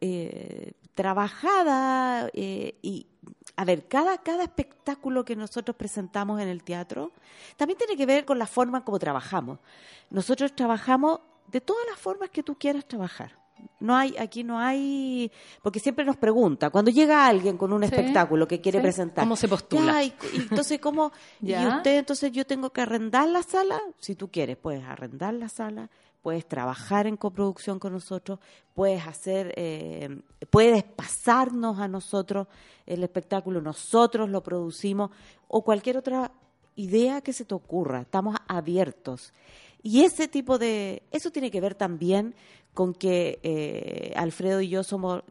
eh, 0.00 0.72
trabajada 0.94 2.30
eh, 2.32 2.78
y, 2.80 3.06
a 3.56 3.64
ver, 3.64 3.88
cada, 3.88 4.18
cada 4.18 4.44
espectáculo 4.44 5.24
que 5.24 5.34
nosotros 5.34 5.76
presentamos 5.76 6.40
en 6.40 6.48
el 6.48 6.62
teatro 6.62 7.12
también 7.56 7.78
tiene 7.78 7.96
que 7.96 8.04
ver 8.04 8.26
con 8.26 8.38
la 8.38 8.46
forma 8.46 8.84
como 8.84 8.98
trabajamos. 8.98 9.58
Nosotros 10.10 10.54
trabajamos 10.54 11.20
de 11.46 11.62
todas 11.62 11.84
las 11.88 11.98
formas 11.98 12.28
que 12.30 12.42
tú 12.42 12.56
quieras 12.56 12.86
trabajar. 12.86 13.45
No 13.78 13.94
hay, 13.94 14.16
aquí 14.18 14.42
no 14.42 14.58
hay, 14.58 15.30
porque 15.62 15.80
siempre 15.80 16.04
nos 16.04 16.16
pregunta, 16.16 16.70
cuando 16.70 16.90
llega 16.90 17.26
alguien 17.26 17.58
con 17.58 17.72
un 17.72 17.84
espectáculo 17.84 18.48
que 18.48 18.60
quiere 18.60 18.80
presentar, 18.80 19.24
¿cómo 19.24 19.36
se 19.36 19.48
postula? 19.48 20.02
y, 20.02 20.14
entonces, 20.32 20.80
¿cómo? 20.80 21.12
y 21.42 21.54
usted, 21.54 21.98
entonces 21.98 22.32
yo 22.32 22.46
tengo 22.46 22.70
que 22.70 22.80
arrendar 22.80 23.28
la 23.28 23.42
sala, 23.42 23.78
si 23.98 24.14
tú 24.14 24.30
quieres, 24.30 24.56
puedes 24.56 24.82
arrendar 24.82 25.34
la 25.34 25.50
sala, 25.50 25.90
puedes 26.22 26.46
trabajar 26.48 27.06
en 27.06 27.16
coproducción 27.16 27.78
con 27.78 27.92
nosotros, 27.92 28.40
puedes 28.74 29.06
hacer, 29.06 29.52
eh, 29.56 30.22
puedes 30.50 30.82
pasarnos 30.82 31.78
a 31.78 31.86
nosotros 31.86 32.48
el 32.86 33.04
espectáculo, 33.04 33.60
nosotros 33.60 34.28
lo 34.30 34.42
producimos, 34.42 35.10
o 35.48 35.62
cualquier 35.62 35.98
otra 35.98 36.32
idea 36.76 37.20
que 37.20 37.32
se 37.32 37.44
te 37.44 37.54
ocurra, 37.54 38.00
estamos 38.00 38.36
abiertos. 38.48 39.32
Y 39.82 40.02
ese 40.02 40.26
tipo 40.26 40.58
de, 40.58 41.04
eso 41.12 41.30
tiene 41.30 41.50
que 41.50 41.60
ver 41.60 41.76
también 41.76 42.34
con 42.76 42.92
que 42.92 43.40
eh, 43.42 44.12
Alfredo 44.16 44.60
y 44.60 44.68
yo 44.68 44.84
somos, 44.84 45.22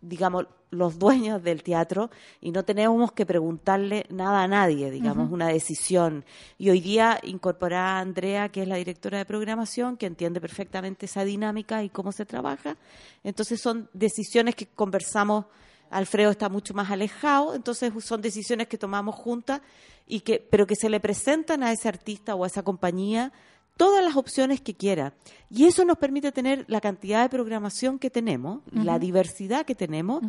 digamos, 0.00 0.46
los 0.70 0.98
dueños 0.98 1.42
del 1.42 1.62
teatro 1.62 2.10
y 2.40 2.50
no 2.50 2.64
tenemos 2.64 3.12
que 3.12 3.26
preguntarle 3.26 4.06
nada 4.08 4.42
a 4.42 4.48
nadie, 4.48 4.90
digamos, 4.90 5.30
una 5.30 5.48
decisión. 5.48 6.24
Y 6.56 6.70
hoy 6.70 6.80
día 6.80 7.20
incorporar 7.22 7.84
a 7.84 7.98
Andrea, 8.00 8.48
que 8.48 8.62
es 8.62 8.68
la 8.68 8.76
directora 8.76 9.18
de 9.18 9.26
programación, 9.26 9.98
que 9.98 10.06
entiende 10.06 10.40
perfectamente 10.40 11.04
esa 11.04 11.24
dinámica 11.24 11.84
y 11.84 11.90
cómo 11.90 12.10
se 12.10 12.24
trabaja. 12.24 12.78
Entonces 13.22 13.60
son 13.60 13.90
decisiones 13.92 14.54
que 14.56 14.66
conversamos. 14.66 15.44
Alfredo 15.90 16.30
está 16.30 16.48
mucho 16.48 16.72
más 16.72 16.90
alejado, 16.90 17.54
entonces 17.54 17.92
son 18.02 18.22
decisiones 18.22 18.66
que 18.66 18.78
tomamos 18.78 19.14
juntas 19.14 19.60
y 20.06 20.20
que, 20.20 20.38
pero 20.38 20.66
que 20.66 20.74
se 20.74 20.88
le 20.88 21.00
presentan 21.00 21.62
a 21.62 21.70
ese 21.70 21.86
artista 21.86 22.34
o 22.34 22.44
a 22.44 22.46
esa 22.46 22.62
compañía 22.62 23.30
todas 23.76 24.04
las 24.04 24.16
opciones 24.16 24.60
que 24.60 24.74
quiera. 24.74 25.14
Y 25.50 25.66
eso 25.66 25.84
nos 25.84 25.98
permite 25.98 26.32
tener 26.32 26.64
la 26.68 26.80
cantidad 26.80 27.22
de 27.22 27.28
programación 27.28 27.98
que 27.98 28.10
tenemos, 28.10 28.60
la 28.72 28.98
diversidad 28.98 29.64
que 29.64 29.74
tenemos 29.74 30.22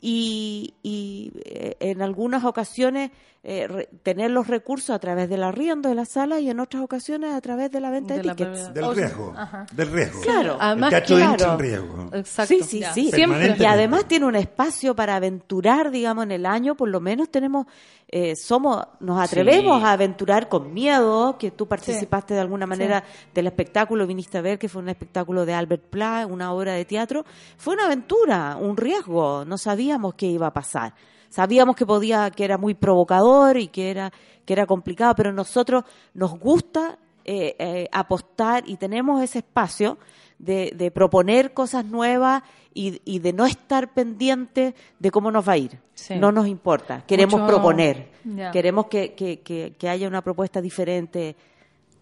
y, 0.00 0.74
y 0.82 1.32
eh, 1.44 1.76
en 1.80 2.02
algunas 2.02 2.44
ocasiones 2.44 3.10
eh, 3.42 3.88
tener 4.02 4.30
los 4.30 4.48
recursos 4.48 4.90
a 4.90 4.98
través 4.98 5.28
del 5.30 5.42
arriendo 5.42 5.88
de 5.88 5.94
la 5.94 6.04
sala 6.04 6.40
y 6.40 6.50
en 6.50 6.60
otras 6.60 6.82
ocasiones 6.82 7.34
a 7.34 7.40
través 7.40 7.70
de 7.70 7.80
la 7.80 7.90
venta 7.90 8.14
de, 8.14 8.20
tickets. 8.20 8.74
Del 8.74 8.94
riesgo. 8.94 9.34
Del 9.72 9.90
riesgo. 9.90 10.20
Claro. 10.20 10.58
Además, 10.60 10.92
el 10.92 11.22
en 11.22 11.58
riesgo. 11.58 12.10
Exacto. 12.12 12.54
Sí, 12.54 12.62
sí, 12.62 12.84
sí. 12.92 13.10
Siempre. 13.10 13.56
Y 13.58 13.64
además 13.64 14.06
tiene 14.06 14.26
un 14.26 14.36
espacio 14.36 14.94
para 14.94 15.16
aventurar, 15.16 15.90
digamos, 15.90 16.24
en 16.24 16.32
el 16.32 16.44
año, 16.44 16.74
por 16.74 16.90
lo 16.90 17.00
menos 17.00 17.30
tenemos, 17.30 17.66
eh, 18.12 18.34
somos, 18.34 18.84
nos 18.98 19.20
atrevemos 19.20 19.84
a 19.84 19.92
aventurar 19.92 20.48
con 20.48 20.74
miedo, 20.74 21.38
que 21.38 21.52
tú 21.52 21.68
participaste 21.68 22.34
de 22.34 22.40
alguna 22.40 22.66
manera 22.66 23.04
del 23.32 23.46
espectáculo, 23.46 24.04
viniste 24.04 24.36
a 24.36 24.40
ver 24.40 24.58
que 24.58 24.68
fue 24.68 24.82
un 24.82 24.88
espectáculo 24.88 25.46
de 25.46 25.54
Albert 25.54 25.84
Pla, 25.84 26.26
una 26.28 26.52
obra 26.52 26.72
de 26.72 26.84
teatro. 26.84 27.24
Fue 27.56 27.74
una 27.74 27.86
aventura, 27.86 28.56
un 28.60 28.76
riesgo, 28.76 29.44
no 29.44 29.56
sabíamos 29.56 30.14
qué 30.14 30.26
iba 30.26 30.48
a 30.48 30.52
pasar. 30.52 30.92
Sabíamos 31.28 31.76
que 31.76 31.86
podía, 31.86 32.32
que 32.32 32.44
era 32.44 32.58
muy 32.58 32.74
provocador 32.74 33.56
y 33.58 33.68
que 33.68 33.92
era, 33.92 34.12
que 34.44 34.54
era 34.54 34.66
complicado, 34.66 35.14
pero 35.14 35.32
nosotros 35.32 35.84
nos 36.12 36.36
gusta 36.36 36.98
eh, 37.24 37.54
eh, 37.60 37.88
apostar 37.92 38.64
y 38.66 38.76
tenemos 38.76 39.22
ese 39.22 39.38
espacio 39.38 39.98
de, 40.40 40.90
proponer 40.92 41.52
cosas 41.52 41.84
nuevas 41.84 42.42
y, 42.72 43.18
de 43.18 43.32
no 43.32 43.46
estar 43.46 43.92
pendiente 43.92 44.74
de 44.98 45.10
cómo 45.10 45.30
nos 45.30 45.48
va 45.48 45.52
a 45.52 45.58
ir. 45.58 45.78
No 46.18 46.32
nos 46.32 46.46
importa, 46.46 47.04
queremos 47.06 47.40
proponer, 47.42 48.08
queremos 48.52 48.86
que, 48.86 49.14
que, 49.14 49.88
haya 49.88 50.08
una 50.08 50.22
propuesta 50.22 50.60
diferente. 50.60 51.36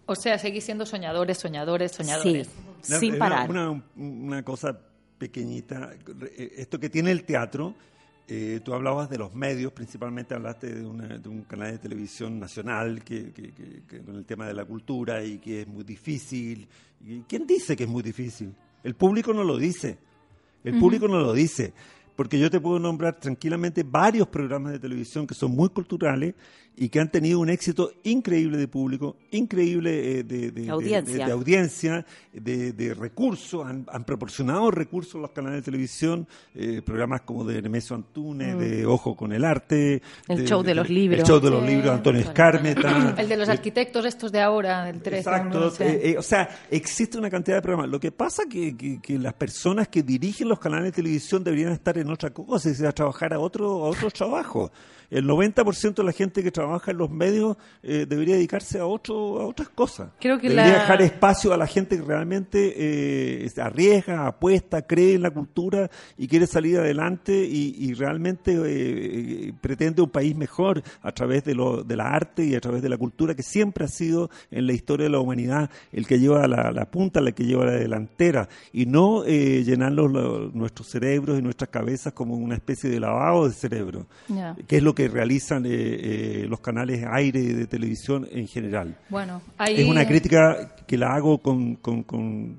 O 0.07 0.15
sea, 0.15 0.39
seguir 0.39 0.63
siendo 0.63 0.87
soñadores, 0.87 1.39
soñadores, 1.39 1.93
soñadores. 1.93 2.49
sin 2.81 3.19
parar. 3.19 3.51
Una, 3.51 3.83
una, 3.97 4.43
cosa 4.43 4.79
pequeñita, 5.19 5.91
eh, 6.39 6.55
esto 6.57 6.79
que 6.79 6.89
tiene 6.89 7.11
el 7.11 7.25
teatro 7.25 7.75
eh, 8.29 8.61
tú 8.63 8.75
hablabas 8.75 9.09
de 9.09 9.19
los 9.19 9.35
medios, 9.35 9.73
principalmente 9.73 10.35
hablaste 10.35 10.75
de, 10.75 10.87
un 10.87 11.45
canal 11.49 11.73
de 11.73 11.79
televisión 11.79 12.39
nacional 12.39 13.03
que, 13.03 13.33
con 14.05 14.17
el 14.17 14.25
tema 14.25 14.47
de 14.47 14.55
la 14.55 14.65
cultura 14.65 15.25
y 15.25 15.39
que 15.39 15.63
es 15.63 15.67
muy 15.67 15.85
difícil. 15.85 16.69
¿Quién 17.27 17.47
dice 17.47 17.75
que 17.75 17.85
es 17.85 17.89
muy 17.89 18.03
difícil? 18.03 18.55
El 18.85 18.95
público 18.95 19.33
no 19.33 19.45
lo 19.45 19.57
dice. 19.57 19.99
El 20.63 20.79
público 20.79 21.09
no 21.09 21.21
lo 21.21 21.33
dice 21.33 21.73
porque 22.19 22.37
yo 22.37 22.51
te 22.51 22.59
puedo 22.59 22.81
nombrar 22.81 23.21
tranquilamente 23.21 23.85
varios 23.85 24.27
programas 24.27 24.73
de 24.73 24.81
televisión 24.81 25.25
que 25.25 25.37
son 25.37 25.53
muy 25.53 25.69
culturales 25.69 26.35
y 26.81 26.89
que 26.89 27.01
han 27.01 27.11
tenido 27.11 27.41
un 27.41 27.51
éxito 27.51 27.93
increíble 28.05 28.57
de 28.57 28.69
público, 28.69 29.17
increíble 29.33 30.21
eh, 30.21 30.23
de, 30.23 30.71
audiencia, 30.71 32.05
de, 32.33 32.95
recursos, 32.95 33.67
han, 33.67 34.05
proporcionado 34.05 34.71
recursos 34.71 35.17
a 35.17 35.19
los 35.19 35.31
canales 35.33 35.59
de 35.59 35.63
televisión, 35.63 36.27
eh, 36.55 36.81
programas 36.83 37.23
como 37.23 37.45
de 37.45 37.61
Nemesio 37.61 37.97
Antunes, 37.97 38.55
mm. 38.55 38.59
de 38.59 38.87
Ojo 38.87 39.17
con 39.17 39.33
el 39.33 39.45
Arte, 39.45 40.03
el 40.29 40.47
show 40.47 40.63
de 40.63 40.75
los 40.75 40.89
libros, 40.89 41.21
el 41.21 41.27
show 41.27 41.41
de 41.41 41.51
los 41.51 41.63
libros 41.65 41.87
de 41.87 41.91
Antonio 41.91 42.21
Escarmeta, 42.21 43.15
el 43.19 43.29
de 43.29 43.37
los 43.37 43.49
arquitectos 43.49 44.05
estos 44.05 44.31
de 44.31 44.41
ahora, 44.41 44.85
del 44.85 45.03
13. 45.03 45.19
Exacto, 45.19 45.73
eh, 45.81 46.17
o 46.17 46.23
sea, 46.23 46.49
existe 46.71 47.19
una 47.19 47.29
cantidad 47.29 47.57
de 47.57 47.63
programas. 47.63 47.91
Lo 47.91 47.99
que 47.99 48.13
pasa 48.13 48.45
que, 48.49 48.77
que, 48.77 49.01
que 49.01 49.19
las 49.19 49.35
personas 49.35 49.89
que 49.89 50.05
dirigen 50.05 50.49
los 50.49 50.61
canales 50.61 50.87
de 50.87 50.93
televisión 50.93 51.43
deberían 51.43 51.73
estar 51.73 51.99
en 51.99 52.09
otra 52.11 52.31
cosa, 52.31 52.71
y 52.71 52.85
a 52.85 52.93
trabajar 52.93 53.35
a 53.35 53.41
otro, 53.41 53.85
a 53.85 53.89
otro 53.89 54.11
trabajo. 54.11 54.71
El 55.11 55.27
90% 55.27 55.95
de 55.95 56.05
la 56.05 56.13
gente 56.13 56.43
que 56.43 56.51
trabaja 56.51 56.91
en 56.91 56.99
los 56.99 57.11
medios 57.11 57.57
eh, 57.83 58.05
debería 58.07 58.35
dedicarse 58.35 58.79
a 58.79 58.87
otro, 58.87 59.41
a 59.41 59.47
otras 59.47 59.71
cosas. 59.71 60.11
Creo 60.21 60.39
que 60.39 60.51
debería 60.51 60.81
dejar 60.81 61.01
espacio 61.01 61.53
a 61.55 61.57
la 61.57 61.67
gente 61.67 61.97
que 61.97 62.03
realmente 62.03 62.75
eh, 62.77 63.51
arriesga, 63.57 64.27
apuesta, 64.27 64.83
cree 64.83 65.15
en 65.15 65.23
la 65.23 65.31
cultura 65.31 65.91
y 66.19 66.29
quiere 66.29 66.47
salir 66.47 66.79
adelante 66.79 67.33
y, 67.33 67.89
realmente 67.95 68.55
eh, 68.55 69.53
pretende 69.61 70.03
un 70.03 70.11
país 70.11 70.37
mejor 70.37 70.83
a 71.03 71.11
través 71.11 71.43
de, 71.43 71.55
lo, 71.55 71.83
de 71.83 71.97
la 71.97 72.05
arte 72.05 72.45
y 72.45 72.55
a 72.55 72.61
través 72.61 72.83
de 72.83 72.89
la 72.89 72.99
cultura 72.99 73.35
que 73.35 73.43
siempre 73.43 73.87
ha 73.87 73.89
sido 73.89 74.31
en 74.51 74.67
la 74.67 74.73
historia 74.73 75.05
de 75.05 75.11
la 75.11 75.19
humanidad 75.19 75.71
el 75.91 76.07
que 76.07 76.21
lleva 76.21 76.47
la, 76.47 76.71
la 76.71 76.85
punta, 76.85 77.19
el 77.21 77.35
que 77.35 77.45
lleva 77.45 77.65
la 77.65 77.73
delantera 77.73 78.49
y 78.73 78.87
no 78.87 79.25
llenar 79.25 79.93
nuestros 79.93 80.89
cerebros 80.89 81.39
y 81.39 81.43
nuestras 81.43 81.71
cabezas 81.71 82.13
como 82.13 82.35
una 82.37 82.55
especie 82.55 82.91
de 82.91 83.01
lavado 83.01 83.49
de 83.49 83.55
cerebro, 83.55 84.07
que 84.67 84.77
es 84.77 84.83
lo 84.83 84.95
que 84.99 85.07
realizan 85.07 85.65
eh, 85.65 85.71
eh, 85.71 86.47
los 86.49 86.59
canales 86.59 87.05
aire 87.09 87.41
de 87.41 87.69
televisión 87.69 88.27
en 88.33 88.49
general. 88.49 88.99
Bueno, 89.09 89.41
Es 89.65 89.87
una 89.87 90.05
crítica 90.05 90.75
que 90.89 90.99
la 90.99 91.15
hago 91.15 91.39
con, 91.39 91.77
con, 91.77 92.57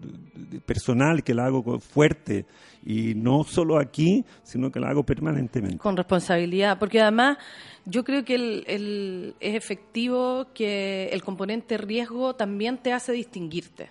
personal, 0.66 1.22
que 1.22 1.34
la 1.34 1.48
hago 1.48 1.82
fuerte 1.82 2.46
y 2.86 3.14
no 3.14 3.44
solo 3.44 3.78
aquí, 3.78 4.24
sino 4.42 4.72
que 4.72 4.80
la 4.80 4.88
hago 4.88 5.04
permanentemente. 5.04 5.80
Con 5.80 5.98
responsabilidad, 5.98 6.80
porque 6.80 7.02
además 7.02 7.38
yo 7.84 8.06
creo 8.06 8.24
que 8.24 8.36
el, 8.36 9.36
es 9.42 9.56
efectivo 9.56 10.48
que 10.54 11.10
el 11.12 11.22
componente 11.22 11.78
riesgo 11.78 12.38
también 12.38 12.78
te 12.78 12.94
hace 12.94 13.12
distinguirte. 13.12 13.90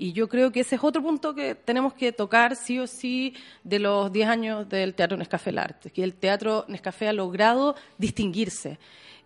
Y 0.00 0.12
yo 0.12 0.28
creo 0.28 0.52
que 0.52 0.60
ese 0.60 0.76
es 0.76 0.84
otro 0.84 1.02
punto 1.02 1.34
que 1.34 1.56
tenemos 1.56 1.92
que 1.92 2.12
tocar 2.12 2.54
sí 2.54 2.78
o 2.78 2.86
sí 2.86 3.34
de 3.64 3.80
los 3.80 4.12
10 4.12 4.28
años 4.28 4.68
del 4.68 4.94
Teatro 4.94 5.16
Nescafé 5.16 5.50
Arte, 5.58 5.90
que 5.90 6.04
el 6.04 6.14
Teatro 6.14 6.64
Nescafé 6.68 7.08
ha 7.08 7.12
logrado 7.12 7.74
distinguirse. 7.98 8.78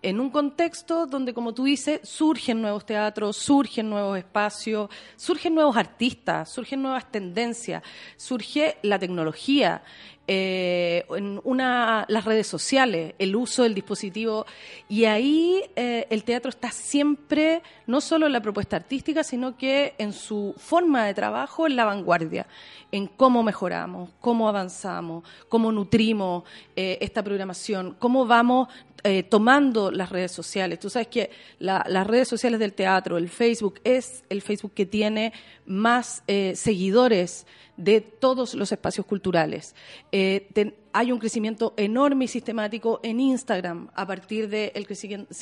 en 0.04 0.18
un 0.18 0.30
contexto 0.30 1.06
donde, 1.06 1.32
como 1.32 1.54
tú 1.54 1.62
dices, 1.62 2.00
surgen 2.02 2.60
nuevos 2.60 2.84
teatros, 2.84 3.36
surgen 3.36 3.88
nuevos 3.88 4.18
espacios, 4.18 4.90
surgen 5.14 5.54
nuevos 5.54 5.76
artistas, 5.76 6.52
surgen 6.52 6.82
nuevas 6.82 7.08
tendencias, 7.12 7.84
surge 8.16 8.78
la 8.82 8.98
tecnología, 8.98 9.82
eh, 10.28 11.04
en 11.16 11.40
una, 11.42 12.04
las 12.08 12.24
redes 12.24 12.46
sociales, 12.46 13.14
el 13.18 13.34
uso 13.34 13.64
del 13.64 13.74
dispositivo. 13.74 14.46
Y 14.88 15.04
ahí 15.04 15.62
eh, 15.74 16.06
el 16.10 16.22
teatro 16.22 16.48
está 16.48 16.70
siempre, 16.70 17.62
no 17.86 18.00
solo 18.00 18.26
en 18.26 18.32
la 18.32 18.40
propuesta 18.40 18.76
artística, 18.76 19.24
sino 19.24 19.56
que 19.56 19.94
en 19.98 20.12
su 20.12 20.54
forma 20.56 21.04
de 21.06 21.14
trabajo 21.14 21.66
en 21.66 21.74
la 21.76 21.84
vanguardia, 21.84 22.46
en 22.92 23.08
cómo 23.08 23.42
mejoramos, 23.42 24.10
cómo 24.20 24.48
avanzamos, 24.48 25.24
cómo 25.48 25.72
nutrimos 25.72 26.44
eh, 26.76 26.98
esta 27.00 27.22
programación, 27.22 27.96
cómo 27.98 28.24
vamos 28.24 28.68
eh, 29.04 29.24
tomando 29.24 29.90
las 29.90 30.10
redes 30.10 30.30
sociales. 30.30 30.78
Tú 30.78 30.88
sabes 30.88 31.08
que 31.08 31.30
las 31.58 32.06
redes 32.06 32.28
sociales 32.28 32.60
del 32.60 32.72
teatro, 32.72 33.18
el 33.18 33.28
Facebook, 33.28 33.80
es 33.82 34.22
el 34.28 34.42
Facebook 34.42 34.74
que 34.74 34.86
tiene 34.86 35.32
más 35.66 36.22
eh, 36.28 36.54
seguidores 36.54 37.46
de 37.76 38.00
todos 38.00 38.54
los 38.54 38.70
espacios 38.70 39.04
culturales. 39.06 39.74
Eh, 40.12 40.74
hay 40.92 41.12
un 41.12 41.18
crecimiento 41.18 41.74
enorme 41.76 42.26
y 42.26 42.28
sistemático 42.28 43.00
en 43.02 43.20
Instagram 43.20 43.88
a 43.94 44.06
partir 44.06 44.48
del 44.48 44.86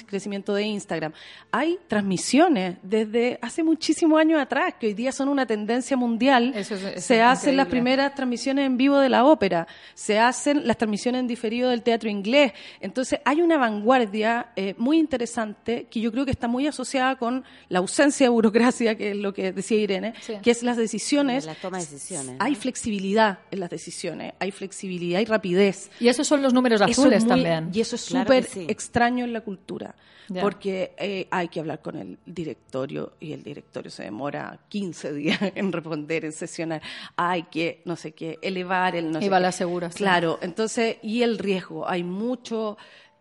crecimiento 0.07 0.55
de 0.55 0.63
Instagram. 0.63 1.13
Hay 1.51 1.79
transmisiones 1.89 2.77
desde 2.83 3.39
hace 3.43 3.63
muchísimos 3.63 4.21
años 4.21 4.41
atrás, 4.41 4.75
que 4.79 4.89
hoy 4.89 4.95
día 4.95 5.13
son 5.13 5.29
una 5.29 5.47
tendencia 5.47 5.97
mundial. 5.97 6.55
se 6.65 7.23
hacen 7.23 7.57
las 7.57 7.67
primeras 7.67 8.15
transmisiones 8.15 8.67
en 8.67 8.77
vivo 8.77 8.99
de 8.99 9.09
la 9.09 9.25
ópera, 9.25 9.67
se 9.95 10.19
hacen 10.19 10.67
las 10.67 10.77
transmisiones 10.77 11.21
en 11.21 11.27
diferido 11.27 11.71
del 11.71 11.83
teatro 11.83 12.09
inglés. 12.09 12.53
Entonces 12.81 13.21
hay 13.25 13.43
una 13.43 13.59
vanguardia 13.59 14.53
eh, 14.57 14.75
muy 14.79 14.99
interesante 14.99 15.87
que 15.91 16.01
yo 16.01 16.13
creo 16.13 16.25
que 16.25 16.31
está 16.31 16.49
muy 16.49 16.67
asociada 16.67 17.17
con 17.17 17.45
la 17.69 17.81
ausencia 17.81 18.27
de 18.27 18.31
burocracia, 18.31 18.97
que 18.97 19.11
es 19.11 19.17
lo 19.17 19.33
que 19.35 19.53
decía 19.53 19.79
Irene, 19.79 20.15
que 20.43 20.51
es 20.51 20.63
las 20.63 20.77
decisiones. 20.77 21.47
La 21.47 21.55
toma 21.55 21.79
de 21.79 21.87
decisiones. 21.87 22.37
Hay 22.39 22.55
flexibilidad 22.55 23.41
en 23.51 23.61
las 23.61 23.71
decisiones, 23.71 24.35
hay 24.39 24.51
flexibilidad 24.51 25.21
y 25.21 25.25
rapidez. 25.25 25.40
Y 25.99 26.09
esos 26.09 26.27
son 26.27 26.43
los 26.43 26.53
números 26.53 26.81
azules 26.81 27.27
también. 27.27 27.71
Y 27.73 27.81
eso 27.81 27.97
es 27.97 28.03
súper 28.03 28.47
extraño 28.69 29.25
en 29.25 29.33
la 29.33 29.41
cultura, 29.41 29.95
porque 30.41 30.95
eh, 30.99 31.27
hay 31.31 31.49
que 31.49 31.61
hablar 31.61 31.83
con 31.83 31.97
el 31.97 32.19
directorio 32.25 33.15
y 33.21 33.33
el 33.33 33.43
directorio 33.43 33.91
se 33.91 34.05
demora 34.05 34.59
15 34.69 35.13
días 35.13 35.39
en 35.55 35.73
responder, 35.73 36.25
en 36.25 36.33
sesionar. 36.33 36.83
Hay 37.17 37.45
que, 37.45 37.83
no 37.85 37.97
sé 37.97 38.13
qué, 38.13 38.39
elevar 38.43 38.97
el... 38.97 39.11
No 39.11 39.21
y 39.21 39.29
va 39.29 39.41
la 39.41 39.53
segura. 39.53 39.91
Claro, 39.91 40.39
entonces, 40.43 40.99
y 41.03 41.23
el 41.23 41.39
riesgo. 41.39 41.89
Hay 41.89 42.05
mucho... 42.05 42.77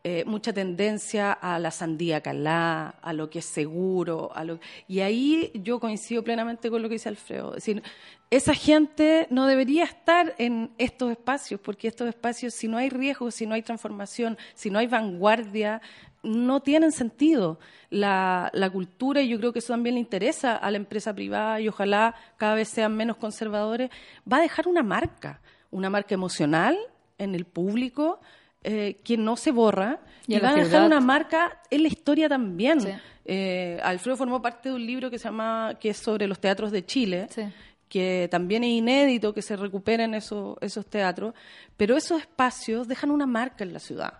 Eh, 0.05 0.23
mucha 0.25 0.53
tendencia 0.53 1.33
a 1.33 1.59
la 1.59 1.71
sandía 1.71 2.21
calá, 2.21 2.95
a 3.01 3.11
lo 3.11 3.29
que 3.29 3.39
es 3.39 3.45
seguro, 3.45 4.31
a 4.33 4.45
lo... 4.45 4.61
y 4.87 5.01
ahí 5.01 5.51
yo 5.53 5.81
coincido 5.81 6.23
plenamente 6.23 6.69
con 6.69 6.81
lo 6.81 6.87
que 6.87 6.95
dice 6.95 7.09
Alfredo. 7.09 7.49
Es 7.49 7.65
decir, 7.65 7.83
esa 8.31 8.53
gente 8.53 9.27
no 9.29 9.45
debería 9.45 9.83
estar 9.83 10.35
en 10.37 10.71
estos 10.77 11.11
espacios, 11.11 11.59
porque 11.59 11.89
estos 11.89 12.07
espacios, 12.07 12.53
si 12.53 12.69
no 12.69 12.77
hay 12.77 12.89
riesgo, 12.89 13.29
si 13.29 13.45
no 13.45 13.55
hay 13.55 13.61
transformación, 13.61 14.37
si 14.53 14.69
no 14.69 14.79
hay 14.79 14.87
vanguardia, 14.87 15.81
no 16.23 16.61
tienen 16.61 16.93
sentido. 16.93 17.59
La, 17.89 18.51
cultura, 18.71 19.21
y 19.21 19.27
yo 19.27 19.37
creo 19.37 19.51
que 19.51 19.59
eso 19.59 19.73
también 19.73 19.95
le 19.95 20.01
interesa 20.01 20.55
a 20.55 20.71
la 20.71 20.77
empresa 20.77 21.13
privada, 21.13 21.59
y 21.59 21.67
ojalá 21.67 22.15
cada 22.37 22.55
vez 22.55 22.69
sean 22.69 22.95
menos 22.95 23.17
conservadores, 23.17 23.89
va 24.31 24.37
a 24.37 24.41
dejar 24.41 24.69
una 24.69 24.83
marca, 24.83 25.41
una 25.71 25.89
marca 25.89 26.13
emocional 26.13 26.77
en 27.17 27.35
el 27.35 27.43
público, 27.43 28.21
eh, 28.63 28.99
que 29.03 29.17
no 29.17 29.37
se 29.37 29.51
borra, 29.51 29.99
y, 30.27 30.37
va 30.37 30.49
a 30.49 30.55
dejar 30.55 30.85
una 30.85 30.99
marca 30.99 31.61
en 31.69 31.83
la 31.83 31.87
historia 31.87 32.29
también. 32.29 32.79
Eh, 33.25 33.79
Alfredo 33.83 34.17
formó 34.17 34.41
parte 34.41 34.69
de 34.69 34.75
un 34.75 34.85
libro 34.85 35.09
que 35.09 35.17
se 35.17 35.25
llama, 35.25 35.77
que 35.79 35.89
es 35.89 35.97
sobre 35.97 36.27
los 36.27 36.39
teatros 36.39 36.71
de 36.71 36.85
Chile. 36.85 37.27
Sí 37.29 37.43
que 37.89 38.27
también 38.29 38.63
es 38.63 38.69
inédito 38.69 39.33
que 39.33 39.41
se 39.41 39.57
recuperen 39.57 40.13
esos, 40.13 40.57
esos 40.61 40.85
teatros, 40.85 41.33
pero 41.75 41.97
esos 41.97 42.21
espacios 42.21 42.87
dejan 42.87 43.09
una 43.09 43.25
marca 43.25 43.63
en 43.63 43.73
la 43.73 43.79
ciudad. 43.79 44.13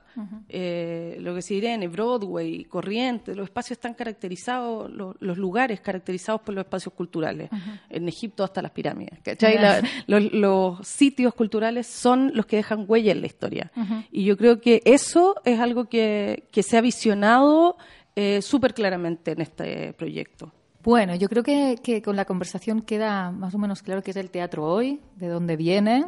Eh, 0.47 1.17
lo 1.19 1.35
que 1.35 1.41
se 1.41 1.53
diría 1.53 1.73
en 1.73 1.91
Broadway, 1.91 2.63
Corrientes, 2.65 3.35
los 3.35 3.45
espacios 3.45 3.77
están 3.77 3.93
caracterizados, 3.93 4.91
los, 4.91 5.37
lugares 5.37 5.79
caracterizados 5.81 6.41
por 6.41 6.55
los 6.55 6.65
espacios 6.65 6.93
culturales. 6.93 7.49
En 7.89 8.07
Egipto 8.07 8.43
hasta 8.43 8.61
las 8.61 8.71
pirámides. 8.71 9.19
los, 10.07 10.87
sitios 10.87 11.33
culturales 11.33 11.87
son 11.87 12.31
los 12.33 12.45
que 12.45 12.57
dejan 12.57 12.85
huella 12.87 13.11
en 13.11 13.21
la 13.21 13.27
historia. 13.27 13.71
Y 14.11 14.23
yo 14.23 14.37
creo 14.37 14.61
que 14.61 14.81
eso 14.85 15.35
es 15.45 15.59
algo 15.59 15.85
que, 15.85 16.47
que 16.51 16.63
se 16.63 16.77
ha 16.77 16.81
visionado 16.81 17.77
eh, 18.15 18.41
súper 18.41 18.73
claramente 18.73 19.31
en 19.31 19.41
este 19.41 19.93
proyecto. 19.93 20.51
Bueno, 20.83 21.15
yo 21.15 21.29
creo 21.29 21.43
que, 21.43 22.01
con 22.03 22.15
la 22.15 22.25
conversación 22.25 22.81
queda 22.81 23.31
más 23.31 23.53
o 23.53 23.57
menos 23.57 23.81
claro 23.81 24.01
qué 24.01 24.11
es 24.11 24.17
el 24.17 24.29
teatro 24.29 24.65
hoy, 24.65 24.99
de 25.15 25.27
dónde 25.27 25.55
viene. 25.55 26.05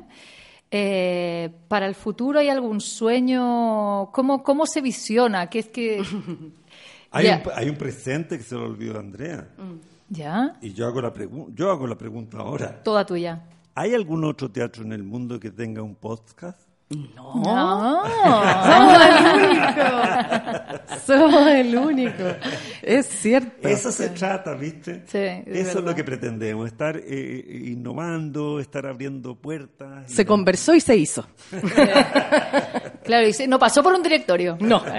Eh, 0.74 1.50
para 1.68 1.86
el 1.86 1.96
futuro 1.96 2.40
hay 2.40 2.48
algún 2.48 2.80
sueño, 2.80 4.10
¿cómo, 4.14 4.42
cómo 4.42 4.66
se 4.66 4.80
visiona? 4.80 5.50
¿Qué 5.50 5.60
es 5.60 5.68
que 5.68 6.02
hay, 7.12 7.28
un, 7.28 7.42
hay 7.54 7.70
un 7.70 7.76
presente 7.76 8.38
que 8.38 8.44
se 8.44 8.56
lo 8.56 8.66
olvidó 8.66 8.98
Andrea. 8.98 9.50
Mm. 9.58 10.14
¿Ya? 10.14 10.58
Y 10.62 10.74
yo 10.74 10.88
hago 10.88 11.02
la 11.02 11.14
yo 11.54 11.72
hago 11.72 11.88
la 11.88 11.98
pregunta 11.98 12.38
ahora. 12.38 12.84
Toda 12.84 13.06
tuya. 13.06 13.44
¿Hay 13.76 13.94
algún 13.94 14.24
otro 14.24 14.52
teatro 14.52 14.84
en 14.84 14.92
el 14.92 15.04
mundo 15.04 15.40
que 15.40 15.52
tenga 15.52 15.82
un 15.82 15.96
podcast? 15.96 16.71
No, 16.92 18.04
somos 18.66 18.98
el 19.08 19.26
único. 19.36 19.84
Somos 21.06 21.48
el 21.48 21.78
único. 21.78 22.24
Es 22.82 23.08
cierto. 23.08 23.68
Eso 23.68 23.92
se 23.92 24.10
trata, 24.10 24.54
¿viste? 24.56 25.04
Sí. 25.08 25.44
Eso 25.46 25.80
es 25.80 25.86
lo 25.86 25.96
que 25.96 26.04
pretendemos, 26.04 26.68
estar 26.68 26.98
eh, 26.98 27.04
eh, 27.08 27.64
innovando, 27.68 28.60
estar 28.60 28.86
abriendo 28.86 29.36
puertas. 29.36 30.12
Se 30.12 30.26
conversó 30.26 30.76
y 30.76 30.82
se 30.82 30.98
hizo. 30.98 31.26
Claro, 33.04 33.28
y 33.28 33.48
no 33.48 33.58
pasó 33.58 33.82
por 33.82 33.94
un 33.94 34.04
directorio. 34.04 34.58
No. 34.60 34.84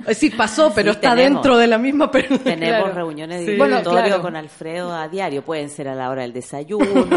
Es 0.00 0.16
decir, 0.20 0.36
pasó, 0.36 0.72
pero 0.74 0.92
está 0.92 1.14
dentro 1.14 1.56
de 1.56 1.66
la 1.66 1.78
misma 1.78 2.10
persona. 2.10 2.42
Tenemos 2.42 2.94
reuniones 2.94 3.46
de 3.46 3.52
directorio 3.52 4.20
con 4.20 4.34
Alfredo 4.34 4.92
a 4.92 5.08
diario, 5.08 5.42
pueden 5.42 5.70
ser 5.70 5.88
a 5.88 5.94
la 5.94 6.10
hora 6.10 6.22
del 6.22 6.32
desayuno. 6.32 7.06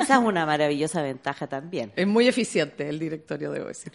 esa, 0.00 0.14
es 0.14 0.20
una 0.20 0.44
maravillosa 0.44 1.02
ventaja 1.02 1.46
también. 1.46 1.92
Es 1.94 2.06
muy 2.06 2.26
eficiente 2.26 2.88
el 2.88 2.98
directorio, 2.98 3.52
debo 3.52 3.68
decir. 3.68 3.92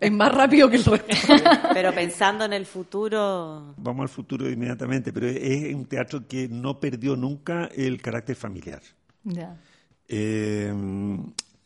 Es 0.00 0.10
más 0.10 0.34
rápido 0.34 0.68
que 0.68 0.76
el 0.76 0.84
resto. 0.84 1.34
Pero 1.74 1.92
pensando 1.94 2.44
en 2.44 2.52
el 2.54 2.66
futuro. 2.66 3.74
Vamos 3.76 4.02
al 4.02 4.08
futuro 4.08 4.50
inmediatamente, 4.50 5.12
pero 5.12 5.28
es 5.28 5.74
un 5.74 5.84
teatro 5.84 6.26
que 6.26 6.48
no 6.48 6.80
perdió 6.80 7.14
nunca 7.14 7.68
el 7.76 8.02
carácter 8.02 8.34
familiar. 8.34 8.80
Ya. 9.22 9.56
Eh, 10.08 10.74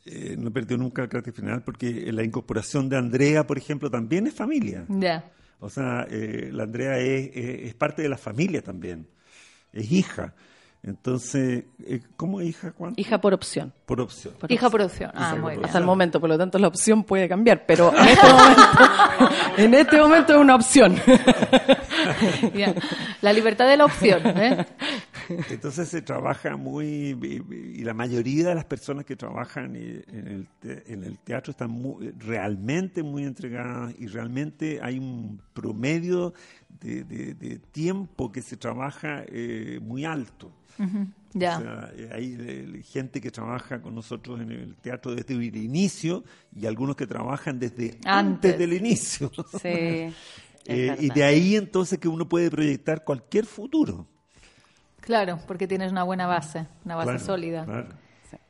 eh, 0.06 0.36
no 0.38 0.52
perdió 0.52 0.78
nunca 0.78 1.02
el 1.02 1.08
carácter 1.08 1.34
final 1.34 1.62
porque 1.62 2.12
la 2.12 2.22
incorporación 2.22 2.88
de 2.88 2.96
Andrea, 2.96 3.46
por 3.46 3.58
ejemplo, 3.58 3.90
también 3.90 4.26
es 4.26 4.34
familia. 4.34 4.84
Ya. 4.88 5.30
O 5.58 5.68
sea, 5.68 6.06
eh, 6.08 6.50
la 6.52 6.62
Andrea 6.62 6.98
es, 6.98 7.30
es, 7.34 7.74
parte 7.74 8.02
de 8.02 8.08
la 8.08 8.16
familia 8.16 8.62
también, 8.62 9.08
es 9.72 9.90
hija. 9.90 10.34
Entonces, 10.86 11.64
eh, 11.84 12.00
¿cómo 12.16 12.40
hija, 12.40 12.72
Juan? 12.78 12.94
Hija 12.96 13.20
por 13.20 13.34
opción. 13.34 13.72
Por 13.86 14.00
opción. 14.00 14.34
hija 14.48 14.70
por 14.70 14.82
opción. 14.82 15.10
Ah, 15.14 15.34
muy 15.34 15.54
bien. 15.54 15.64
Hasta 15.64 15.78
el 15.78 15.84
momento, 15.84 16.20
por 16.20 16.28
lo 16.28 16.38
tanto, 16.38 16.60
la 16.60 16.68
opción 16.68 17.02
puede 17.02 17.28
cambiar, 17.28 17.66
pero 17.66 17.92
en 17.92 18.06
este 18.06 18.32
momento, 18.32 18.62
en 19.56 19.74
este 19.74 20.00
momento 20.00 20.34
es 20.34 20.38
una 20.38 20.54
opción. 20.54 20.94
La 23.20 23.32
libertad 23.32 23.66
de 23.66 23.76
la 23.76 23.84
opción. 23.84 24.22
¿eh? 24.24 24.64
Entonces 25.50 25.88
se 25.88 26.02
trabaja 26.02 26.56
muy, 26.56 27.16
y 27.50 27.84
la 27.84 27.94
mayoría 27.94 28.48
de 28.48 28.54
las 28.54 28.64
personas 28.64 29.04
que 29.04 29.16
trabajan 29.16 29.76
en 29.76 30.48
el, 30.86 31.18
teatro 31.24 31.50
están 31.50 31.82
realmente 32.18 33.02
muy 33.02 33.24
entregadas 33.24 33.94
y 33.98 34.06
realmente 34.06 34.80
hay 34.82 34.98
un 34.98 35.40
promedio 35.52 36.34
de, 36.80 37.60
tiempo 37.72 38.30
que 38.30 38.42
se 38.42 38.56
trabaja 38.56 39.24
eh, 39.28 39.80
muy 39.82 40.04
alto. 40.04 40.52
ya. 41.32 41.90
Eh, 41.94 42.10
hay 42.12 42.82
gente 42.82 43.20
que 43.20 43.30
trabaja 43.30 43.80
con 43.80 43.94
nosotros 43.94 44.40
en 44.40 44.52
el 44.52 44.76
teatro 44.76 45.14
desde 45.14 45.34
el 45.34 45.56
inicio 45.56 46.24
y 46.54 46.66
algunos 46.66 46.96
que 46.96 47.06
trabajan 47.06 47.58
desde 47.58 47.98
antes, 48.04 48.58
del 48.58 48.72
inicio. 48.74 49.30
Sí, 49.60 49.68
eh, 50.66 50.96
y 51.00 51.08
de 51.10 51.24
ahí 51.24 51.56
entonces 51.56 51.98
que 51.98 52.08
uno 52.08 52.28
puede 52.28 52.50
proyectar 52.50 53.04
cualquier 53.04 53.46
futuro. 53.46 54.06
Claro, 55.06 55.38
porque 55.46 55.68
tienes 55.68 55.92
una 55.92 56.02
buena 56.02 56.26
base, 56.26 56.66
una 56.84 56.96
base 56.96 57.20
sólida. 57.20 57.64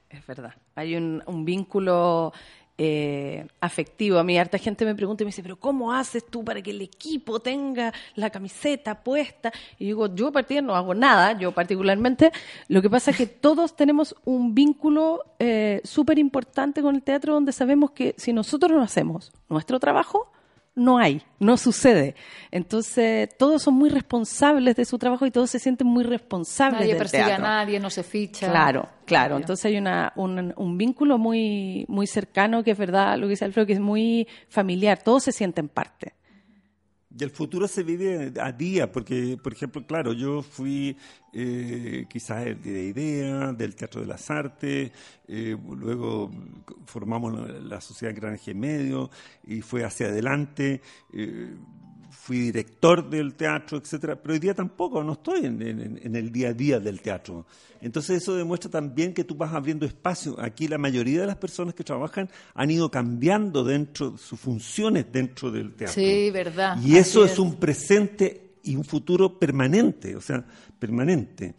es 0.08 0.26
verdad. 0.26 0.54
Hay 0.74 0.96
un, 0.96 1.22
un 1.26 1.44
vínculo 1.44 2.32
eh, 2.78 3.46
afectivo. 3.60 4.18
A 4.18 4.24
mí 4.24 4.38
harta 4.38 4.56
gente 4.56 4.86
me 4.86 4.94
pregunta 4.94 5.22
y 5.22 5.26
me 5.26 5.28
dice, 5.28 5.42
pero 5.42 5.56
¿cómo 5.56 5.92
haces 5.92 6.24
tú 6.24 6.42
para 6.42 6.62
que 6.62 6.70
el 6.70 6.80
equipo 6.80 7.40
tenga 7.40 7.92
la 8.14 8.30
camiseta 8.30 9.02
puesta? 9.02 9.52
Y 9.78 9.84
digo, 9.84 10.14
yo 10.14 10.28
a 10.28 10.32
partir 10.32 10.62
no 10.62 10.74
hago 10.74 10.94
nada, 10.94 11.38
yo 11.38 11.52
particularmente. 11.52 12.32
Lo 12.68 12.80
que 12.80 12.88
pasa 12.88 13.10
es 13.10 13.18
que 13.18 13.26
todos 13.26 13.76
tenemos 13.76 14.16
un 14.24 14.54
vínculo 14.54 15.24
eh, 15.38 15.82
súper 15.84 16.18
importante 16.18 16.80
con 16.80 16.94
el 16.94 17.02
teatro 17.02 17.34
donde 17.34 17.52
sabemos 17.52 17.90
que 17.90 18.14
si 18.16 18.32
nosotros 18.32 18.72
no 18.72 18.80
hacemos 18.80 19.30
nuestro 19.50 19.78
trabajo, 19.78 20.32
no 20.76 20.98
hay, 20.98 21.22
no 21.40 21.56
sucede. 21.56 22.14
Entonces, 22.50 23.28
todos 23.36 23.62
son 23.62 23.74
muy 23.74 23.90
responsables 23.90 24.76
de 24.76 24.84
su 24.84 24.98
trabajo 24.98 25.26
y 25.26 25.30
todos 25.30 25.50
se 25.50 25.58
sienten 25.58 25.86
muy 25.88 26.04
responsables 26.04 26.80
Nadie 26.80 26.92
del 26.92 26.98
persigue 26.98 27.24
teatro. 27.24 27.44
a 27.44 27.48
nadie, 27.48 27.80
no 27.80 27.90
se 27.90 28.02
ficha. 28.02 28.50
Claro, 28.50 28.88
claro. 29.06 29.36
Entonces 29.38 29.64
hay 29.64 29.78
una, 29.78 30.12
un, 30.16 30.52
un 30.56 30.78
vínculo 30.78 31.18
muy, 31.18 31.86
muy 31.88 32.06
cercano 32.06 32.62
que 32.62 32.72
es 32.72 32.78
verdad, 32.78 33.16
lo 33.18 33.26
que 33.26 33.30
dice 33.30 33.44
Alfredo, 33.46 33.66
que 33.66 33.72
es 33.72 33.80
muy 33.80 34.28
familiar. 34.48 35.02
Todos 35.02 35.24
se 35.24 35.32
sienten 35.32 35.68
parte. 35.68 36.12
Y 37.18 37.24
el 37.24 37.30
futuro 37.30 37.66
se 37.66 37.82
vive 37.82 38.32
a 38.40 38.52
día, 38.52 38.92
porque, 38.92 39.38
por 39.42 39.52
ejemplo, 39.52 39.86
claro, 39.86 40.12
yo 40.12 40.42
fui 40.42 40.96
eh, 41.32 42.04
quizás 42.10 42.44
de 42.62 42.84
idea, 42.84 43.52
del 43.52 43.74
Teatro 43.74 44.02
de 44.02 44.06
las 44.06 44.30
Artes, 44.30 44.92
eh, 45.26 45.56
luego 45.66 46.30
formamos 46.84 47.48
la, 47.62 47.80
Sociedad 47.80 48.14
Granje 48.14 48.52
Medio 48.52 49.10
y 49.46 49.62
fue 49.62 49.82
hacia 49.84 50.08
adelante. 50.08 50.82
Eh, 51.12 51.54
fui 52.10 52.38
director 52.40 53.08
del 53.08 53.34
teatro, 53.34 53.78
etcétera, 53.78 54.16
pero 54.16 54.34
hoy 54.34 54.40
día 54.40 54.54
tampoco, 54.54 55.02
no 55.02 55.12
estoy 55.12 55.46
en, 55.46 55.62
en, 55.62 56.00
en, 56.02 56.16
el 56.16 56.32
día 56.32 56.48
a 56.48 56.52
día 56.52 56.80
del 56.80 57.00
teatro. 57.00 57.46
Entonces 57.80 58.22
eso 58.22 58.34
demuestra 58.34 58.70
también 58.70 59.12
que 59.12 59.24
tú 59.24 59.34
vas 59.34 59.52
abriendo 59.52 59.86
espacio. 59.86 60.36
Aquí 60.40 60.68
la 60.68 60.78
mayoría 60.78 61.20
de 61.20 61.26
las 61.26 61.36
personas 61.36 61.74
que 61.74 61.84
trabajan 61.84 62.28
han 62.54 62.70
ido 62.70 62.90
cambiando 62.90 63.64
dentro 63.64 64.16
sus 64.16 64.38
funciones 64.40 65.06
dentro 65.12 65.50
del 65.50 65.74
teatro. 65.74 65.94
Sí, 65.94 66.30
verdad. 66.30 66.78
Y 66.82 66.96
eso 66.96 67.24
es. 67.24 67.32
es 67.32 67.38
un 67.38 67.56
presente 67.56 68.54
y 68.62 68.76
un 68.76 68.84
futuro 68.84 69.38
permanente, 69.38 70.16
o 70.16 70.20
sea, 70.20 70.44
permanente. 70.78 71.54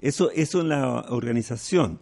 Eso, 0.00 0.30
eso 0.30 0.60
en 0.60 0.68
la 0.70 1.06
organización. 1.10 2.00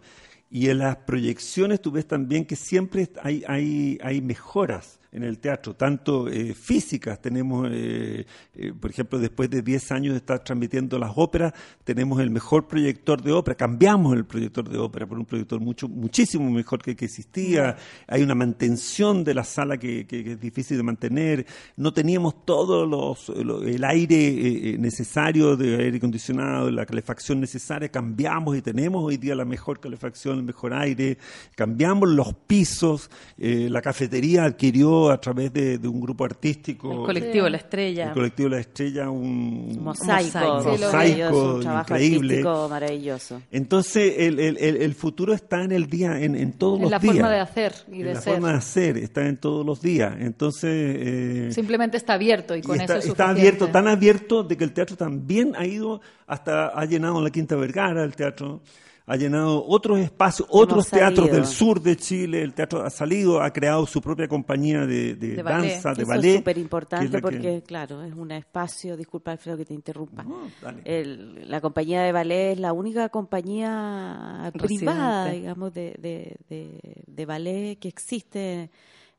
Y 0.49 0.69
en 0.69 0.77
las 0.77 0.97
proyecciones 0.97 1.81
tú 1.81 1.91
ves 1.91 2.07
también 2.07 2.45
que 2.45 2.55
siempre 2.55 3.09
hay, 3.21 3.43
hay, 3.47 3.97
hay 4.01 4.21
mejoras 4.21 4.99
en 5.15 5.23
el 5.23 5.39
teatro, 5.39 5.75
tanto 5.75 6.27
eh, 6.27 6.53
físicas, 6.53 7.21
tenemos, 7.21 7.69
eh, 7.71 8.25
eh, 8.53 8.73
por 8.77 8.91
ejemplo, 8.91 9.17
después 9.17 9.49
de 9.49 9.61
10 9.61 9.91
años 9.93 10.13
de 10.13 10.17
estar 10.17 10.43
transmitiendo 10.43 10.99
las 10.99 11.13
óperas, 11.15 11.53
tenemos 11.85 12.19
el 12.19 12.29
mejor 12.29 12.67
proyector 12.67 13.21
de 13.21 13.31
ópera, 13.31 13.55
cambiamos 13.55 14.13
el 14.13 14.25
proyector 14.25 14.67
de 14.67 14.77
ópera 14.77 15.07
por 15.07 15.17
un 15.17 15.25
proyector 15.25 15.61
mucho, 15.61 15.87
muchísimo 15.87 16.51
mejor 16.51 16.81
que 16.81 16.91
el 16.91 16.97
que 16.97 17.05
existía, 17.05 17.77
hay 18.07 18.23
una 18.23 18.35
mantención 18.35 19.23
de 19.23 19.33
la 19.33 19.45
sala 19.45 19.77
que, 19.77 20.05
que, 20.05 20.21
que 20.21 20.31
es 20.33 20.39
difícil 20.41 20.75
de 20.75 20.83
mantener, 20.83 21.45
no 21.77 21.93
teníamos 21.93 22.45
todo 22.45 22.85
los, 22.85 23.29
lo, 23.29 23.63
el 23.63 23.85
aire 23.85 24.77
necesario 24.77 25.55
de 25.55 25.77
aire 25.77 25.97
acondicionado, 25.97 26.69
la 26.71 26.85
calefacción 26.85 27.39
necesaria, 27.39 27.87
cambiamos 27.87 28.57
y 28.57 28.61
tenemos 28.61 29.01
hoy 29.01 29.15
día 29.15 29.33
la 29.33 29.45
mejor 29.45 29.79
calefacción, 29.79 30.39
el 30.39 30.43
mejor 30.43 30.73
aire, 30.73 31.17
cambiamos 31.55 32.09
los 32.09 32.33
pisos, 32.33 33.09
la 33.37 33.81
cafetería 33.81 34.43
adquirió 34.43 35.04
a 35.11 35.19
través 35.19 35.51
de, 35.53 35.77
de, 35.77 35.87
un 35.87 35.99
grupo 36.01 36.25
artístico. 36.25 36.91
El 36.91 37.05
colectivo 37.05 37.49
La 37.49 37.57
Estrella. 37.57 38.07
El 38.07 38.13
colectivo 38.13 38.49
La 38.49 38.59
Estrella, 38.59 39.09
un 39.09 39.83
mosaico, 39.83 40.57
un 40.59 40.65
mosaico 40.71 41.53
un 41.55 41.61
trabajo 41.61 41.93
increíble. 41.93 42.43
maravilloso. 42.43 43.41
Entonces, 43.51 44.13
el, 44.17 44.39
el, 44.39 44.57
el, 44.57 44.93
futuro 44.95 45.33
está 45.33 45.63
en 45.63 45.71
el 45.71 45.87
día, 45.87 46.19
en, 46.21 46.35
en 46.35 46.53
todos 46.53 46.77
en 46.77 46.81
los 46.83 46.91
la 46.91 46.99
días. 46.99 47.13
forma 47.15 47.29
de 47.31 47.39
hacer 47.39 47.73
y 47.91 48.01
en 48.01 48.07
de 48.07 48.13
la 48.13 48.21
ser. 48.21 48.33
forma 48.33 48.51
de 48.51 48.57
hacer, 48.57 48.97
está 48.97 49.27
en 49.27 49.37
todos 49.37 49.65
los 49.65 49.81
días. 49.81 50.15
Entonces. 50.19 50.71
Eh, 50.73 51.49
Simplemente 51.51 51.97
está 51.97 52.13
abierto 52.13 52.55
y 52.55 52.61
con 52.61 52.77
y 52.77 52.79
está, 52.79 52.93
eso 52.97 53.07
es 53.07 53.11
está 53.11 53.29
abierto, 53.29 53.67
tan 53.69 53.87
abierto 53.87 54.43
de 54.43 54.57
que 54.57 54.63
el 54.63 54.73
teatro 54.73 54.95
también 54.95 55.53
ha 55.55 55.65
ido 55.65 56.01
hasta, 56.27 56.67
ha 56.67 56.85
llenado 56.85 57.21
la 57.21 57.29
Quinta 57.29 57.55
Vergara, 57.55 58.03
el 58.03 58.15
teatro 58.15 58.61
ha 59.07 59.15
llenado 59.17 59.63
otros 59.67 59.99
espacios, 59.99 60.47
otros 60.51 60.89
teatros 60.89 61.29
del 61.31 61.45
sur 61.45 61.79
de 61.79 61.95
Chile, 61.95 62.41
el 62.41 62.53
teatro 62.55 62.81
ha 62.83 62.89
salido, 62.89 63.39
ha 63.41 63.51
creado 63.53 63.85
su 63.85 64.01
propia 64.01 64.27
compañía 64.27 64.85
de, 64.87 65.13
de, 65.15 65.35
De 65.35 65.43
danza, 65.43 65.89
ballet. 65.89 65.97
de 65.97 66.01
Eso 66.01 66.09
ballet. 66.09 66.29
es 66.31 66.37
súper 66.37 66.57
importante 66.57 67.09
que- 67.11 67.21
porque, 67.21 67.63
claro, 67.65 68.03
es 68.03 68.13
un 68.13 68.31
espacio, 68.31 68.97
disculpa 68.97 69.31
Alfredo 69.31 69.57
que 69.57 69.65
te 69.65 69.73
interrumpa. 69.75 70.23
No, 70.23 70.49
dale. 70.61 70.81
El- 70.85 71.49
la 71.49 71.61
compañía 71.61 72.01
de 72.01 72.11
ballet 72.11 72.53
es 72.53 72.59
la 72.59 72.73
única 72.73 73.09
compañía 73.09 74.51
privada, 74.57 75.29
digamos, 75.31 75.73
de, 75.73 75.95
de, 75.99 76.35
de- 76.49 77.03
de 77.05 77.25
ballet 77.25 77.77
que 77.77 77.87
existe 77.87 78.69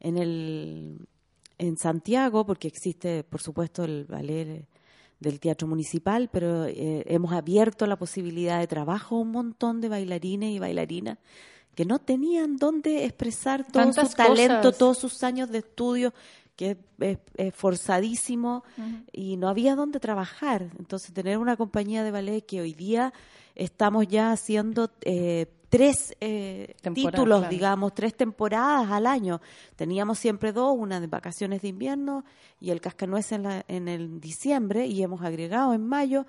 en 0.00 0.18
el 0.18 0.98
en 1.58 1.78
Santiago, 1.78 2.44
porque 2.44 2.68
existe, 2.68 3.24
por 3.24 3.40
supuesto, 3.40 3.84
el 3.84 4.04
ballet 4.04 4.66
del 5.20 5.40
Teatro 5.40 5.66
Municipal, 5.66 6.28
pero 6.32 6.66
eh, 6.66 7.02
hemos 7.06 7.32
abierto 7.32 7.86
la 7.86 7.96
posibilidad 7.96 8.58
de 8.60 8.66
trabajo 8.66 9.16
a 9.16 9.20
un 9.20 9.30
montón 9.30 9.80
de 9.80 9.88
bailarines 9.88 10.50
y 10.54 10.58
bailarinas 10.58 11.18
que 11.74 11.84
no 11.84 11.98
tenían 11.98 12.56
dónde 12.56 13.04
expresar 13.04 13.64
todo 13.64 13.82
Tantas 13.84 14.10
su 14.12 14.16
talento, 14.16 14.56
cosas. 14.62 14.78
todos 14.78 14.98
sus 14.98 15.22
años 15.22 15.50
de 15.50 15.58
estudio, 15.58 16.14
que 16.56 16.70
es, 16.70 16.76
es- 17.00 17.18
es 17.36 17.54
forzadísimo 17.54 18.64
y 19.12 19.36
no 19.36 19.48
había 19.48 19.74
dónde 19.76 20.00
trabajar. 20.00 20.70
Entonces, 20.78 21.12
tener 21.12 21.36
una 21.38 21.56
compañía 21.56 22.02
de 22.02 22.10
ballet 22.10 22.42
que 22.46 22.60
hoy 22.62 22.72
día 22.72 23.12
estamos 23.54 24.06
ya 24.08 24.32
haciendo 24.32 24.90
eh, 25.02 25.46
tres 25.68 26.14
eh, 26.20 26.74
títulos, 26.94 27.40
claro. 27.40 27.48
digamos, 27.48 27.94
tres 27.94 28.14
temporadas 28.16 28.90
al 28.90 29.06
año. 29.06 29.40
Teníamos 29.74 30.18
siempre 30.18 30.52
dos, 30.52 30.74
una 30.78 31.00
de 31.00 31.06
vacaciones 31.08 31.62
de 31.62 31.68
invierno 31.68 32.24
y 32.60 32.70
el 32.70 32.80
Cascanueces 32.80 33.32
en, 33.32 33.42
la- 33.42 33.64
en 33.68 33.88
el 33.88 34.20
diciembre 34.20 34.86
y 34.86 35.02
hemos 35.02 35.22
agregado 35.22 35.74
en 35.74 35.86
mayo 35.86 36.26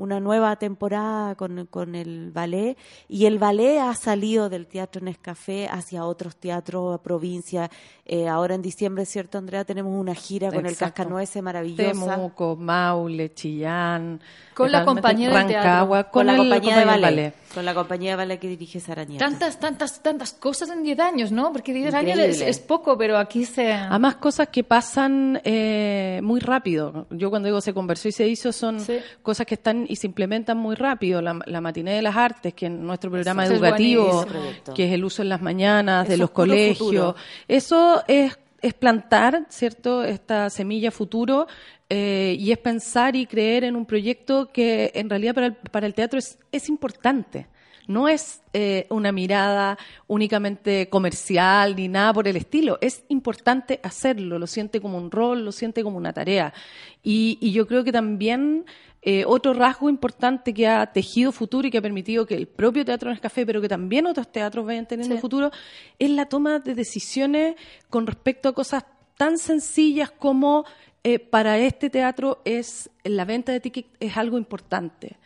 una 0.00 0.20
nueva 0.20 0.56
temporada 0.56 1.34
con, 1.34 1.66
con 1.66 1.94
el 1.94 2.30
ballet 2.32 2.76
y 3.08 3.26
el 3.26 3.38
ballet 3.38 3.78
ha 3.78 3.94
salido 3.94 4.48
del 4.48 4.66
Teatro 4.66 5.02
Nescafé 5.02 5.68
hacia 5.68 6.04
otros 6.04 6.36
teatros, 6.36 7.00
provincias. 7.00 7.68
Eh, 8.06 8.26
ahora 8.26 8.54
en 8.56 8.62
diciembre, 8.62 9.04
¿cierto, 9.06 9.38
Andrea? 9.38 9.64
Tenemos 9.64 9.92
una 9.98 10.14
gira 10.14 10.48
con 10.50 10.66
el 10.66 10.72
Exacto. 10.72 10.94
Cascanueces 10.96 11.42
maravillosa. 11.42 11.92
Temuco, 12.16 12.56
Maule, 12.56 13.32
Chillán. 13.34 14.20
Con 14.54 14.72
la 14.72 14.84
compañía 14.84 15.30
Rancagua, 15.30 15.98
teatro. 16.02 16.12
con, 16.12 16.26
la 16.26 16.32
el- 16.32 16.38
compañía 16.38 16.74
de 16.74 16.80
del 16.86 17.00
ballet, 17.00 17.34
Con 17.54 17.64
la 17.64 17.72
compañía 17.74 18.10
de 18.10 18.16
ballet 18.16 18.38
que 18.40 18.48
dirige 18.48 18.80
Sara 18.80 19.04
Nieto. 19.04 19.24
Tantas, 19.24 19.58
tantas, 19.60 20.02
tantas 20.02 20.32
cosas 20.32 20.70
en 20.70 20.82
10 20.82 20.98
años, 21.00 21.30
¿no? 21.32 21.52
Porque 21.52 21.72
10 21.72 21.94
años 21.94 22.18
es, 22.18 22.40
es 22.40 22.58
poco, 22.58 22.98
pero 22.98 23.16
aquí 23.16 23.44
se... 23.44 23.72
Además, 23.72 24.16
cosas 24.16 24.48
que 24.48 24.64
pasan 24.64 25.40
eh, 25.44 26.20
muy 26.22 26.40
rápido. 26.40 27.06
Yo 27.10 27.30
cuando 27.30 27.46
digo 27.46 27.60
se 27.60 27.72
conversó 27.72 28.08
y 28.08 28.12
se 28.12 28.26
hizo 28.26 28.52
son 28.52 28.80
Sí. 28.80 28.98
cosas 29.22 29.46
que 29.46 29.54
están 29.54 29.86
y 29.90 29.96
se 29.96 30.06
implementan 30.06 30.56
muy 30.56 30.76
rápido. 30.76 31.20
La, 31.20 31.38
la 31.46 31.60
matiné 31.60 31.92
de 31.92 32.02
las 32.02 32.16
artes, 32.16 32.54
que 32.54 32.66
en 32.66 32.86
nuestro 32.86 33.10
programa 33.10 33.44
Eso 33.44 33.54
educativo, 33.54 34.24
que 34.74 34.86
es 34.86 34.92
el 34.92 35.04
uso 35.04 35.22
en 35.22 35.28
las 35.28 35.42
mañanas 35.42 36.08
de 36.08 36.16
los 36.16 36.30
colegios. 36.30 36.78
futuro. 36.78 37.16
Eso 37.48 38.02
es, 38.06 38.38
es 38.62 38.74
plantar, 38.74 39.46
¿cierto? 39.48 40.04
Esta 40.04 40.48
semilla 40.50 40.90
futuro 40.90 41.46
eh, 41.88 42.36
y 42.38 42.52
es 42.52 42.58
pensar 42.58 43.16
y 43.16 43.26
creer 43.26 43.64
en 43.64 43.74
un 43.74 43.84
proyecto 43.84 44.50
que 44.52 44.92
en 44.94 45.10
realidad 45.10 45.34
para 45.34 45.46
el, 45.48 45.54
para 45.54 45.86
el 45.86 45.94
teatro 45.94 46.18
es, 46.18 46.38
es 46.52 46.68
importante. 46.68 47.48
No 47.88 48.06
es 48.06 48.42
eh, 48.52 48.86
una 48.90 49.10
mirada 49.10 49.76
únicamente 50.06 50.88
comercial 50.88 51.74
ni 51.74 51.88
nada 51.88 52.12
por 52.12 52.28
el 52.28 52.36
estilo. 52.36 52.78
Es 52.80 53.02
importante 53.08 53.80
hacerlo, 53.82 54.38
lo 54.38 54.46
siente 54.46 54.80
como 54.80 54.96
un 54.96 55.10
rol, 55.10 55.44
lo 55.44 55.50
siente 55.50 55.82
como 55.82 55.96
una 55.96 56.12
tarea. 56.12 56.54
Y, 57.02 57.36
y 57.40 57.50
yo 57.50 57.66
creo 57.66 57.82
que 57.82 57.90
también 57.90 58.64
eh, 59.02 59.24
otro 59.26 59.54
rasgo 59.54 59.88
importante 59.88 60.52
que 60.52 60.66
ha 60.68 60.86
tejido 60.92 61.32
futuro 61.32 61.66
y 61.66 61.70
que 61.70 61.78
ha 61.78 61.82
permitido 61.82 62.26
que 62.26 62.34
el 62.34 62.46
propio 62.46 62.84
Teatro 62.84 63.10
Nescafé, 63.10 63.46
pero 63.46 63.60
que 63.60 63.68
también 63.68 64.06
otros 64.06 64.30
teatros 64.30 64.66
vayan 64.66 64.86
teniendo 64.86 65.14
Sí. 65.16 65.20
futuro, 65.20 65.50
es 65.98 66.10
la 66.10 66.26
toma 66.26 66.58
de 66.58 66.74
decisiones 66.74 67.56
con 67.88 68.06
respecto 68.06 68.48
a 68.50 68.52
cosas 68.54 68.84
tan 69.16 69.38
sencillas 69.38 70.10
como 70.10 70.64
eh, 71.02 71.18
para 71.18 71.56
este 71.56 71.88
teatro 71.88 72.42
es 72.44 72.90
la 73.04 73.24
venta 73.24 73.52
de 73.52 73.60
tickets 73.60 73.88
es 74.00 74.18
algo 74.18 74.36
importante. 74.36 75.16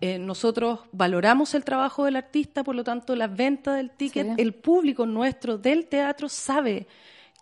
Eh, 0.00 0.16
nosotros 0.20 0.80
valoramos 0.92 1.54
el 1.54 1.64
trabajo 1.64 2.04
del 2.04 2.14
artista, 2.14 2.62
por 2.62 2.76
lo 2.76 2.84
tanto, 2.84 3.16
la 3.16 3.26
venta 3.26 3.74
del 3.74 3.90
ticket, 3.90 4.26
Sí. 4.28 4.32
el 4.38 4.54
público 4.54 5.06
nuestro 5.06 5.58
del 5.58 5.86
teatro 5.86 6.28
sabe 6.28 6.86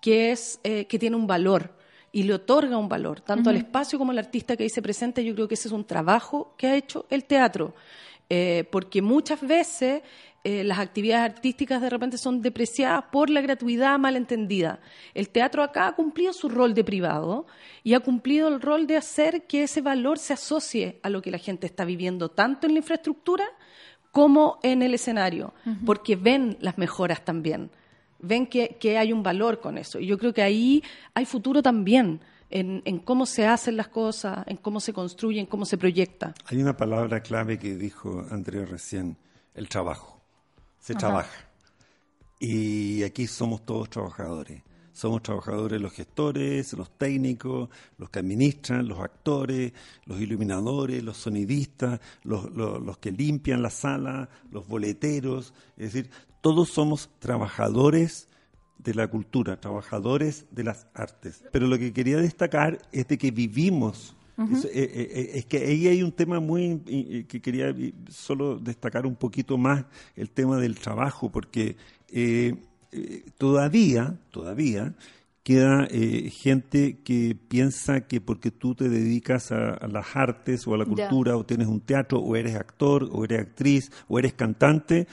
que 0.01 0.33
es 0.33 0.59
eh, 0.65 0.87
que 0.87 0.99
tiene 0.99 1.17
un 1.17 1.27
valor 1.27 1.75
y 2.13 2.23
le 2.25 2.35
otorga 2.35 2.77
un 2.77 2.89
valor 2.89 3.21
tanto 3.21 3.51
al 3.51 3.57
espacio 3.57 3.99
como 3.99 4.13
al 4.13 4.19
artista 4.19 4.57
que 4.57 4.65
ahí 4.65 4.71
se 4.71 4.83
presenta. 4.83 5.21
Yo 5.23 5.35
creo 5.35 5.49
que 5.49 5.55
ese 5.55 5.69
es 5.69 5.73
un 5.73 5.85
trabajo 5.85 6.55
que 6.57 6.67
ha 6.69 6.77
hecho 6.77 7.07
el 7.11 7.25
teatro, 7.25 7.75
Eh, 8.35 8.65
porque 8.71 9.03
muchas 9.03 9.41
veces 9.43 10.01
eh, 10.43 10.65
las 10.65 10.79
actividades 10.79 11.33
artísticas 11.33 11.83
de 11.83 11.91
repente 11.91 12.17
son 12.17 12.41
depreciadas 12.41 13.05
por 13.13 13.29
la 13.29 13.43
gratuidad 13.43 13.99
malentendida. 13.99 14.81
El 15.13 15.29
teatro 15.29 15.63
acá 15.63 15.89
ha 15.89 15.95
cumplido 15.95 16.33
su 16.33 16.49
rol 16.49 16.73
de 16.73 16.83
privado 16.83 17.45
y 17.85 17.93
ha 17.93 18.01
cumplido 18.01 18.49
el 18.49 18.63
rol 18.63 18.87
de 18.87 18.97
hacer 18.97 19.43
que 19.47 19.65
ese 19.65 19.83
valor 19.83 20.17
se 20.19 20.33
asocie 20.33 20.99
a 21.03 21.11
lo 21.11 21.21
que 21.21 21.31
la 21.31 21.37
gente 21.37 21.67
está 21.67 21.85
viviendo, 21.85 22.31
tanto 22.31 22.67
en 22.67 22.73
la 22.73 22.79
infraestructura 22.79 23.45
como 24.13 24.59
en 24.63 24.81
el 24.81 24.95
escenario, 24.95 25.53
porque 25.85 26.17
ven 26.17 26.57
las 26.61 26.79
mejoras 26.79 27.23
también, 27.25 27.71
ven 28.23 28.47
que, 28.47 28.77
que 28.81 28.97
hay 28.97 29.13
un 29.13 29.23
valor 29.23 29.61
con 29.61 29.77
eso. 29.77 29.99
Y 29.99 30.07
yo 30.07 30.17
creo 30.17 30.33
que 30.33 30.43
ahí 30.43 30.83
hay 31.15 31.27
futuro 31.27 31.63
también. 31.63 32.21
En, 32.55 32.83
en 32.85 32.99
cómo 32.99 33.25
se 33.25 33.47
hacen 33.47 33.79
las 33.79 33.89
cosas, 33.89 34.45
en 34.47 34.59
cómo 34.59 34.79
se 34.79 34.93
construye, 34.93 35.41
en 35.41 35.47
cómo 35.47 35.65
se 35.65 35.79
proyecta. 35.79 36.35
Hay 36.45 36.61
una 36.61 36.77
palabra 36.77 37.21
clave 37.21 37.59
que 37.59 37.77
dijo 37.77 38.27
Andrea 38.31 38.67
recién, 38.67 39.17
el 39.55 39.71
trabajo. 39.71 40.21
Se 40.79 40.95
trabaja. 40.95 41.49
Y 42.39 43.05
aquí 43.05 43.27
somos 43.27 43.65
todos 43.65 43.89
trabajadores. 43.89 44.63
Somos 45.03 45.21
trabajadores 45.25 45.81
los 45.81 45.93
gestores, 45.93 46.75
los 46.75 46.97
técnicos, 46.97 47.69
los 47.99 48.09
que 48.09 48.21
administran, 48.21 48.87
los 48.87 49.01
actores, 49.01 49.73
los 50.07 50.21
iluminadores, 50.21 51.03
los 51.03 51.17
sonidistas, 51.17 51.99
los, 52.23 52.53
los 52.53 52.99
que 52.99 53.11
limpian 53.11 53.63
la 53.63 53.71
sala, 53.71 54.29
los 54.53 54.69
boleteros. 54.69 55.55
Es 55.77 55.93
decir, 55.93 56.09
todos 56.41 56.69
somos 56.69 57.11
trabajadores 57.19 58.29
de 58.79 58.95
la 58.95 59.09
cultura, 59.09 59.61
trabajadores 59.61 60.47
de 60.53 60.63
las 60.63 60.87
artes. 60.95 61.43
Pero 61.51 61.67
lo 61.67 61.81
que 61.81 61.93
quería 61.93 62.19
destacar 62.19 62.79
es 62.93 63.09
de 63.09 63.19
que 63.19 63.33
vivimos 63.33 64.15
eh, 64.39 64.45
eh, 64.73 65.11
eh, 65.15 65.31
es 65.35 65.47
que 65.47 65.59
ahí 65.59 65.89
hay 65.89 66.05
un 66.05 66.13
tema 66.13 66.39
muy 66.39 67.25
que 67.29 67.43
quería 67.43 67.75
solo 68.09 68.57
destacar 68.57 69.05
un 69.05 69.17
poquito 69.17 69.59
más 69.59 69.85
el 70.15 70.31
tema 70.31 70.59
del 70.59 70.79
trabajo, 70.79 71.29
porque 71.29 71.77
todavía, 73.39 74.19
todavía 74.31 74.95
queda 75.43 75.89
gente 76.31 77.01
que 77.03 77.37
piensa 77.49 78.03
que 78.03 78.21
porque 78.21 78.51
tú 78.53 78.77
te 78.77 78.89
dedicas 78.89 79.51
a, 79.51 79.87
las 79.89 80.15
artes 80.15 80.67
o 80.69 80.75
a 80.75 80.79
la 80.79 80.85
cultura 80.85 81.37
o 81.37 81.45
tienes 81.45 81.67
un 81.67 81.81
teatro 81.81 82.21
o 82.21 82.37
eres 82.37 82.55
actor 82.55 83.09
o 83.11 83.25
eres 83.25 83.41
actriz 83.41 83.91
o 84.07 84.21
eres 84.21 84.35
cantante, 84.35 85.09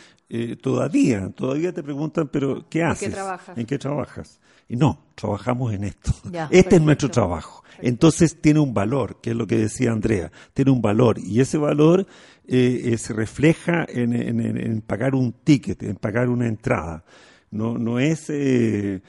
todavía, 0.62 1.30
todavía 1.32 1.74
te 1.74 1.82
preguntan, 1.82 2.28
pero 2.28 2.68
¿qué 2.70 2.84
haces? 2.84 3.16
¿En 3.56 3.66
qué 3.66 3.80
trabajas? 3.80 4.40
Y 4.70 4.76
no, 4.76 5.00
trabajamos 5.16 5.74
en 5.74 5.84
esto. 5.84 6.14
este 6.52 6.76
es 6.76 6.82
nuestro 6.82 7.10
trabajo. 7.10 7.64
Entonces 7.82 8.40
tiene 8.40 8.60
un 8.60 8.74
valor, 8.74 9.20
que 9.22 9.32
es 9.32 9.36
lo 9.36 9.48
que 9.48 9.58
decía 9.58 9.92
Andrea, 9.92 10.32
tiene 10.54 10.72
un 10.72 10.82
valor. 10.82 11.18
Y 11.20 11.42
ese 11.42 11.58
valor 11.58 12.06
eh, 12.48 12.82
eh, 12.86 12.98
se 12.98 13.14
refleja 13.14 13.86
en, 13.90 14.82
pagar 14.86 15.16
un 15.16 15.34
ticket, 15.34 15.82
en 15.84 15.96
pagar 15.96 16.30
una 16.30 16.48
entrada. 16.48 17.04
No, 17.52 17.78
no 17.78 18.00
es 18.00 18.30
eh, 18.30 19.02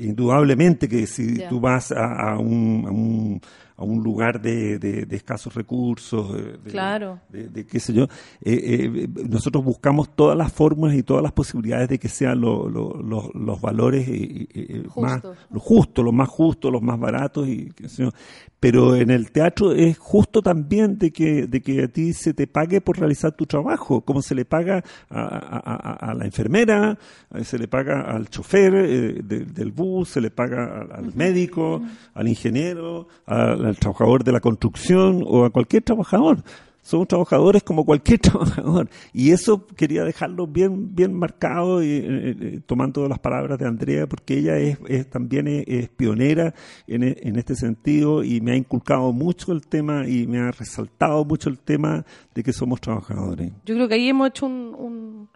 indudablemente 0.00 0.88
que 0.88 1.06
si 1.06 1.38
tú 1.48 1.60
vas 1.60 1.92
a, 1.92 2.38
un 2.38 2.84
a 2.86 2.90
un 2.90 3.40
lugar 3.78 4.40
de, 4.40 4.78
de, 4.78 5.16
escasos 5.16 5.54
recursos, 5.54 6.32
de, 6.32 6.70
claro. 6.70 7.20
de, 7.28 7.66
qué 7.66 7.80
sé 7.80 7.92
yo, 7.92 8.04
eh, 8.40 8.90
eh, 8.94 9.08
nosotros 9.28 9.64
buscamos 9.64 10.14
todas 10.14 10.36
las 10.36 10.52
formas 10.52 10.94
y 10.94 11.02
todas 11.02 11.22
las 11.22 11.32
posibilidades 11.32 11.88
de 11.88 11.98
que 11.98 12.08
sean 12.08 12.40
los 12.40 13.60
valores 13.60 14.06
eh, 14.08 14.84
más 14.96 15.22
los 15.50 15.62
justos, 15.62 16.04
los 16.04 16.14
más 16.14 16.28
justos, 16.28 16.72
los 16.72 16.82
más 16.82 16.98
baratos 16.98 17.48
y 17.48 17.70
qué 17.70 17.88
sé 17.88 18.04
yo. 18.04 18.10
Pero 18.58 18.96
en 18.96 19.10
el 19.10 19.30
teatro 19.30 19.72
es 19.72 19.98
justo 19.98 20.40
también 20.40 20.98
de 20.98 21.12
que, 21.12 21.46
de 21.46 21.60
que 21.60 21.84
a 21.84 21.88
ti 21.88 22.14
se 22.14 22.32
te 22.32 22.46
pague 22.46 22.80
por 22.80 22.98
realizar 22.98 23.32
tu 23.32 23.44
trabajo, 23.46 24.00
como 24.00 24.22
se 24.22 24.34
le 24.34 24.44
paga 24.44 24.82
a, 25.10 26.14
la 26.16 26.24
enfermera, 26.24 26.98
se 27.42 27.58
le 27.58 27.68
paga 27.68 28.00
al 28.00 28.28
chofer 28.28 29.22
del 29.22 29.72
bus, 29.72 30.08
se 30.08 30.20
le 30.20 30.30
paga 30.30 30.86
al, 30.90 31.14
médico, 31.14 31.82
al 32.14 32.28
ingeniero, 32.28 33.06
al 33.26 33.65
al 33.66 33.78
trabajador 33.78 34.24
de 34.24 34.32
la 34.32 34.40
construcción 34.40 35.22
o 35.26 35.44
a 35.44 35.50
cualquier 35.50 35.82
trabajador. 35.82 36.42
Somos 36.82 37.08
trabajadores 37.08 37.64
como 37.64 37.84
cualquier 37.84 38.18
trabajador. 38.20 38.88
Y 39.12 39.32
eso 39.32 39.66
quería 39.66 40.04
dejarlo 40.04 40.46
bien, 40.46 40.94
bien 40.94 41.12
marcado, 41.12 41.82
y, 41.82 41.88
eh, 41.88 42.36
eh, 42.40 42.60
tomando 42.64 43.08
las 43.08 43.18
palabras 43.18 43.58
de 43.58 43.66
Andrea, 43.66 44.06
porque 44.06 44.38
ella 44.38 44.56
es, 44.56 45.10
también 45.10 45.48
es, 45.48 45.88
pionera 45.88 46.54
en, 46.86 47.02
en, 47.02 47.36
este 47.36 47.56
sentido 47.56 48.22
y 48.22 48.40
me 48.40 48.52
ha 48.52 48.56
inculcado 48.56 49.12
mucho 49.12 49.50
el 49.50 49.66
tema 49.66 50.06
y 50.06 50.28
me 50.28 50.38
ha 50.38 50.52
resaltado 50.52 51.24
mucho 51.24 51.48
el 51.48 51.58
tema 51.58 52.04
de 52.34 52.42
que 52.44 52.52
somos 52.52 52.80
trabajadores. 52.80 53.50
Yo 53.64 53.74
creo 53.74 53.88
que 53.88 53.94
ahí 53.94 54.08
hemos 54.08 54.28
hecho 54.28 54.46
un 54.46 55.28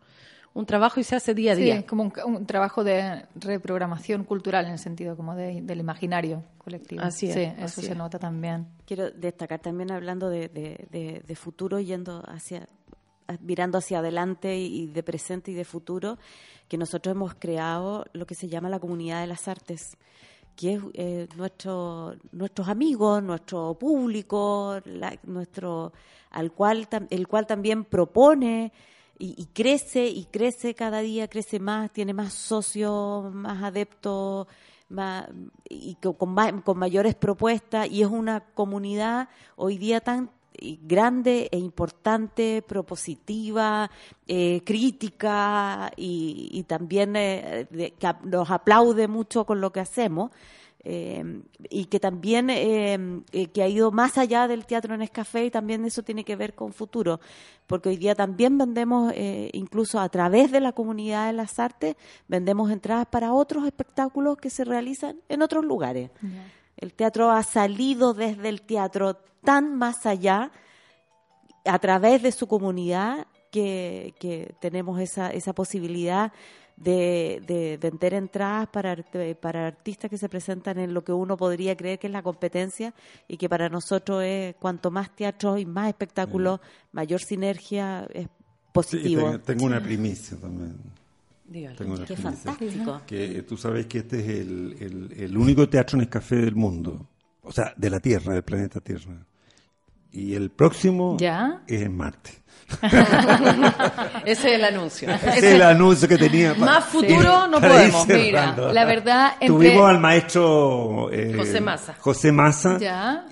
trabajo 0.67 1.01
y 1.01 1.05
se 1.05 1.17
hace 1.17 1.35
día 1.35 1.53
a 1.53 1.57
día. 1.57 1.77
Sí, 1.79 1.83
como 1.85 2.13
un, 2.25 2.47
trabajo 2.47 2.85
de 2.85 3.27
reprogramación 3.35 4.25
cultural 4.25 4.67
en 4.67 4.73
el 4.73 4.79
sentido 4.79 5.17
como 5.17 5.35
del 5.35 5.79
imaginario 5.79 6.43
colectivo. 6.59 7.03
Así 7.03 7.29
es. 7.29 7.35
Sí, 7.35 7.53
eso 7.59 7.83
se 7.83 7.95
nota 7.95 8.19
también. 8.19 8.67
Quiero 8.85 9.11
destacar 9.11 9.61
también 9.61 9.91
hablando 9.91 10.29
de, 10.29 10.49
de, 10.49 11.35
futuro, 11.37 11.81
yendo 11.81 12.23
hacia 12.27 12.69
mirando 13.41 13.79
hacia 13.79 14.01
adelante 14.01 14.59
y 14.59 14.89
de 14.89 15.05
presente 15.05 15.53
y 15.53 15.55
de 15.55 15.65
futuro, 15.65 16.19
que 16.67 16.77
nosotros 16.77 17.15
hemos 17.15 17.35
creado 17.35 18.05
lo 18.13 18.27
que 18.27 18.35
se 18.35 18.49
llama 18.49 18.69
la 18.69 18.81
comunidad 18.81 19.21
de 19.21 19.29
las 19.29 19.47
artes 19.47 19.97
que 20.57 20.75
es 20.75 20.83
eh, 20.93 21.29
nuestro, 21.37 22.17
nuestros 22.33 22.69
amigos, 22.69 23.23
nuestro 23.23 23.75
público, 23.75 24.79
nuestro, 25.23 25.93
al 26.31 26.53
cual, 26.53 26.87
el 27.09 27.29
cual 27.29 27.47
también 27.47 27.85
propone 27.85 28.73
y, 29.23 29.47
crece 29.53 30.07
y 30.07 30.25
crece 30.25 30.75
cada 30.75 31.01
día, 31.01 31.29
crece 31.29 31.61
más, 31.61 31.93
tiene 31.93 32.15
más 32.15 32.33
socios, 32.33 33.33
más 33.35 33.63
adeptos, 33.63 34.47
más, 34.89 35.29
y 35.69 35.97
con, 35.97 36.63
con 36.63 36.79
mayores 36.79 37.15
propuestas 37.15 37.89
y 37.91 38.03
es 38.03 38.09
una 38.09 38.41
comunidad 38.41 39.29
hoy 39.57 39.77
día 39.77 40.01
tan 40.01 40.31
grande 40.83 41.49
e 41.53 41.59
importante, 41.59 42.63
propositiva, 42.63 43.91
eh, 44.27 44.63
crítica 44.65 45.91
y, 45.97 46.65
también 46.67 47.15
eh, 47.17 47.69
que 47.99 48.15
nos 48.25 48.51
aplaude 48.51 49.07
mucho 49.07 49.45
con 49.45 49.61
lo 49.61 49.71
que 49.71 49.81
hacemos. 49.81 50.31
Eh, 50.83 51.43
y 51.69 51.85
que 51.87 52.01
también 52.01 52.49
eh, 52.49 53.23
eh, 53.33 53.47
que 53.49 53.63
ha 53.63 53.69
ido 53.69 53.93
más 53.93 54.17
allá 54.17 54.49
del 54.49 54.65
teatro 54.65 54.95
en 54.95 55.03
Escafé 55.03 55.45
y 55.45 55.51
también 55.51 55.85
eso 55.85 56.03
tiene 56.03 56.25
que 56.25 56.37
ver 56.37 56.55
con 56.55 56.73
futuro, 56.73 57.21
porque 57.67 57.91
hoy 57.91 57.99
día 57.99 58.15
también 58.15 58.57
vendemos, 58.57 59.13
incluso 59.53 60.01
a 60.01 60.09
través 60.09 60.51
de 60.51 60.61
la 60.61 60.73
comunidad 60.73 61.27
de 61.27 61.35
las 61.35 61.59
artes, 61.59 61.97
vendemos 62.29 62.71
entradas 62.71 63.07
para 63.07 63.35
otros 63.35 63.67
espectáculos 63.67 64.39
que 64.39 64.49
se 64.49 64.65
realizan 64.65 65.21
en 65.29 65.43
otros 65.43 65.65
lugares. 65.65 66.11
El 66.79 66.95
teatro 66.95 67.31
ha 67.31 67.43
salido 67.43 68.15
desde 68.15 68.49
el 68.49 68.63
teatro 68.63 69.15
tan 69.45 69.77
más 69.77 70.07
allá 70.07 70.51
a 71.65 71.79
través 71.79 72.23
de 72.23 72.33
su 72.33 72.49
comunidad 72.49 73.27
que, 73.53 74.15
que 74.19 74.55
tenemos 74.61 74.99
esa, 74.99 75.31
esa 75.31 75.53
posibilidad 75.53 76.33
de, 76.81 77.43
de 77.47 77.77
vender 77.77 78.15
entradas 78.15 78.69
para, 78.69 78.97
para 79.41 79.67
artistas 79.67 80.11
que 80.11 80.17
se 80.17 80.29
presentan 80.29 80.79
en 80.79 80.95
lo 80.95 81.05
que 81.05 81.13
uno 81.13 81.37
podría 81.37 81.77
creer 81.77 81.99
que 81.99 82.07
es 82.07 82.13
la 82.13 82.23
competencia 82.23 82.95
y 83.29 83.37
que 83.37 83.49
para 83.49 83.69
nosotros 83.69 84.25
es 84.25 84.57
cuanto 84.57 84.91
más 84.91 85.15
teatro 85.15 85.59
y 85.59 85.67
más 85.67 85.89
espectáculos, 85.89 86.59
mayor 86.93 87.21
sinergia 87.21 88.09
es 88.13 88.29
positivo. 88.73 89.39
tengo, 89.41 89.67
una 89.67 89.83
primicia 89.83 90.39
también. 90.39 90.77
Qué 92.07 92.17
fantástico. 92.17 93.03
Que 93.07 93.43
tú 93.43 93.57
sabes 93.57 93.87
que 93.87 93.99
este 93.99 94.21
es 94.21 94.29
el, 94.41 94.77
el, 94.81 95.13
el 95.21 95.37
único 95.37 95.69
teatro 95.69 95.99
en 96.01 96.07
café 96.07 96.37
del 96.37 96.55
mundo, 96.55 97.09
o 97.43 97.53
sea, 97.53 97.75
de 97.77 97.91
la 97.91 98.01
Tierra, 98.01 98.35
del 98.35 98.45
planeta 98.45 98.81
Tierra. 98.81 99.27
Y 100.13 100.35
el 100.35 100.51
próximo 100.51 101.17
es 101.19 101.83
en 101.83 101.97
Marte. 101.97 102.41
Ese 104.25 104.49
es 104.49 104.55
el 104.55 104.65
anuncio. 104.65 105.11
Ese 105.11 105.39
es 105.39 105.45
el 105.45 105.63
anuncio 105.63 106.09
que 106.09 106.19
tenía. 106.19 106.55
Más 106.55 106.85
futuro 106.93 107.49
no 107.49 107.61
podemos. 107.61 108.07
Mira, 108.07 108.55
la 108.73 108.85
verdad. 108.85 109.33
Tuvimos 109.45 109.89
al 109.89 109.99
maestro 109.99 111.11
eh, 111.13 111.35
José 111.37 111.61
Massa. 111.61 111.95
José 111.99 112.33
Massa 112.33 112.79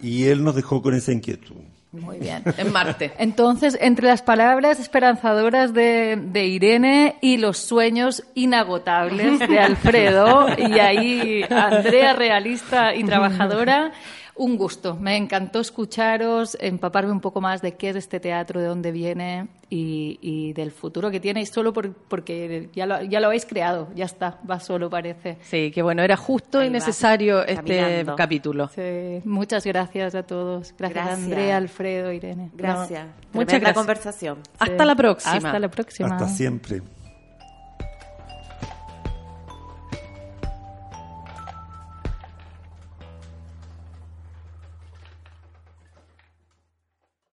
y 0.03 0.25
él 0.25 0.43
nos 0.43 0.55
dejó 0.55 0.83
con 0.83 0.95
esa 0.95 1.13
inquietud. 1.13 1.57
Muy 1.91 2.19
bien. 2.19 2.43
En 2.59 2.73
Marte. 2.73 3.13
Entonces, 3.19 3.79
entre 3.81 4.09
las 4.09 4.23
palabras 4.23 4.79
esperanzadoras 4.79 5.73
de, 5.73 6.19
de, 6.21 6.47
Irene 6.47 7.17
y 7.23 7.39
los 7.39 7.59
sueños 7.59 8.25
inagotables 8.35 9.39
de 9.39 9.59
Alfredo, 9.59 10.49
y 10.59 10.79
ahí 10.79 11.45
Andrea 11.49 12.13
realista 12.13 12.95
y 12.95 13.05
trabajadora, 13.05 13.93
un 14.39 14.57
gusto. 14.57 14.97
Me 14.97 15.17
encantó 15.17 15.61
escucharos, 15.61 16.57
empaparme 16.61 17.13
un 17.13 17.21
poco 17.21 17.41
más 17.41 17.61
de 17.61 17.75
qué 17.75 17.91
es 17.91 17.97
este 17.97 18.21
teatro, 18.21 18.61
de 18.61 18.67
dónde 18.67 18.93
viene 18.93 19.49
y, 19.69 20.53
del 20.55 20.71
futuro 20.71 21.11
que 21.11 21.21
tiene, 21.21 21.43
y 21.43 21.47
solo 21.47 21.73
porque 21.73 22.71
ya 22.73 22.87
lo, 22.87 23.03
ya 23.03 23.21
lo 23.21 23.27
habéis 23.27 23.45
creado, 23.45 23.89
ya 23.95 24.07
está, 24.07 24.39
va 24.49 24.61
solo 24.61 24.89
parece. 24.89 25.37
Sí, 25.43 25.71
que 25.71 25.83
bueno, 25.83 26.03
era 26.03 26.17
justo 26.17 26.65
y 26.65 26.71
necesario 26.71 27.45
este 27.45 28.07
capítulo. 28.17 28.69
Sí, 28.75 29.21
muchas 29.25 29.65
gracias 29.65 30.15
a 30.15 30.23
todos. 30.23 30.75
Gracias, 30.79 31.09
Andrea, 31.09 31.57
Alfredo, 31.57 32.13
Irene. 32.13 32.51
Gracias. 32.55 33.07
muchas 33.33 33.61
gracias. 33.61 33.75
conversación. 33.75 34.39
Hasta 34.59 34.85
la 34.85 34.95
próxima. 34.95 35.37
Hasta 35.37 35.59
la 35.59 35.69
próxima. 35.69 36.09
Hasta 36.09 36.29
siempre. 36.29 36.83